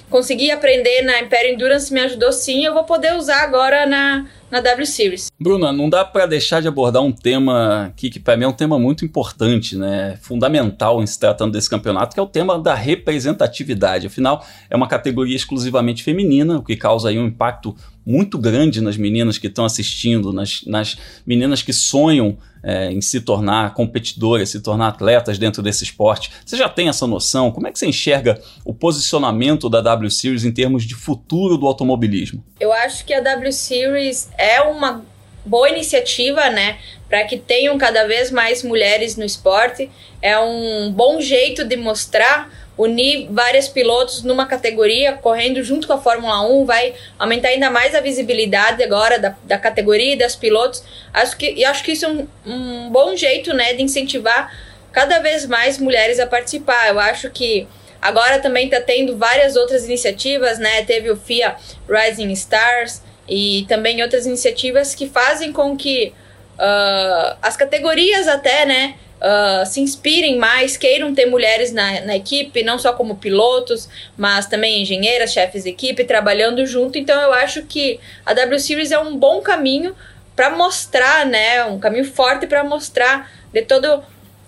consegui 0.10 0.50
aprender 0.50 1.02
na 1.02 1.20
Império 1.20 1.54
Endurance 1.54 1.94
me 1.94 2.00
ajudou 2.02 2.32
sim, 2.32 2.66
eu 2.66 2.74
vou 2.74 2.84
poder 2.84 3.16
usar 3.16 3.44
agora 3.44 3.86
na 3.86 4.26
na 4.50 4.62
W 4.62 4.86
Series. 4.86 5.28
Bruna, 5.40 5.74
não 5.74 5.90
dá 5.90 6.06
para 6.06 6.26
deixar 6.26 6.62
de 6.62 6.68
abordar 6.68 7.02
um 7.02 7.12
tema 7.12 7.88
aqui 7.88 8.10
que 8.10 8.20
para 8.20 8.38
mim 8.38 8.46
é 8.46 8.48
um 8.48 8.54
tema 8.54 8.80
muito 8.80 9.04
importante, 9.04 9.76
né? 9.76 10.18
Fundamental 10.22 11.02
em 11.02 11.08
se 11.08 11.20
tratando 11.20 11.52
desse 11.52 11.70
campeonato, 11.70 12.14
que 12.14 12.20
é 12.20 12.24
o 12.24 12.28
tema 12.28 12.58
da 12.58 12.74
representatividade. 12.74 14.08
Afinal, 14.08 14.46
é 14.70 14.76
uma 14.76 14.88
categoria 14.88 15.36
exclusivamente 15.36 16.04
feminina, 16.04 16.58
o 16.58 16.64
que 16.64 16.76
causa 16.76 17.10
aí 17.10 17.20
um 17.20 17.26
impacto 17.26 17.76
muito 18.06 18.38
grande 18.38 18.82
nas 18.82 18.98
meninas 18.98 19.38
que 19.38 19.48
estão 19.48 19.66
assistindo, 19.66 20.32
nas, 20.32 20.64
nas 20.66 20.98
meninas 21.26 21.62
que 21.62 21.74
sonham 21.74 22.38
é, 22.62 22.92
em 22.92 23.02
se 23.02 23.22
tornar 23.22 23.74
competidoras, 23.74 24.50
se 24.50 24.60
tornar 24.60 24.90
atletas 24.90 25.38
dentro 25.38 25.62
desse 25.62 25.84
esporte. 25.84 26.32
Você 26.46 26.58
já 26.58 26.68
tem 26.68 26.90
essa 26.90 27.06
noção? 27.06 27.52
Como 27.52 27.68
é 27.68 27.72
que 27.72 27.78
você 27.80 27.86
enxerga 27.86 28.42
o 28.64 28.74
posicionamento 28.74 29.70
da 29.70 29.82
W 29.82 30.10
Series 30.10 30.44
em 30.44 30.52
termos 30.52 30.84
de 30.84 30.96
futuro 30.96 31.58
do 31.58 31.68
automobilismo? 31.68 32.44
Eu 32.60 32.74
acho 32.74 33.06
que 33.06 33.14
a 33.14 33.22
W 33.22 33.52
Series 33.52 34.30
é 34.38 34.62
uma 34.62 35.04
boa 35.46 35.70
iniciativa, 35.70 36.50
né? 36.50 36.78
Para 37.08 37.24
que 37.24 37.38
tenham 37.38 37.78
cada 37.78 38.08
vez 38.08 38.32
mais 38.32 38.64
mulheres 38.64 39.16
no 39.16 39.24
esporte. 39.24 39.90
É 40.22 40.38
um 40.40 40.92
bom 40.92 41.22
jeito 41.22 41.64
de 41.64 41.78
mostrar 41.78 42.50
unir 42.78 43.28
vários 43.32 43.68
pilotos 43.68 44.22
numa 44.24 44.46
categoria, 44.46 45.14
correndo 45.14 45.64
junto 45.64 45.88
com 45.88 45.94
a 45.94 46.02
Fórmula 46.02 46.42
1, 46.42 46.66
vai 46.66 46.94
aumentar 47.18 47.50
ainda 47.50 47.70
mais 47.70 47.96
a 47.96 48.02
visibilidade 48.02 48.84
agora 48.84 49.18
da, 49.18 49.36
da 49.44 49.58
categoria 49.58 50.14
e 50.14 50.18
das 50.18 50.36
pilotos. 50.36 50.84
Acho 51.14 51.38
que, 51.38 51.54
e 51.54 51.64
acho 51.64 51.84
que 51.84 51.94
isso 51.94 52.06
é 52.06 52.10
um, 52.10 52.28
um 52.46 52.90
bom 52.90 53.16
jeito 53.16 53.54
né, 53.54 53.74
de 53.74 53.82
incentivar 53.82 54.52
cada 54.92 55.20
vez 55.20 55.46
mais 55.46 55.78
mulheres 55.78 56.20
a 56.20 56.28
participar. 56.28 56.90
Eu 56.90 57.00
acho 57.00 57.30
que 57.30 57.68
agora 58.02 58.40
também 58.40 58.66
está 58.66 58.82
tendo 58.82 59.18
várias 59.18 59.56
outras 59.56 59.86
iniciativas, 59.86 60.60
né? 60.60 60.84
Teve 60.84 61.10
o 61.10 61.18
FIA 61.18 61.56
Rising 61.90 62.32
Stars 62.32 63.02
e 63.28 63.66
também 63.68 64.02
outras 64.02 64.26
iniciativas 64.26 64.94
que 64.94 65.10
fazem 65.10 65.52
com 65.52 65.76
que 65.76 66.14
uh, 66.56 67.38
as 67.42 67.58
categorias 67.58 68.28
até, 68.28 68.66
né? 68.66 68.96
Uh, 69.22 69.66
se 69.66 69.82
inspirem 69.82 70.38
mais, 70.38 70.78
queiram 70.78 71.14
ter 71.14 71.26
mulheres 71.26 71.72
na, 71.72 72.02
na 72.02 72.16
equipe, 72.16 72.64
não 72.64 72.78
só 72.78 72.94
como 72.94 73.16
pilotos, 73.16 73.90
mas 74.18 74.48
também 74.48 74.82
engenheiras, 74.82 75.34
chefes 75.34 75.64
de 75.64 75.70
equipe, 75.70 76.04
trabalhando 76.04 76.66
junto. 76.66 76.98
Então 76.98 77.20
eu 77.22 77.34
acho 77.34 77.64
que 77.64 78.00
a 78.26 78.34
W 78.34 78.60
Series 78.60 78.92
é 78.92 79.00
um 79.00 79.18
bom 79.18 79.42
caminho 79.42 79.96
para 80.36 80.50
mostrar, 80.50 81.26
né, 81.26 81.64
um 81.66 81.80
caminho 81.80 82.06
forte 82.06 82.46
para 82.46 82.64
mostrar 82.64 83.32
de 83.54 83.62
todo 83.62 84.04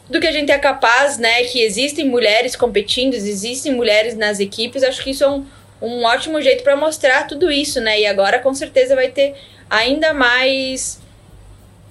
do 0.10 0.22
que 0.22 0.28
a 0.28 0.32
gente 0.32 0.52
é 0.52 0.58
capaz, 0.58 1.18
né, 1.18 1.44
que 1.44 1.62
existem 1.62 2.06
mulheres 2.06 2.56
competindo, 2.56 3.14
existem 3.14 3.74
mulheres 3.74 4.16
nas 4.16 4.40
equipes. 4.40 4.84
Acho 4.84 5.04
que 5.04 5.10
isso 5.10 5.24
é 5.24 5.30
um, 5.30 5.46
um 5.82 6.04
ótimo 6.06 6.42
jeito 6.42 6.64
para 6.64 6.78
mostrar 6.78 7.28
tudo 7.28 7.52
isso, 7.52 7.82
né? 7.82 8.00
E 8.00 8.06
agora 8.06 8.40
com 8.40 8.54
certeza 8.54 8.96
vai 8.96 9.10
ter 9.10 9.36
ainda 9.70 10.14
mais 10.14 11.02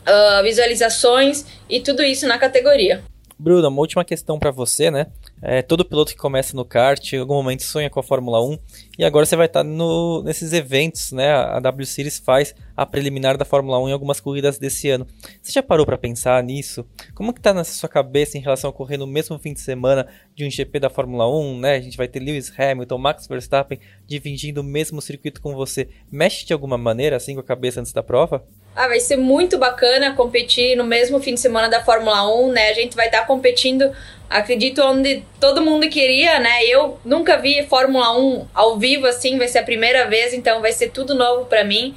uh, 0.07 0.43
visualizações 0.43 1.45
e 1.69 1.81
tudo 1.81 2.03
isso 2.03 2.27
na 2.27 2.39
categoria. 2.39 3.03
Bruno, 3.39 3.69
uma 3.69 3.81
última 3.81 4.03
questão 4.03 4.39
para 4.39 4.51
você, 4.51 4.91
né? 4.91 5.09
É, 5.43 5.61
todo 5.61 5.85
piloto 5.85 6.13
que 6.13 6.17
começa 6.17 6.57
no 6.57 6.65
kart, 6.65 7.13
em 7.13 7.19
algum 7.19 7.35
momento 7.35 7.63
sonha 7.65 7.91
com 7.91 8.01
a 8.01 8.03
Fórmula 8.03 8.43
1, 8.43 8.59
e 8.99 9.05
agora 9.05 9.27
você 9.27 9.37
vai 9.37 9.45
estar 9.45 9.63
tá 9.63 9.65
no, 9.65 10.23
nesses 10.23 10.55
eventos, 10.55 11.13
né? 11.13 11.33
A 11.33 11.61
W 11.61 11.85
Series 11.85 12.19
faz 12.19 12.55
a 12.75 12.87
preliminar 12.87 13.37
da 13.37 13.45
Fórmula 13.45 13.79
1 13.79 13.91
em 13.91 13.93
algumas 13.93 14.21
corridas 14.21 14.59
desse 14.59 14.89
ano. 14.89 15.07
Você 15.43 15.53
já 15.53 15.63
parou 15.63 15.85
para 15.85 15.99
pensar 15.99 16.43
nisso? 16.43 16.87
Como 17.15 17.35
que 17.35 17.41
tá 17.41 17.53
na 17.53 17.63
sua 17.63 17.91
cabeça 17.91 18.39
em 18.39 18.41
relação 18.41 18.71
a 18.71 18.73
correr 18.73 18.97
no 18.97 19.07
mesmo 19.07 19.39
fim 19.39 19.53
de 19.53 19.61
semana 19.61 20.07
de 20.35 20.47
um 20.47 20.51
GP 20.51 20.81
da 20.81 20.89
Fórmula 20.89 21.31
1, 21.31 21.61
né? 21.61 21.75
A 21.75 21.81
gente 21.81 21.99
vai 21.99 22.09
ter 22.09 22.21
Lewis 22.21 22.51
Hamilton, 22.59 22.97
Max 22.97 23.27
Verstappen 23.27 23.79
dividindo 24.07 24.63
o 24.63 24.65
mesmo 24.65 25.03
circuito 25.03 25.43
com 25.43 25.55
você. 25.55 25.91
Mexe 26.11 26.47
de 26.47 26.55
alguma 26.55 26.79
maneira 26.79 27.17
assim 27.17 27.35
com 27.35 27.41
a 27.41 27.45
cabeça 27.45 27.81
antes 27.81 27.93
da 27.93 28.03
prova? 28.03 28.43
Ah, 28.77 28.89
vai 28.89 29.01
ser 29.01 29.17
muito 29.17 29.57
bacana 29.57 30.13
competir 30.15 30.77
no 30.77 30.85
mesmo 30.85 31.19
fim 31.19 31.33
de 31.33 31.41
semana 31.41 31.67
da 31.67 31.83
Fórmula 31.83 32.31
1, 32.31 32.53
né? 32.53 32.69
A 32.69 32.75
gente 32.75 32.95
vai 32.95 33.07
estar 33.07 33.21
tá 33.21 33.27
competindo, 33.27 33.91
acredito, 34.29 34.83
onde 34.83 35.25
todo 35.41 35.63
mundo 35.63 35.89
queria, 35.89 36.39
né? 36.39 36.63
Eu 36.67 37.01
nunca 37.03 37.39
vi 37.39 37.67
Fórmula 37.67 38.15
1 38.15 38.49
ao 38.53 38.79
vivo 38.79 39.07
assim, 39.07 39.39
vai 39.39 39.49
ser 39.49 39.61
a 39.61 39.63
primeira 39.63 40.07
vez, 40.07 40.35
então 40.35 40.61
vai 40.61 40.73
ser 40.73 40.91
tudo 40.91 41.15
novo 41.15 41.47
para 41.47 41.65
mim. 41.65 41.97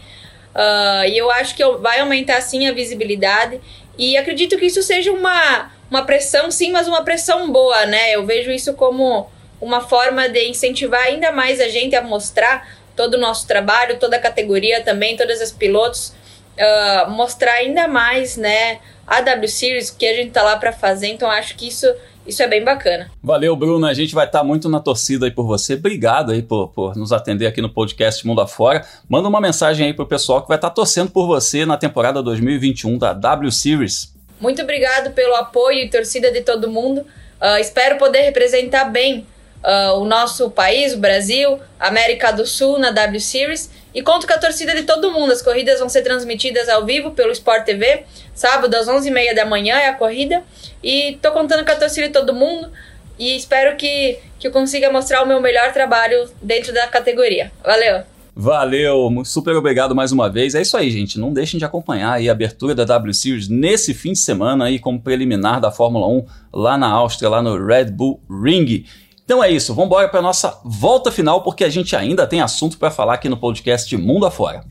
Uh, 0.56 1.04
e 1.10 1.18
eu 1.18 1.30
acho 1.30 1.54
que 1.54 1.66
vai 1.80 2.00
aumentar 2.00 2.40
sim 2.40 2.66
a 2.70 2.72
visibilidade. 2.72 3.60
E 3.98 4.16
acredito 4.16 4.58
que 4.58 4.68
isso 4.68 4.82
seja 4.82 5.12
uma, 5.12 5.70
uma 5.92 6.06
pressão, 6.06 6.50
sim, 6.50 6.72
mas 6.72 6.88
uma 6.88 7.04
pressão 7.04 7.52
boa, 7.52 7.86
né? 7.88 8.16
Eu 8.16 8.26
vejo 8.26 8.52
isso 8.52 8.74
como 8.74 9.30
uma 9.60 9.82
forma 9.82 10.30
de 10.30 10.48
incentivar 10.48 11.02
ainda 11.02 11.30
mais 11.34 11.60
a 11.60 11.68
gente 11.68 11.94
a 11.94 12.02
mostrar 12.02 12.66
todo 12.96 13.16
o 13.16 13.20
nosso 13.20 13.46
trabalho, 13.46 14.00
toda 14.00 14.16
a 14.16 14.20
categoria 14.20 14.82
também, 14.82 15.18
todas 15.18 15.42
as 15.42 15.52
pilotos 15.52 16.18
uh, 16.60 17.10
mostrar 17.12 17.54
ainda 17.54 17.88
mais, 17.88 18.38
né, 18.38 18.80
a 19.08 19.22
W 19.22 19.48
Series, 19.48 19.90
que 19.90 20.06
a 20.06 20.14
gente 20.14 20.32
tá 20.32 20.44
lá 20.44 20.58
para 20.58 20.72
fazer. 20.72 21.08
Então 21.08 21.30
acho 21.30 21.56
que 21.56 21.68
isso 21.68 21.88
isso 22.30 22.44
é 22.44 22.48
bem 22.48 22.64
bacana. 22.64 23.10
Valeu, 23.24 23.56
Bruno. 23.56 23.88
A 23.88 23.94
gente 23.94 24.14
vai 24.14 24.28
estar 24.28 24.40
tá 24.40 24.46
muito 24.46 24.70
na 24.70 24.80
torcida 24.80 25.26
aí 25.26 25.32
por 25.32 25.48
você. 25.48 25.74
Obrigado 25.74 26.32
aí 26.32 26.44
por, 26.44 26.68
por 26.68 26.96
nos 26.96 27.12
atender 27.12 27.48
aqui 27.48 27.60
no 27.60 27.70
podcast 27.70 28.26
Mundo 28.28 28.40
Afora. 28.40 28.86
Manda 29.10 29.28
uma 29.28 29.42
mensagem 29.42 29.88
aí 29.88 29.94
pro 29.94 30.06
pessoal 30.06 30.44
que 30.44 30.48
vai 30.48 30.58
estar 30.58 30.70
tá 30.70 30.76
torcendo 30.76 31.10
por 31.10 31.26
você 31.26 31.66
na 31.66 31.76
temporada 31.76 32.22
2021 32.22 33.00
da 33.00 33.14
W 33.14 33.52
Series. 33.52 34.14
Muito 34.40 34.62
obrigado 34.62 35.12
pelo 35.14 35.34
apoio 35.36 35.80
e 35.80 35.90
torcida 35.90 36.32
de 36.32 36.42
todo 36.42 36.70
mundo. 36.70 37.02
Uh, 37.42 37.58
espero 37.60 37.98
poder 37.98 38.22
representar 38.22 38.86
bem 38.86 39.26
uh, 39.64 40.00
o 40.00 40.06
nosso 40.06 40.52
país, 40.52 40.94
o 40.94 41.00
Brasil, 41.00 41.60
América 41.80 42.32
do 42.32 42.46
Sul 42.46 42.78
na 42.78 42.92
W 42.92 43.20
Series 43.20 43.72
e 43.94 44.02
conto 44.02 44.28
com 44.28 44.34
a 44.34 44.38
torcida 44.38 44.76
de 44.76 44.84
todo 44.84 45.12
mundo. 45.12 45.32
As 45.32 45.42
corridas 45.42 45.80
vão 45.80 45.90
ser 45.90 46.02
transmitidas 46.02 46.70
ao 46.70 46.86
vivo 46.86 47.12
pelo 47.12 47.32
Sport 47.32 47.66
TV. 47.66 48.04
Sábado 48.34 48.74
às 48.76 48.88
11h30 48.88 49.34
da 49.36 49.46
manhã 49.46 49.76
é 49.76 49.90
a 49.90 49.94
corrida. 49.94 50.44
E 50.84 51.18
tô 51.22 51.32
contando 51.32 51.66
com 51.66 51.72
a 51.72 51.76
torcida 51.76 52.08
de 52.08 52.14
todo 52.14 52.34
mundo. 52.34 52.70
E 53.18 53.36
espero 53.36 53.76
que, 53.76 54.18
que 54.40 54.48
eu 54.48 54.52
consiga 54.52 54.92
mostrar 54.92 55.24
o 55.24 55.28
meu 55.28 55.42
melhor 55.42 55.74
trabalho 55.74 56.30
dentro 56.42 56.74
da 56.74 56.88
categoria. 56.88 57.52
Valeu! 57.64 58.04
Valeu, 58.42 59.12
super 59.26 59.54
obrigado 59.58 59.94
mais 59.94 60.14
uma 60.14 60.30
vez. 60.30 60.56
É 60.56 60.62
isso 60.62 60.78
aí, 60.78 60.90
gente. 60.90 61.20
Não 61.20 61.34
deixem 61.34 61.58
de 61.58 61.66
acompanhar 61.66 62.18
a 62.18 62.32
abertura 62.32 62.74
da 62.74 62.86
W 62.86 63.14
Series 63.14 63.50
nesse 63.50 63.94
fim 63.94 64.14
de 64.14 64.20
semana 64.20 64.66
aí 64.66 64.80
como 64.80 65.02
preliminar 65.02 65.60
da 65.60 65.72
Fórmula 65.72 66.08
1 66.08 66.26
lá 66.54 66.78
na 66.78 66.88
Áustria, 66.88 67.30
lá 67.30 67.42
no 67.42 67.62
Red 67.62 67.92
Bull 67.92 68.22
Ring. 68.30 68.86
Então 69.30 69.44
é 69.44 69.52
isso, 69.52 69.76
vamos 69.76 69.86
embora 69.86 70.10
para 70.10 70.24
nossa 70.24 70.60
volta 70.66 71.12
final 71.12 71.44
porque 71.44 71.64
a 71.64 71.70
gente 71.70 71.96
ainda 71.96 72.26
tem 72.26 72.42
assunto 72.42 72.80
para 72.80 72.90
falar 72.90 73.14
aqui 73.14 73.30
no 73.30 73.38
podcast 73.38 73.96
Mundo 73.96 74.26
Afora. 74.26 74.64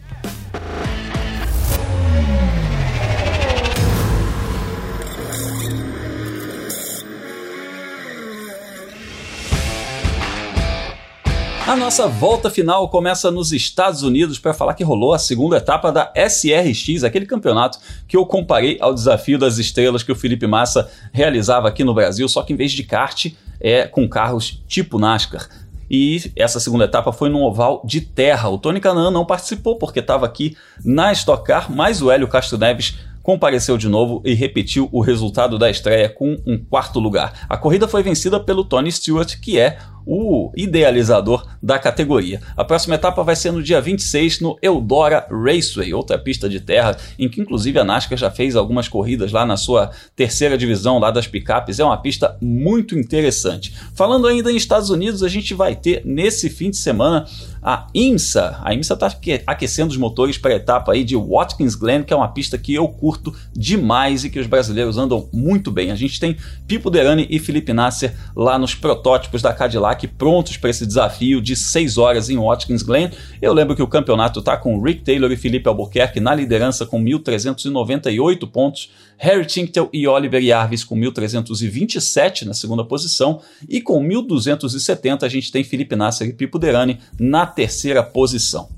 A 11.68 11.76
nossa 11.76 12.08
volta 12.08 12.48
final 12.48 12.88
começa 12.88 13.30
nos 13.30 13.52
Estados 13.52 14.02
Unidos 14.02 14.38
para 14.38 14.54
falar 14.54 14.72
que 14.72 14.82
rolou 14.82 15.12
a 15.12 15.18
segunda 15.18 15.58
etapa 15.58 15.92
da 15.92 16.10
SRX, 16.16 17.04
aquele 17.04 17.26
campeonato 17.26 17.78
que 18.08 18.16
eu 18.16 18.24
comparei 18.24 18.78
ao 18.80 18.94
desafio 18.94 19.38
das 19.38 19.58
estrelas 19.58 20.02
que 20.02 20.10
o 20.10 20.14
Felipe 20.14 20.46
Massa 20.46 20.90
realizava 21.12 21.68
aqui 21.68 21.84
no 21.84 21.92
Brasil, 21.92 22.26
só 22.26 22.42
que 22.42 22.54
em 22.54 22.56
vez 22.56 22.72
de 22.72 22.84
kart 22.84 23.26
é 23.60 23.86
com 23.86 24.08
carros 24.08 24.62
tipo 24.66 24.98
NASCAR. 24.98 25.46
E 25.90 26.32
essa 26.34 26.58
segunda 26.58 26.86
etapa 26.86 27.12
foi 27.12 27.28
no 27.28 27.42
oval 27.42 27.82
de 27.84 28.00
terra. 28.00 28.48
O 28.48 28.56
Tony 28.56 28.80
Canan 28.80 29.10
não 29.10 29.26
participou 29.26 29.76
porque 29.76 30.00
estava 30.00 30.24
aqui 30.24 30.56
na 30.82 31.12
Stock 31.12 31.44
Car, 31.44 31.70
mas 31.70 32.00
o 32.00 32.10
Hélio 32.10 32.28
Castro 32.28 32.56
Neves 32.56 32.94
compareceu 33.28 33.76
de 33.76 33.90
novo 33.90 34.22
e 34.24 34.32
repetiu 34.32 34.88
o 34.90 35.02
resultado 35.02 35.58
da 35.58 35.68
estreia 35.68 36.08
com 36.08 36.38
um 36.46 36.56
quarto 36.56 36.98
lugar. 36.98 37.44
A 37.46 37.58
corrida 37.58 37.86
foi 37.86 38.02
vencida 38.02 38.40
pelo 38.40 38.64
Tony 38.64 38.90
Stewart, 38.90 39.38
que 39.38 39.60
é 39.60 39.76
o 40.10 40.50
idealizador 40.56 41.46
da 41.62 41.78
categoria. 41.78 42.40
A 42.56 42.64
próxima 42.64 42.94
etapa 42.94 43.22
vai 43.22 43.36
ser 43.36 43.52
no 43.52 43.62
dia 43.62 43.78
26 43.78 44.40
no 44.40 44.56
Eldora 44.62 45.26
Raceway, 45.30 45.92
outra 45.92 46.18
pista 46.18 46.48
de 46.48 46.60
terra, 46.60 46.96
em 47.18 47.28
que 47.28 47.42
inclusive 47.42 47.78
a 47.78 47.84
NASCAR 47.84 48.16
já 48.16 48.30
fez 48.30 48.56
algumas 48.56 48.88
corridas 48.88 49.30
lá 49.30 49.44
na 49.44 49.58
sua 49.58 49.90
terceira 50.16 50.56
divisão 50.56 50.98
lá 50.98 51.10
das 51.10 51.26
picapes. 51.26 51.78
É 51.78 51.84
uma 51.84 51.98
pista 51.98 52.38
muito 52.40 52.98
interessante. 52.98 53.74
Falando 53.94 54.26
ainda 54.26 54.50
em 54.50 54.56
Estados 54.56 54.88
Unidos, 54.88 55.22
a 55.22 55.28
gente 55.28 55.52
vai 55.52 55.76
ter 55.76 56.00
nesse 56.06 56.48
fim 56.48 56.70
de 56.70 56.78
semana 56.78 57.26
a 57.62 57.86
IMSA. 57.94 58.60
A 58.62 58.74
IMSA 58.74 58.94
está 58.94 59.14
aquecendo 59.46 59.90
os 59.90 59.96
motores 59.96 60.38
para 60.38 60.52
a 60.52 60.56
etapa 60.56 60.92
aí 60.92 61.04
de 61.04 61.16
Watkins 61.16 61.74
Glen, 61.74 62.02
que 62.02 62.12
é 62.12 62.16
uma 62.16 62.28
pista 62.28 62.56
que 62.56 62.74
eu 62.74 62.88
curto 62.88 63.34
demais 63.52 64.24
e 64.24 64.30
que 64.30 64.38
os 64.38 64.46
brasileiros 64.46 64.98
andam 64.98 65.28
muito 65.32 65.70
bem. 65.70 65.90
A 65.90 65.94
gente 65.94 66.20
tem 66.20 66.36
Pipo 66.66 66.90
Derani 66.90 67.26
e 67.28 67.38
Felipe 67.38 67.72
Nasser 67.72 68.14
lá 68.34 68.58
nos 68.58 68.74
protótipos 68.74 69.42
da 69.42 69.52
Cadillac 69.52 70.06
prontos 70.06 70.56
para 70.56 70.70
esse 70.70 70.86
desafio 70.86 71.40
de 71.40 71.56
6 71.56 71.98
horas 71.98 72.30
em 72.30 72.38
Watkins 72.38 72.82
Glen. 72.82 73.10
Eu 73.40 73.52
lembro 73.52 73.74
que 73.74 73.82
o 73.82 73.86
campeonato 73.86 74.38
está 74.40 74.56
com 74.56 74.80
Rick 74.80 75.02
Taylor 75.02 75.30
e 75.32 75.36
Felipe 75.36 75.68
Albuquerque 75.68 76.20
na 76.20 76.34
liderança 76.34 76.86
com 76.86 77.02
1.398 77.02 78.48
pontos, 78.50 78.90
Harry 79.16 79.44
Tinktel 79.44 79.88
e 79.92 80.06
Oliver 80.06 80.40
Jarvis 80.40 80.84
com 80.84 80.96
1.327 80.96 82.46
na 82.46 82.54
segunda 82.54 82.84
posição 82.84 83.40
e 83.68 83.80
com 83.80 84.00
1.270 84.02 85.22
a 85.22 85.28
gente 85.28 85.50
tem 85.50 85.64
Felipe 85.64 85.96
Nasser 85.96 86.28
e 86.28 86.32
Pipo 86.32 86.58
Derani 86.58 86.98
na 87.18 87.46
terceira 87.48 88.02
posição. 88.02 88.68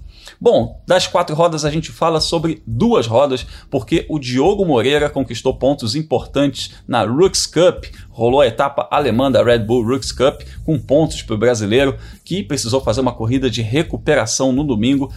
Bom, 0.41 0.81
das 0.87 1.07
quatro 1.07 1.37
rodas 1.37 1.67
a 1.67 1.71
gente 1.71 1.93
fala 1.93 2.19
sobre 2.19 2.63
duas 2.67 3.07
rodas, 3.07 3.47
porque 3.71 4.07
o 4.09 4.19
Diogo 4.19 4.65
Moreira 4.65 5.11
conquistou 5.11 5.55
pontos 5.55 5.95
importantes 5.95 6.73
na 6.89 7.03
Rooks 7.03 7.45
Cup, 7.47 7.85
rolou 8.09 8.41
a 8.41 8.47
etapa 8.47 8.89
alemã 8.91 9.31
da 9.31 9.45
Red 9.45 9.61
Bull 9.61 9.85
Rooks 9.85 10.13
Cup, 10.13 10.41
com 10.65 10.79
pontos 10.79 11.23
para 11.23 11.35
o 11.35 11.39
brasileiro, 11.39 11.95
que 12.25 12.43
precisou 12.43 12.81
fazer 12.81 13.03
uma 13.03 13.13
corrida 13.13 13.51
de 13.51 13.61
recuperação 13.61 14.51
no 14.51 14.65
domingo 14.65 15.13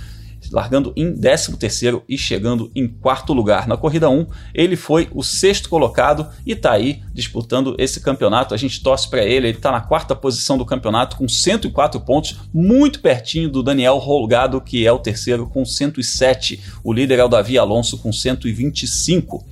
largando 0.53 0.93
em 0.95 1.13
13º 1.13 2.03
e 2.07 2.17
chegando 2.17 2.71
em 2.75 2.87
quarto 2.87 3.33
lugar. 3.33 3.67
Na 3.67 3.75
corrida 3.75 4.09
1, 4.09 4.27
ele 4.53 4.75
foi 4.75 5.09
o 5.11 5.23
sexto 5.23 5.67
colocado 5.67 6.29
e 6.45 6.51
está 6.51 6.71
aí 6.71 7.01
disputando 7.11 7.75
esse 7.79 7.99
campeonato. 7.99 8.53
A 8.53 8.57
gente 8.57 8.81
torce 8.83 9.09
para 9.09 9.23
ele, 9.23 9.47
ele 9.47 9.57
está 9.57 9.71
na 9.71 9.81
quarta 9.81 10.15
posição 10.15 10.57
do 10.57 10.65
campeonato 10.65 11.17
com 11.17 11.27
104 11.27 11.99
pontos, 12.01 12.39
muito 12.53 13.01
pertinho 13.01 13.49
do 13.49 13.63
Daniel 13.63 13.97
Rolgado, 13.97 14.61
que 14.61 14.85
é 14.85 14.91
o 14.91 14.99
terceiro 14.99 15.47
com 15.47 15.65
107. 15.65 16.61
O 16.83 16.93
líder 16.93 17.17
é 17.17 17.23
o 17.23 17.27
Davi 17.27 17.57
Alonso 17.57 17.97
com 17.97 18.13
125. 18.13 19.43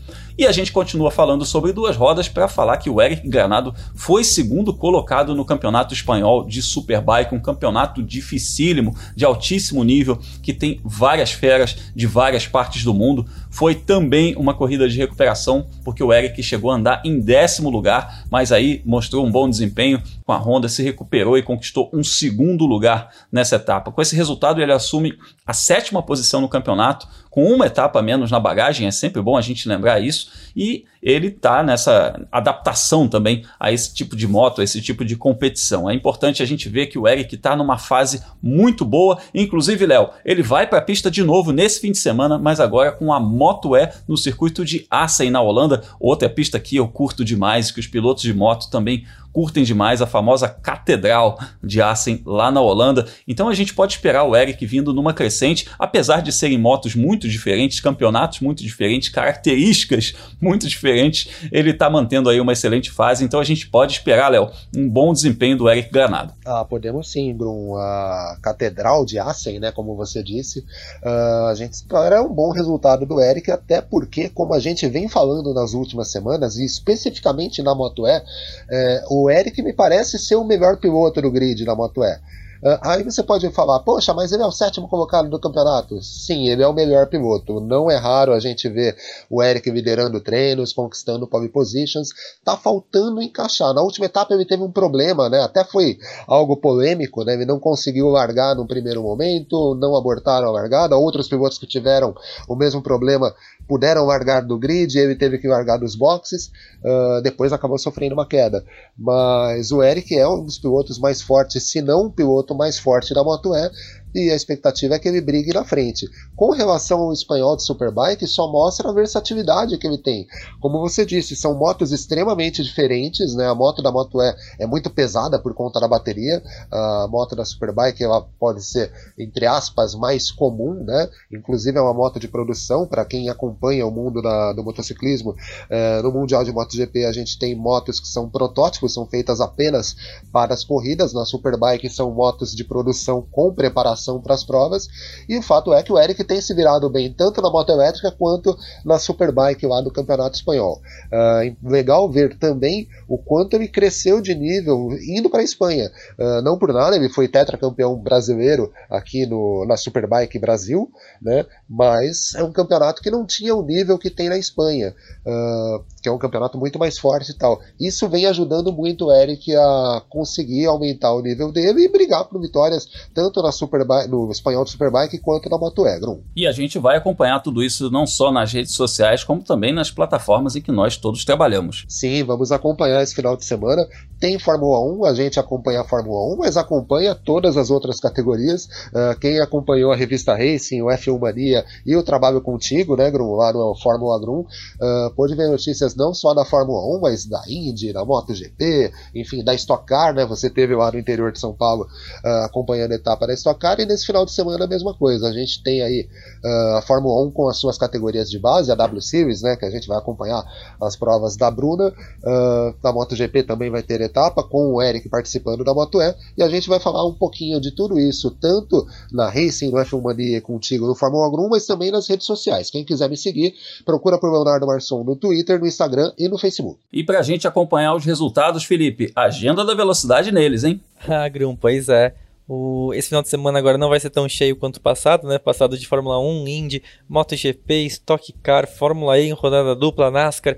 E 0.42 0.48
a 0.48 0.52
gente 0.52 0.72
continua 0.72 1.12
falando 1.12 1.46
sobre 1.46 1.72
duas 1.72 1.96
rodas 1.96 2.28
para 2.28 2.48
falar 2.48 2.78
que 2.78 2.89
o 2.89 3.00
Eric 3.00 3.30
Granado 3.30 3.76
foi 3.94 4.24
segundo 4.24 4.74
colocado 4.74 5.36
no 5.36 5.46
Campeonato 5.46 5.94
Espanhol 5.94 6.44
de 6.48 6.64
Superbike, 6.64 7.36
um 7.36 7.39
campeonato 7.39 8.02
dificílimo, 8.02 8.98
de 9.16 9.24
altíssimo 9.24 9.84
nível, 9.84 10.18
que 10.42 10.52
tem 10.52 10.82
várias 10.84 11.32
feras 11.32 11.78
de 11.96 12.08
várias 12.08 12.48
partes 12.48 12.84
do 12.84 12.92
mundo. 12.92 13.24
Foi 13.52 13.76
também 13.76 14.34
uma 14.38 14.54
corrida 14.54 14.88
de 14.88 14.97
recuperação, 14.97 15.68
porque 15.84 16.02
o 16.02 16.14
Eric 16.14 16.41
chegou 16.41 16.72
a 16.72 16.76
andar 16.76 17.02
em 17.06 17.20
décimo 17.20 17.70
lugar, 17.70 18.24
mas 18.32 18.52
aí 18.52 18.82
mostrou 18.86 19.26
um 19.26 19.32
bom 19.32 19.49
desempenho 19.49 20.02
com 20.26 20.32
a 20.32 20.38
Honda, 20.38 20.70
se 20.70 20.82
recuperou 20.82 21.38
e 21.38 21.43
conquistou 21.43 21.89
um 21.93 22.02
segundo 22.04 22.66
lugar 22.66 23.10
nessa 23.30 23.58
etapa. 23.58 23.91
Com 23.91 24.02
esse 24.02 24.16
resultado, 24.16 24.62
ele 24.62 24.72
assume 24.72 25.14
a 25.45 25.52
sétima 25.52 26.02
posição 26.02 26.39
no 26.39 26.47
campeonato, 26.47 27.08
com 27.30 27.43
uma 27.43 27.68
etapa 27.68 28.02
menos 28.02 28.32
na 28.32 28.39
bagagem, 28.39 28.88
é 28.88 28.91
sempre 28.91 29.22
bom 29.22 29.36
a 29.36 29.41
gente 29.41 29.68
lembrar 29.68 29.99
isso, 29.99 30.32
e 30.56 30.86
ele 31.02 31.28
está 31.28 31.64
nessa 31.64 32.28
adaptação 32.32 33.08
também 33.08 33.43
a 33.60 33.72
esse 33.72 33.93
tipo 33.93 34.16
de 34.16 34.28
moto, 34.28 34.62
a 34.62 34.64
esse 34.64 34.82
tipo 34.82 35.04
de 35.04 35.16
competição. 35.16 35.89
É 35.89 35.93
importante 35.93 36.43
a 36.43 36.45
gente 36.45 36.70
ver 36.70 36.88
que 36.88 36.99
o 36.99 37.08
Eric 37.08 37.36
está 37.36 37.56
numa 37.56 37.78
fase 37.78 38.22
muito 38.41 38.86
boa, 38.86 39.18
inclusive, 39.34 39.86
Léo, 39.86 40.10
ele 40.24 40.43
vai 40.43 40.68
para 40.68 40.80
a 40.80 40.82
pista 40.82 41.10
de 41.10 41.24
novo 41.24 41.52
nesse 41.52 41.80
fim 41.80 41.91
de 41.91 41.97
semana, 41.97 42.38
mas 42.38 42.60
agora 42.60 42.91
com 42.91 43.12
a 43.12 43.20
Moto 43.20 43.76
E 43.76 43.89
no 44.08 44.16
circuito 44.16 44.64
de 44.64 44.86
Assen 44.89 45.32
na 45.32 45.41
Holanda, 45.41 45.82
outra 45.99 46.30
pista 46.30 46.60
que 46.60 46.76
eu 46.76 46.88
curto 46.88 47.26
demais, 47.26 47.72
que 47.72 47.80
os 47.80 47.88
pilotos 47.88 48.24
de 48.24 48.34
moto 48.34 48.70
também 48.70 49.06
curtem 49.32 49.63
demais 49.63 50.01
a 50.01 50.07
famosa 50.07 50.47
Catedral 50.47 51.39
de 51.63 51.82
Assen 51.82 52.21
lá 52.25 52.51
na 52.51 52.61
Holanda. 52.61 53.05
Então 53.27 53.47
a 53.47 53.53
gente 53.53 53.73
pode 53.73 53.93
esperar 53.93 54.23
o 54.23 54.36
Eric 54.36 54.65
vindo 54.65 54.93
numa 54.93 55.13
crescente, 55.13 55.67
apesar 55.77 56.21
de 56.21 56.32
serem 56.32 56.57
motos 56.57 56.95
muito 56.95 57.27
diferentes, 57.27 57.79
campeonatos 57.79 58.39
muito 58.39 58.63
diferentes, 58.63 59.09
características 59.09 60.13
muito 60.41 60.67
diferentes, 60.67 61.29
ele 61.51 61.71
está 61.71 61.89
mantendo 61.89 62.29
aí 62.29 62.39
uma 62.39 62.53
excelente 62.53 62.91
fase. 62.91 63.23
Então 63.23 63.39
a 63.39 63.43
gente 63.43 63.67
pode 63.69 63.93
esperar, 63.93 64.29
Léo, 64.29 64.49
um 64.75 64.89
bom 64.89 65.13
desempenho 65.13 65.57
do 65.57 65.69
Eric 65.69 65.91
Granado. 65.91 66.34
Ah, 66.45 66.65
podemos 66.65 67.11
sim, 67.11 67.34
Brum. 67.34 67.75
A 67.75 68.38
Catedral 68.41 69.05
de 69.05 69.19
Assen, 69.19 69.59
né, 69.59 69.71
como 69.71 69.95
você 69.95 70.23
disse, 70.23 70.59
uh, 71.03 71.47
a 71.47 71.55
gente 71.55 71.73
espera 71.73 72.21
um 72.21 72.34
bom 72.34 72.51
resultado 72.51 73.05
do 73.05 73.21
Eric, 73.21 73.51
até 73.51 73.82
porque, 73.82 74.29
como 74.29 74.53
a 74.53 74.59
gente 74.59 74.88
vem 74.88 75.07
falando 75.07 75.53
nas 75.53 75.73
últimas 75.73 76.11
semanas, 76.11 76.57
e 76.57 76.65
especificamente 76.65 77.61
na 77.61 77.75
Moto 77.75 78.07
E, 78.07 78.21
é, 78.69 79.03
o 79.09 79.20
o 79.22 79.30
Eric 79.30 79.61
me 79.61 79.74
parece 79.74 80.17
ser 80.17 80.36
o 80.36 80.43
melhor 80.43 80.78
piloto 80.78 81.22
do 81.22 81.32
grid 81.32 81.63
na 81.65 81.76
Moto 81.76 82.03
E. 82.03 82.19
Uh, 82.64 82.78
aí 82.84 83.03
você 83.03 83.24
pode 83.24 83.49
falar, 83.51 83.80
poxa, 83.80 84.14
mas 84.14 84.32
ele 84.32 84.43
é 84.43 84.45
o 84.45 84.51
sétimo 84.51 84.88
colocado 84.88 85.30
do 85.30 85.39
campeonato. 85.39 86.01
Sim, 86.01 86.47
ele 86.47 86.62
é 86.62 86.68
o 86.68 86.74
melhor 86.74 87.07
piloto. 87.07 87.59
Não 87.59 87.89
é 87.89 87.95
raro 87.95 88.34
a 88.34 88.39
gente 88.39 88.70
ver 88.70 88.95
o 89.30 89.41
Eric 89.41 89.70
liderando 89.70 90.20
treinos, 90.22 90.72
conquistando 90.72 91.28
pole 91.28 91.49
positions. 91.49 92.09
Tá 92.43 92.55
faltando 92.55 93.22
encaixar. 93.22 93.74
Na 93.74 93.82
última 93.82 94.05
etapa 94.05 94.34
ele 94.34 94.45
teve 94.45 94.62
um 94.62 94.72
problema, 94.72 95.30
né? 95.30 95.41
Até 95.41 95.64
foi 95.64 95.97
algo 96.28 96.55
polêmico, 96.57 97.24
né? 97.24 97.34
Ele 97.34 97.45
não 97.45 97.59
conseguiu 97.59 98.09
largar 98.09 98.55
no 98.55 98.68
primeiro 98.68 99.01
momento, 99.01 99.76
não 99.76 99.95
abortaram 99.95 100.47
a 100.47 100.51
largada. 100.51 100.95
Outros 100.95 101.28
pilotos 101.28 101.57
que 101.57 101.66
tiveram 101.66 102.14
o 102.47 102.55
mesmo 102.55 102.82
problema 102.82 103.34
puderam 103.68 104.05
largar 104.05 104.41
do 104.41 104.57
grid, 104.57 104.97
ele 104.97 105.16
teve 105.16 105.38
que 105.38 105.47
largar 105.47 105.78
dos 105.78 105.95
boxes, 105.95 106.51
uh, 106.84 107.22
depois 107.22 107.53
acabou 107.53 107.78
sofrendo 107.78 108.14
uma 108.14 108.28
queda. 108.28 108.66
Mas 108.97 109.72
o 109.72 109.82
Eric 109.82 110.14
é 110.18 110.28
um 110.28 110.43
dos 110.43 110.59
pilotos 110.59 110.99
mais 110.99 111.22
fortes, 111.22 111.72
se 111.72 111.82
não 111.82 112.07
o 112.07 112.12
piloto 112.12 112.51
mais 112.56 112.78
forte 112.80 113.14
da 113.14 113.24
Moto 113.24 113.56
E, 113.56 113.72
e 114.14 114.30
a 114.30 114.36
expectativa 114.36 114.95
é 114.95 114.99
que 114.99 115.07
ele 115.07 115.22
brigue 115.22 115.53
na 115.53 115.64
frente. 115.64 116.07
Com 116.36 116.51
relação 116.51 116.99
ao 116.99 117.14
espanhol 117.14 117.55
de 117.55 117.64
Superbike, 117.64 118.28
só 118.28 118.51
mostra 118.51 118.89
a 118.89 118.93
versatilidade 118.93 119.78
que 119.78 119.88
ele 119.88 119.97
tem. 119.97 120.28
Como 120.59 120.80
você 120.80 121.05
disse, 121.05 121.36
são 121.36 121.53
motos 121.53 121.91
extremamente 121.91 122.64
diferentes, 122.64 123.34
né? 123.36 123.47
A 123.47 123.55
moto 123.55 123.82
da 123.82 123.91
Moto 123.91 124.22
E 124.22 124.36
é 124.59 124.66
muito 124.66 124.89
pesada 124.89 125.39
por 125.39 125.53
conta 125.53 125.80
da 125.80 125.88
bateria. 125.88 126.43
A 126.72 127.07
moto 127.09 127.36
da 127.36 127.45
Superbike 127.45 128.03
ela 128.03 128.22
pode 128.39 128.64
ser, 128.64 128.91
entre 129.18 129.45
aspas, 129.45 129.95
mais 129.95 130.30
comum, 130.32 130.84
né? 130.84 131.09
Inclusive 131.32 131.78
é 131.78 131.82
uma 131.82 131.93
moto 131.93 132.20
de 132.20 132.28
produção 132.28 132.86
para 132.86 133.05
quem 133.05 133.30
acompanha 133.30 133.88
o 133.88 133.91
mundo 133.91 134.22
da, 134.22 134.53
do 134.53 134.64
motociclismo. 134.64 135.36
É, 135.70 136.01
no 136.01 136.12
Mundial 136.12 136.43
de 136.43 136.51
MotoGP 136.51 137.05
a 137.05 137.12
gente 137.12 137.39
tem 137.39 137.55
motos 137.55 137.99
que 137.99 138.07
são 138.07 138.30
protótipos, 138.30 138.93
são 138.93 139.05
feitas 139.05 139.39
apenas 139.39 139.95
para 140.32 140.53
as 140.53 140.64
corridas. 140.64 141.14
Na 141.14 141.26
Superbike 141.26 141.89
são 141.89 142.12
motos 142.12 142.53
de 142.55 142.64
produção 142.64 143.26
com 143.32 143.53
preparação 143.53 144.01
preparação 144.02 144.20
para 144.20 144.34
as 144.34 144.43
provas. 144.43 144.88
E 145.30 145.38
o 145.38 145.41
fato 145.41 145.74
é 145.74 145.84
que 145.84 145.93
o 145.93 145.99
Eric 145.99 146.24
tem 146.24 146.41
se 146.41 146.54
virado 146.54 146.89
bem 146.89 147.14
tanto 147.14 147.41
na 147.41 147.49
moto 147.49 147.72
elétrica 147.72 148.12
quanto 148.12 148.58
na 148.84 148.97
Superbike 148.97 149.66
lá 149.68 149.82
do 149.82 149.91
Campeonato 149.91 150.36
Espanhol. 150.36 150.82
Uh, 151.12 151.70
legal 151.70 152.10
ver 152.10 152.38
também 152.38 152.88
o 153.08 153.18
quanto 153.18 153.56
ele 153.56 153.68
cresceu 153.68 154.22
de 154.22 154.34
nível 154.34 154.89
indo 155.08 155.30
para 155.30 155.41
a 155.41 155.43
Espanha. 155.43 155.91
Uh, 156.18 156.41
não 156.41 156.58
por 156.58 156.74
nada, 156.74 156.95
ele 156.95 157.10
foi 157.10 157.28
tetracampeão 157.28 157.95
brasileiro 157.95 158.72
aqui 158.89 159.26
no, 159.26 159.66
na 159.66 159.78
Superbike 159.78 160.39
Brasil, 160.39 160.89
né? 161.22 161.45
mas 161.70 162.34
é 162.36 162.43
um 162.43 162.52
campeonato 162.52 163.02
que 163.02 163.12
não 163.12 163.26
tinha 163.26 163.56
o 163.56 163.64
nível 163.64 163.97
que 163.97 164.10
tem 164.10 164.30
na 164.30 164.38
Espanha, 164.38 164.95
uh, 165.26 165.84
que 166.02 166.10
é 166.10 166.12
um 166.12 166.18
campeonato 166.18 166.58
muito 166.58 166.80
mais 166.80 166.97
forte 166.97 167.32
e 167.32 167.38
tal. 167.38 167.60
Isso 167.80 168.10
vem 168.10 168.26
ajudando 168.26 168.72
muito 168.72 169.06
o 169.06 169.12
Eric 169.12 169.56
a 169.56 170.02
conseguir 170.10 170.66
aumentar 170.66 171.14
o 171.14 171.22
nível 171.22 171.52
dele 171.52 171.84
e 171.84 171.89
brigar 171.89 172.26
por 172.26 172.41
vitórias 172.41 172.88
tanto 173.14 173.41
na 173.41 173.52
Superbike, 173.52 174.10
no 174.10 174.32
espanhol 174.32 174.64
de 174.64 174.72
Superbike 174.72 175.20
quanto 175.20 175.49
na 175.49 175.58
Moto 175.58 175.86
Egron. 175.86 176.22
E 176.36 176.47
a 176.47 176.52
gente 176.52 176.80
vai 176.80 176.97
acompanhar 176.97 177.39
tudo 177.41 177.64
isso 177.64 177.89
não 177.89 178.08
só 178.08 178.32
nas 178.32 178.52
redes 178.52 178.74
sociais, 178.74 179.24
como 179.24 179.43
também 179.43 179.74
nas 179.74 179.91
plataformas 179.91 180.56
em 180.56 180.62
que 180.62 180.72
nós 180.72 180.97
todos 180.97 181.24
trabalhamos. 181.24 181.86
Sim, 181.88 182.24
vamos 182.24 182.52
acompanhar 182.52 183.02
esse 183.02 183.14
final 183.14 183.38
de 183.38 183.45
semana. 183.45 183.86
Tem 184.20 184.38
Fórmula 184.38 184.80
1, 184.80 185.06
a 185.06 185.14
gente 185.14 185.39
acompanha 185.39 185.82
a 185.82 185.84
Fórmula 185.84 186.34
1, 186.36 186.38
mas 186.38 186.58
acompanha 186.58 187.16
todas 187.16 187.58
as 187.58 187.70
outras 187.70 187.99
categorias. 187.99 188.66
Uh, 188.66 189.20
quem 189.20 189.39
acompanhou 189.39 189.91
a 189.91 189.95
revista 189.95 190.36
Racing, 190.36 190.82
o 190.82 190.88
F1 190.88 191.20
Mania 191.20 191.66
e 191.86 191.95
o 191.95 192.04
Trabalho 192.04 192.41
Contigo, 192.41 192.95
né, 192.95 193.10
Grum, 193.10 193.36
lá 193.36 193.52
no 193.52 193.76
Fórmula 193.76 194.20
Grum, 194.20 194.41
uh, 194.41 195.16
pôde 195.16 195.36
ver 195.36 195.49
notícias 195.49 195.91
não 195.96 196.14
só 196.14 196.34
da 196.34 196.46
Fórmula 196.46 196.98
1, 196.98 197.02
mas 197.02 197.26
da 197.26 197.42
Indy, 197.48 197.94
da 197.94 198.06
MotoGP, 198.06 198.92
enfim, 199.16 199.44
da 199.44 199.54
Stock 199.54 199.86
Car, 199.86 200.14
né? 200.14 200.26
Você 200.26 200.50
teve 200.50 200.76
lá 200.76 200.92
no 200.92 201.00
interior 201.00 201.32
de 201.32 201.39
São 201.39 201.54
Paulo 201.54 201.88
uh, 202.24 202.46
acompanhando 202.46 202.92
a 202.92 202.96
etapa 202.96 203.28
da 203.28 203.34
Stock 203.34 203.60
Car 203.60 203.80
e 203.80 203.86
nesse 203.86 204.06
final 204.06 204.26
de 204.26 204.32
semana 204.32 204.66
a 204.66 204.68
mesma 204.68 204.94
coisa. 204.94 205.28
A 205.28 205.34
gente 205.34 205.64
tem 205.64 205.82
aí 205.82 206.08
uh, 206.44 206.78
a 206.78 206.82
Fórmula 206.82 207.26
1 207.28 207.32
com 207.32 207.50
as 207.50 207.58
suas 207.58 207.78
categorias 207.78 208.30
de 208.30 208.39
base, 208.39 208.72
a 208.72 208.76
W 208.76 209.02
Series, 209.02 209.42
né? 209.42 209.56
Que 209.56 209.66
a 209.66 209.72
gente 209.72 209.88
vai 209.88 209.98
acompanhar 209.98 210.44
as 210.80 210.96
provas 210.96 211.36
da 211.36 211.50
Bruna. 211.50 211.89
Uh, 212.24 212.76
na 212.84 212.92
MotoGP 212.92 213.44
também 213.44 213.70
vai 213.70 213.84
ter 213.84 214.02
etapa 214.02 214.44
com 214.44 214.74
o 214.74 214.82
Eric 214.82 215.10
participando 215.10 215.64
da 215.64 215.74
Moto 215.74 216.02
E 216.02 216.16
e 216.38 216.44
a 216.44 216.50
gente 216.50 216.70
vai 216.70 216.80
falar 216.80 217.06
um 217.06 217.14
pouquinho 217.14 217.60
de 217.60 217.72
tudo 217.72 218.00
isso, 218.00 218.32
tanto 218.32 218.86
na 219.12 219.30
Racing, 219.30 219.70
no 219.70 219.78
F1 219.78 220.02
Mania 220.02 220.42
contigo 220.42 220.88
no 220.88 220.96
Fórmula 220.96 221.28
1, 221.30 221.50
mas 221.50 221.66
também 221.66 221.92
nas 221.92 222.08
redes 222.08 222.26
sociais. 222.26 222.70
Quem 222.70 222.86
quiser 222.86 223.10
me 223.10 223.18
seguir, 223.18 223.54
procura 223.86 224.18
por 224.18 224.32
Leonardo 224.32 224.66
Marçom 224.66 225.04
no 225.04 225.16
Twitter, 225.16 225.60
no 225.60 225.68
Instagram 225.68 225.80
e 226.17 226.27
no 226.27 226.38
Facebook. 226.38 226.79
E 226.91 227.03
pra 227.03 227.21
gente 227.21 227.47
acompanhar 227.47 227.95
os 227.95 228.05
resultados, 228.05 228.63
Felipe, 228.63 229.11
agenda 229.15 229.63
da 229.63 229.73
velocidade 229.73 230.32
neles, 230.32 230.63
hein? 230.63 230.82
Ah, 231.07 231.27
Grum, 231.27 231.55
pois 231.55 231.89
é. 231.89 232.13
O, 232.47 232.93
esse 232.93 233.07
final 233.07 233.21
de 233.21 233.29
semana 233.29 233.57
agora 233.57 233.77
não 233.77 233.89
vai 233.89 233.99
ser 233.99 234.09
tão 234.09 234.27
cheio 234.27 234.55
quanto 234.55 234.77
o 234.77 234.82
passado, 234.82 235.27
né? 235.27 235.39
Passado 235.39 235.77
de 235.77 235.88
Fórmula 235.88 236.19
1, 236.19 236.47
Indy, 236.47 236.84
MotoGP, 237.07 237.86
Stock 237.86 238.34
Car, 238.43 238.67
Fórmula 238.67 239.17
E, 239.17 239.32
rodada 239.32 239.73
dupla, 239.75 240.11
NASCAR. 240.11 240.57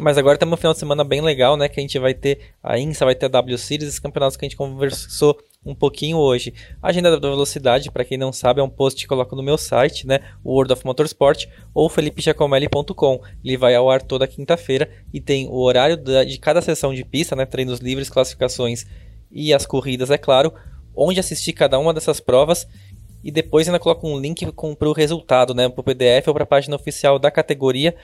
Mas 0.00 0.18
agora 0.18 0.38
temos 0.38 0.54
um 0.54 0.56
final 0.56 0.72
de 0.72 0.78
semana 0.78 1.04
bem 1.04 1.20
legal, 1.20 1.56
né? 1.56 1.68
Que 1.68 1.78
a 1.78 1.82
gente 1.82 1.98
vai 1.98 2.14
ter 2.14 2.54
a 2.62 2.78
INSA, 2.78 3.04
vai 3.04 3.14
ter 3.14 3.26
a 3.26 3.28
W 3.28 3.58
Series, 3.58 3.88
esses 3.88 4.00
campeonatos 4.00 4.36
que 4.36 4.44
a 4.44 4.48
gente 4.48 4.56
conversou 4.56 5.38
um 5.64 5.74
pouquinho 5.74 6.18
hoje. 6.18 6.52
A 6.82 6.88
agenda 6.88 7.18
da 7.18 7.28
velocidade, 7.28 7.90
para 7.90 8.04
quem 8.04 8.18
não 8.18 8.32
sabe, 8.32 8.60
é 8.60 8.62
um 8.62 8.68
post 8.68 9.00
que 9.00 9.08
coloco 9.08 9.34
no 9.34 9.42
meu 9.42 9.56
site, 9.56 10.06
né? 10.06 10.20
World 10.44 10.72
of 10.72 10.84
Motorsport 10.84 11.46
ou 11.72 11.88
felipejacomelli.com. 11.88 13.20
Ele 13.44 13.56
vai 13.56 13.74
ao 13.74 13.90
ar 13.90 14.02
toda 14.02 14.26
quinta-feira 14.26 14.90
e 15.12 15.20
tem 15.20 15.48
o 15.48 15.56
horário 15.56 15.96
de 15.96 16.38
cada 16.38 16.60
sessão 16.60 16.92
de 16.92 17.04
pista, 17.04 17.34
né? 17.34 17.46
Treinos 17.46 17.80
livres, 17.80 18.10
classificações 18.10 18.86
e 19.30 19.52
as 19.52 19.66
corridas, 19.66 20.10
é 20.10 20.18
claro, 20.18 20.52
onde 20.94 21.18
assistir 21.18 21.52
cada 21.52 21.78
uma 21.78 21.92
dessas 21.92 22.20
provas 22.20 22.68
e 23.24 23.30
depois 23.30 23.66
ainda 23.66 23.78
coloco 23.78 24.06
um 24.06 24.20
link 24.20 24.46
para 24.78 24.88
o 24.88 24.92
resultado, 24.92 25.54
né, 25.54 25.66
para 25.66 25.80
o 25.80 25.84
PDF 25.84 26.28
ou 26.28 26.34
para 26.34 26.44
a 26.44 26.46
página 26.46 26.76
oficial 26.76 27.18
da 27.18 27.30
categoria, 27.30 27.96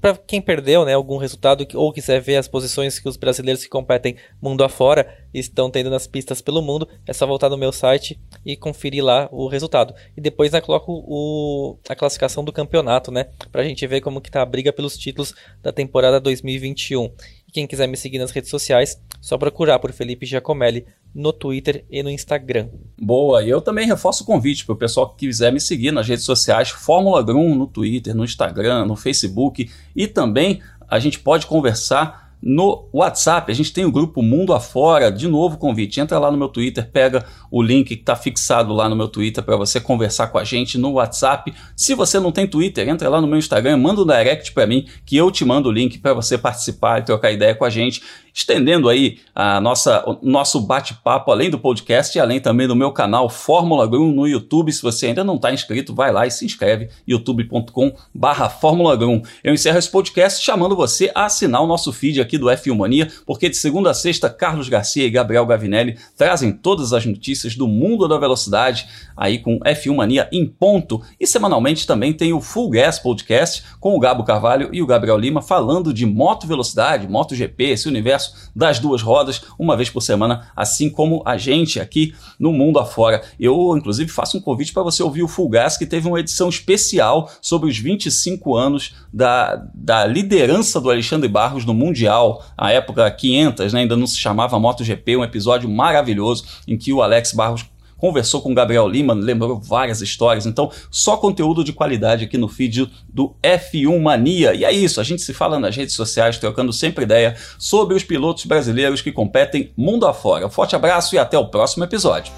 para 0.00 0.16
quem 0.16 0.40
perdeu 0.40 0.84
né, 0.84 0.94
algum 0.94 1.16
resultado 1.16 1.66
ou 1.74 1.92
quiser 1.92 2.20
ver 2.20 2.36
as 2.36 2.46
posições 2.46 2.98
que 2.98 3.08
os 3.08 3.16
brasileiros 3.16 3.64
que 3.64 3.68
competem 3.68 4.16
mundo 4.40 4.62
afora 4.62 5.18
estão 5.34 5.70
tendo 5.70 5.90
nas 5.90 6.06
pistas 6.06 6.40
pelo 6.40 6.62
mundo, 6.62 6.88
é 7.06 7.12
só 7.12 7.26
voltar 7.26 7.48
no 7.48 7.58
meu 7.58 7.72
site 7.72 8.20
e 8.44 8.56
conferir 8.56 9.04
lá 9.04 9.28
o 9.32 9.48
resultado. 9.48 9.94
E 10.16 10.20
depois 10.20 10.52
né, 10.52 10.60
coloco 10.60 10.92
o, 10.92 11.76
a 11.88 11.96
classificação 11.96 12.44
do 12.44 12.52
campeonato, 12.52 13.10
né, 13.10 13.26
para 13.50 13.62
a 13.62 13.64
gente 13.64 13.84
ver 13.86 14.00
como 14.00 14.20
que 14.20 14.30
tá 14.30 14.42
a 14.42 14.46
briga 14.46 14.72
pelos 14.72 14.96
títulos 14.96 15.34
da 15.62 15.72
temporada 15.72 16.20
2021. 16.20 17.12
Quem 17.56 17.66
quiser 17.66 17.86
me 17.86 17.96
seguir 17.96 18.18
nas 18.18 18.32
redes 18.32 18.50
sociais, 18.50 19.00
só 19.18 19.38
procurar 19.38 19.78
por 19.78 19.90
Felipe 19.90 20.26
Giacomelli 20.26 20.84
no 21.14 21.32
Twitter 21.32 21.86
e 21.90 22.02
no 22.02 22.10
Instagram. 22.10 22.68
Boa, 23.00 23.42
e 23.42 23.48
eu 23.48 23.62
também 23.62 23.86
reforço 23.86 24.24
o 24.24 24.26
convite 24.26 24.66
para 24.66 24.74
o 24.74 24.76
pessoal 24.76 25.08
que 25.08 25.26
quiser 25.26 25.50
me 25.50 25.58
seguir 25.58 25.90
nas 25.90 26.06
redes 26.06 26.26
sociais, 26.26 26.68
Fórmula 26.68 27.22
Grum 27.22 27.54
no 27.54 27.66
Twitter, 27.66 28.14
no 28.14 28.26
Instagram, 28.26 28.84
no 28.84 28.94
Facebook 28.94 29.70
e 29.96 30.06
também 30.06 30.60
a 30.86 30.98
gente 30.98 31.18
pode 31.18 31.46
conversar 31.46 32.25
no 32.42 32.88
WhatsApp. 32.92 33.50
A 33.50 33.54
gente 33.54 33.72
tem 33.72 33.84
o 33.84 33.90
grupo 33.90 34.22
Mundo 34.22 34.52
Afora. 34.52 35.10
De 35.10 35.26
novo, 35.28 35.58
convite. 35.58 36.00
Entra 36.00 36.18
lá 36.18 36.30
no 36.30 36.38
meu 36.38 36.48
Twitter, 36.48 36.88
pega 36.90 37.24
o 37.50 37.62
link 37.62 37.88
que 37.88 37.94
está 37.94 38.14
fixado 38.14 38.72
lá 38.72 38.88
no 38.88 38.96
meu 38.96 39.08
Twitter 39.08 39.42
para 39.42 39.56
você 39.56 39.80
conversar 39.80 40.28
com 40.28 40.38
a 40.38 40.44
gente 40.44 40.78
no 40.78 40.92
WhatsApp. 40.92 41.52
Se 41.74 41.94
você 41.94 42.20
não 42.20 42.32
tem 42.32 42.46
Twitter, 42.46 42.88
entra 42.88 43.08
lá 43.08 43.20
no 43.20 43.26
meu 43.26 43.38
Instagram, 43.38 43.76
manda 43.76 44.02
um 44.02 44.06
direct 44.06 44.52
para 44.52 44.66
mim 44.66 44.86
que 45.04 45.16
eu 45.16 45.30
te 45.30 45.44
mando 45.44 45.68
o 45.68 45.72
link 45.72 45.98
para 45.98 46.14
você 46.14 46.38
participar 46.38 47.00
e 47.00 47.04
trocar 47.04 47.32
ideia 47.32 47.54
com 47.54 47.64
a 47.64 47.70
gente 47.70 48.02
estendendo 48.36 48.90
aí 48.90 49.18
a 49.34 49.58
nossa, 49.62 50.04
o 50.06 50.18
nosso 50.20 50.60
bate-papo 50.60 51.32
além 51.32 51.48
do 51.48 51.58
podcast 51.58 52.16
e 52.16 52.20
além 52.20 52.38
também 52.38 52.68
do 52.68 52.76
meu 52.76 52.92
canal 52.92 53.30
Fórmula 53.30 53.86
Grum 53.86 54.12
no 54.12 54.28
YouTube. 54.28 54.70
Se 54.70 54.82
você 54.82 55.06
ainda 55.06 55.24
não 55.24 55.36
está 55.36 55.50
inscrito, 55.50 55.94
vai 55.94 56.12
lá 56.12 56.26
e 56.26 56.30
se 56.30 56.44
inscreve 56.44 56.90
youtube.com 57.08 57.96
barra 58.14 58.50
Fórmula 58.50 58.94
Grum. 58.94 59.22
Eu 59.42 59.54
encerro 59.54 59.78
esse 59.78 59.90
podcast 59.90 60.44
chamando 60.44 60.76
você 60.76 61.10
a 61.14 61.24
assinar 61.24 61.62
o 61.62 61.66
nosso 61.66 61.90
feed 61.94 62.20
aqui 62.20 62.36
do 62.36 62.46
F1 62.46 62.76
Mania, 62.76 63.10
porque 63.24 63.48
de 63.48 63.56
segunda 63.56 63.90
a 63.90 63.94
sexta, 63.94 64.28
Carlos 64.28 64.68
Garcia 64.68 65.06
e 65.06 65.10
Gabriel 65.10 65.46
Gavinelli 65.46 65.96
trazem 66.14 66.52
todas 66.52 66.92
as 66.92 67.06
notícias 67.06 67.56
do 67.56 67.66
mundo 67.66 68.06
da 68.06 68.18
velocidade 68.18 68.86
aí 69.16 69.38
com 69.38 69.58
F1 69.60 69.94
Mania 69.94 70.28
em 70.30 70.46
ponto. 70.46 71.00
E 71.18 71.26
semanalmente 71.26 71.86
também 71.86 72.12
tem 72.12 72.34
o 72.34 72.42
Full 72.42 72.68
Gas 72.68 72.98
Podcast 72.98 73.64
com 73.80 73.96
o 73.96 73.98
Gabo 73.98 74.24
Carvalho 74.24 74.68
e 74.72 74.82
o 74.82 74.86
Gabriel 74.86 75.16
Lima 75.16 75.40
falando 75.40 75.94
de 75.94 76.04
moto 76.04 76.46
velocidade, 76.46 77.08
MotoGP, 77.08 77.64
esse 77.70 77.88
universo 77.88 78.25
das 78.54 78.78
duas 78.78 79.02
rodas, 79.02 79.42
uma 79.58 79.76
vez 79.76 79.90
por 79.90 80.00
semana, 80.00 80.50
assim 80.56 80.88
como 80.88 81.22
a 81.24 81.36
gente 81.36 81.78
aqui 81.78 82.14
no 82.38 82.52
mundo 82.52 82.78
afora. 82.78 83.22
Eu, 83.38 83.76
inclusive, 83.76 84.10
faço 84.10 84.38
um 84.38 84.40
convite 84.40 84.72
para 84.72 84.82
você 84.82 85.02
ouvir 85.02 85.22
o 85.22 85.28
Full 85.28 85.50
que 85.78 85.86
teve 85.86 86.08
uma 86.08 86.20
edição 86.20 86.48
especial 86.48 87.30
sobre 87.40 87.68
os 87.68 87.78
25 87.78 88.54
anos 88.56 88.94
da, 89.12 89.62
da 89.74 90.06
liderança 90.06 90.80
do 90.80 90.90
Alexandre 90.90 91.28
Barros 91.28 91.64
no 91.64 91.74
Mundial, 91.74 92.44
a 92.56 92.72
época 92.72 93.10
500, 93.10 93.72
né, 93.72 93.80
ainda 93.80 93.96
não 93.96 94.06
se 94.06 94.16
chamava 94.16 94.58
MotoGP, 94.58 95.16
um 95.16 95.24
episódio 95.24 95.68
maravilhoso 95.68 96.44
em 96.66 96.76
que 96.76 96.92
o 96.92 97.02
Alex 97.02 97.32
Barros 97.32 97.64
conversou 98.06 98.40
com 98.40 98.52
o 98.52 98.54
Gabriel 98.54 98.86
Lima, 98.86 99.14
lembrou 99.14 99.60
várias 99.60 100.00
histórias. 100.00 100.46
Então, 100.46 100.70
só 100.90 101.16
conteúdo 101.16 101.64
de 101.64 101.72
qualidade 101.72 102.24
aqui 102.24 102.38
no 102.38 102.48
feed 102.48 102.90
do 103.08 103.34
F1 103.42 104.00
Mania. 104.00 104.54
E 104.54 104.64
é 104.64 104.72
isso, 104.72 105.00
a 105.00 105.04
gente 105.04 105.22
se 105.22 105.34
fala 105.34 105.58
nas 105.58 105.76
redes 105.76 105.94
sociais, 105.94 106.38
trocando 106.38 106.72
sempre 106.72 107.04
ideia 107.04 107.36
sobre 107.58 107.96
os 107.96 108.04
pilotos 108.04 108.44
brasileiros 108.44 109.02
que 109.02 109.10
competem 109.10 109.72
mundo 109.76 110.06
afora. 110.06 110.48
Forte 110.48 110.76
abraço 110.76 111.16
e 111.16 111.18
até 111.18 111.36
o 111.36 111.48
próximo 111.48 111.82
episódio. 111.84 112.32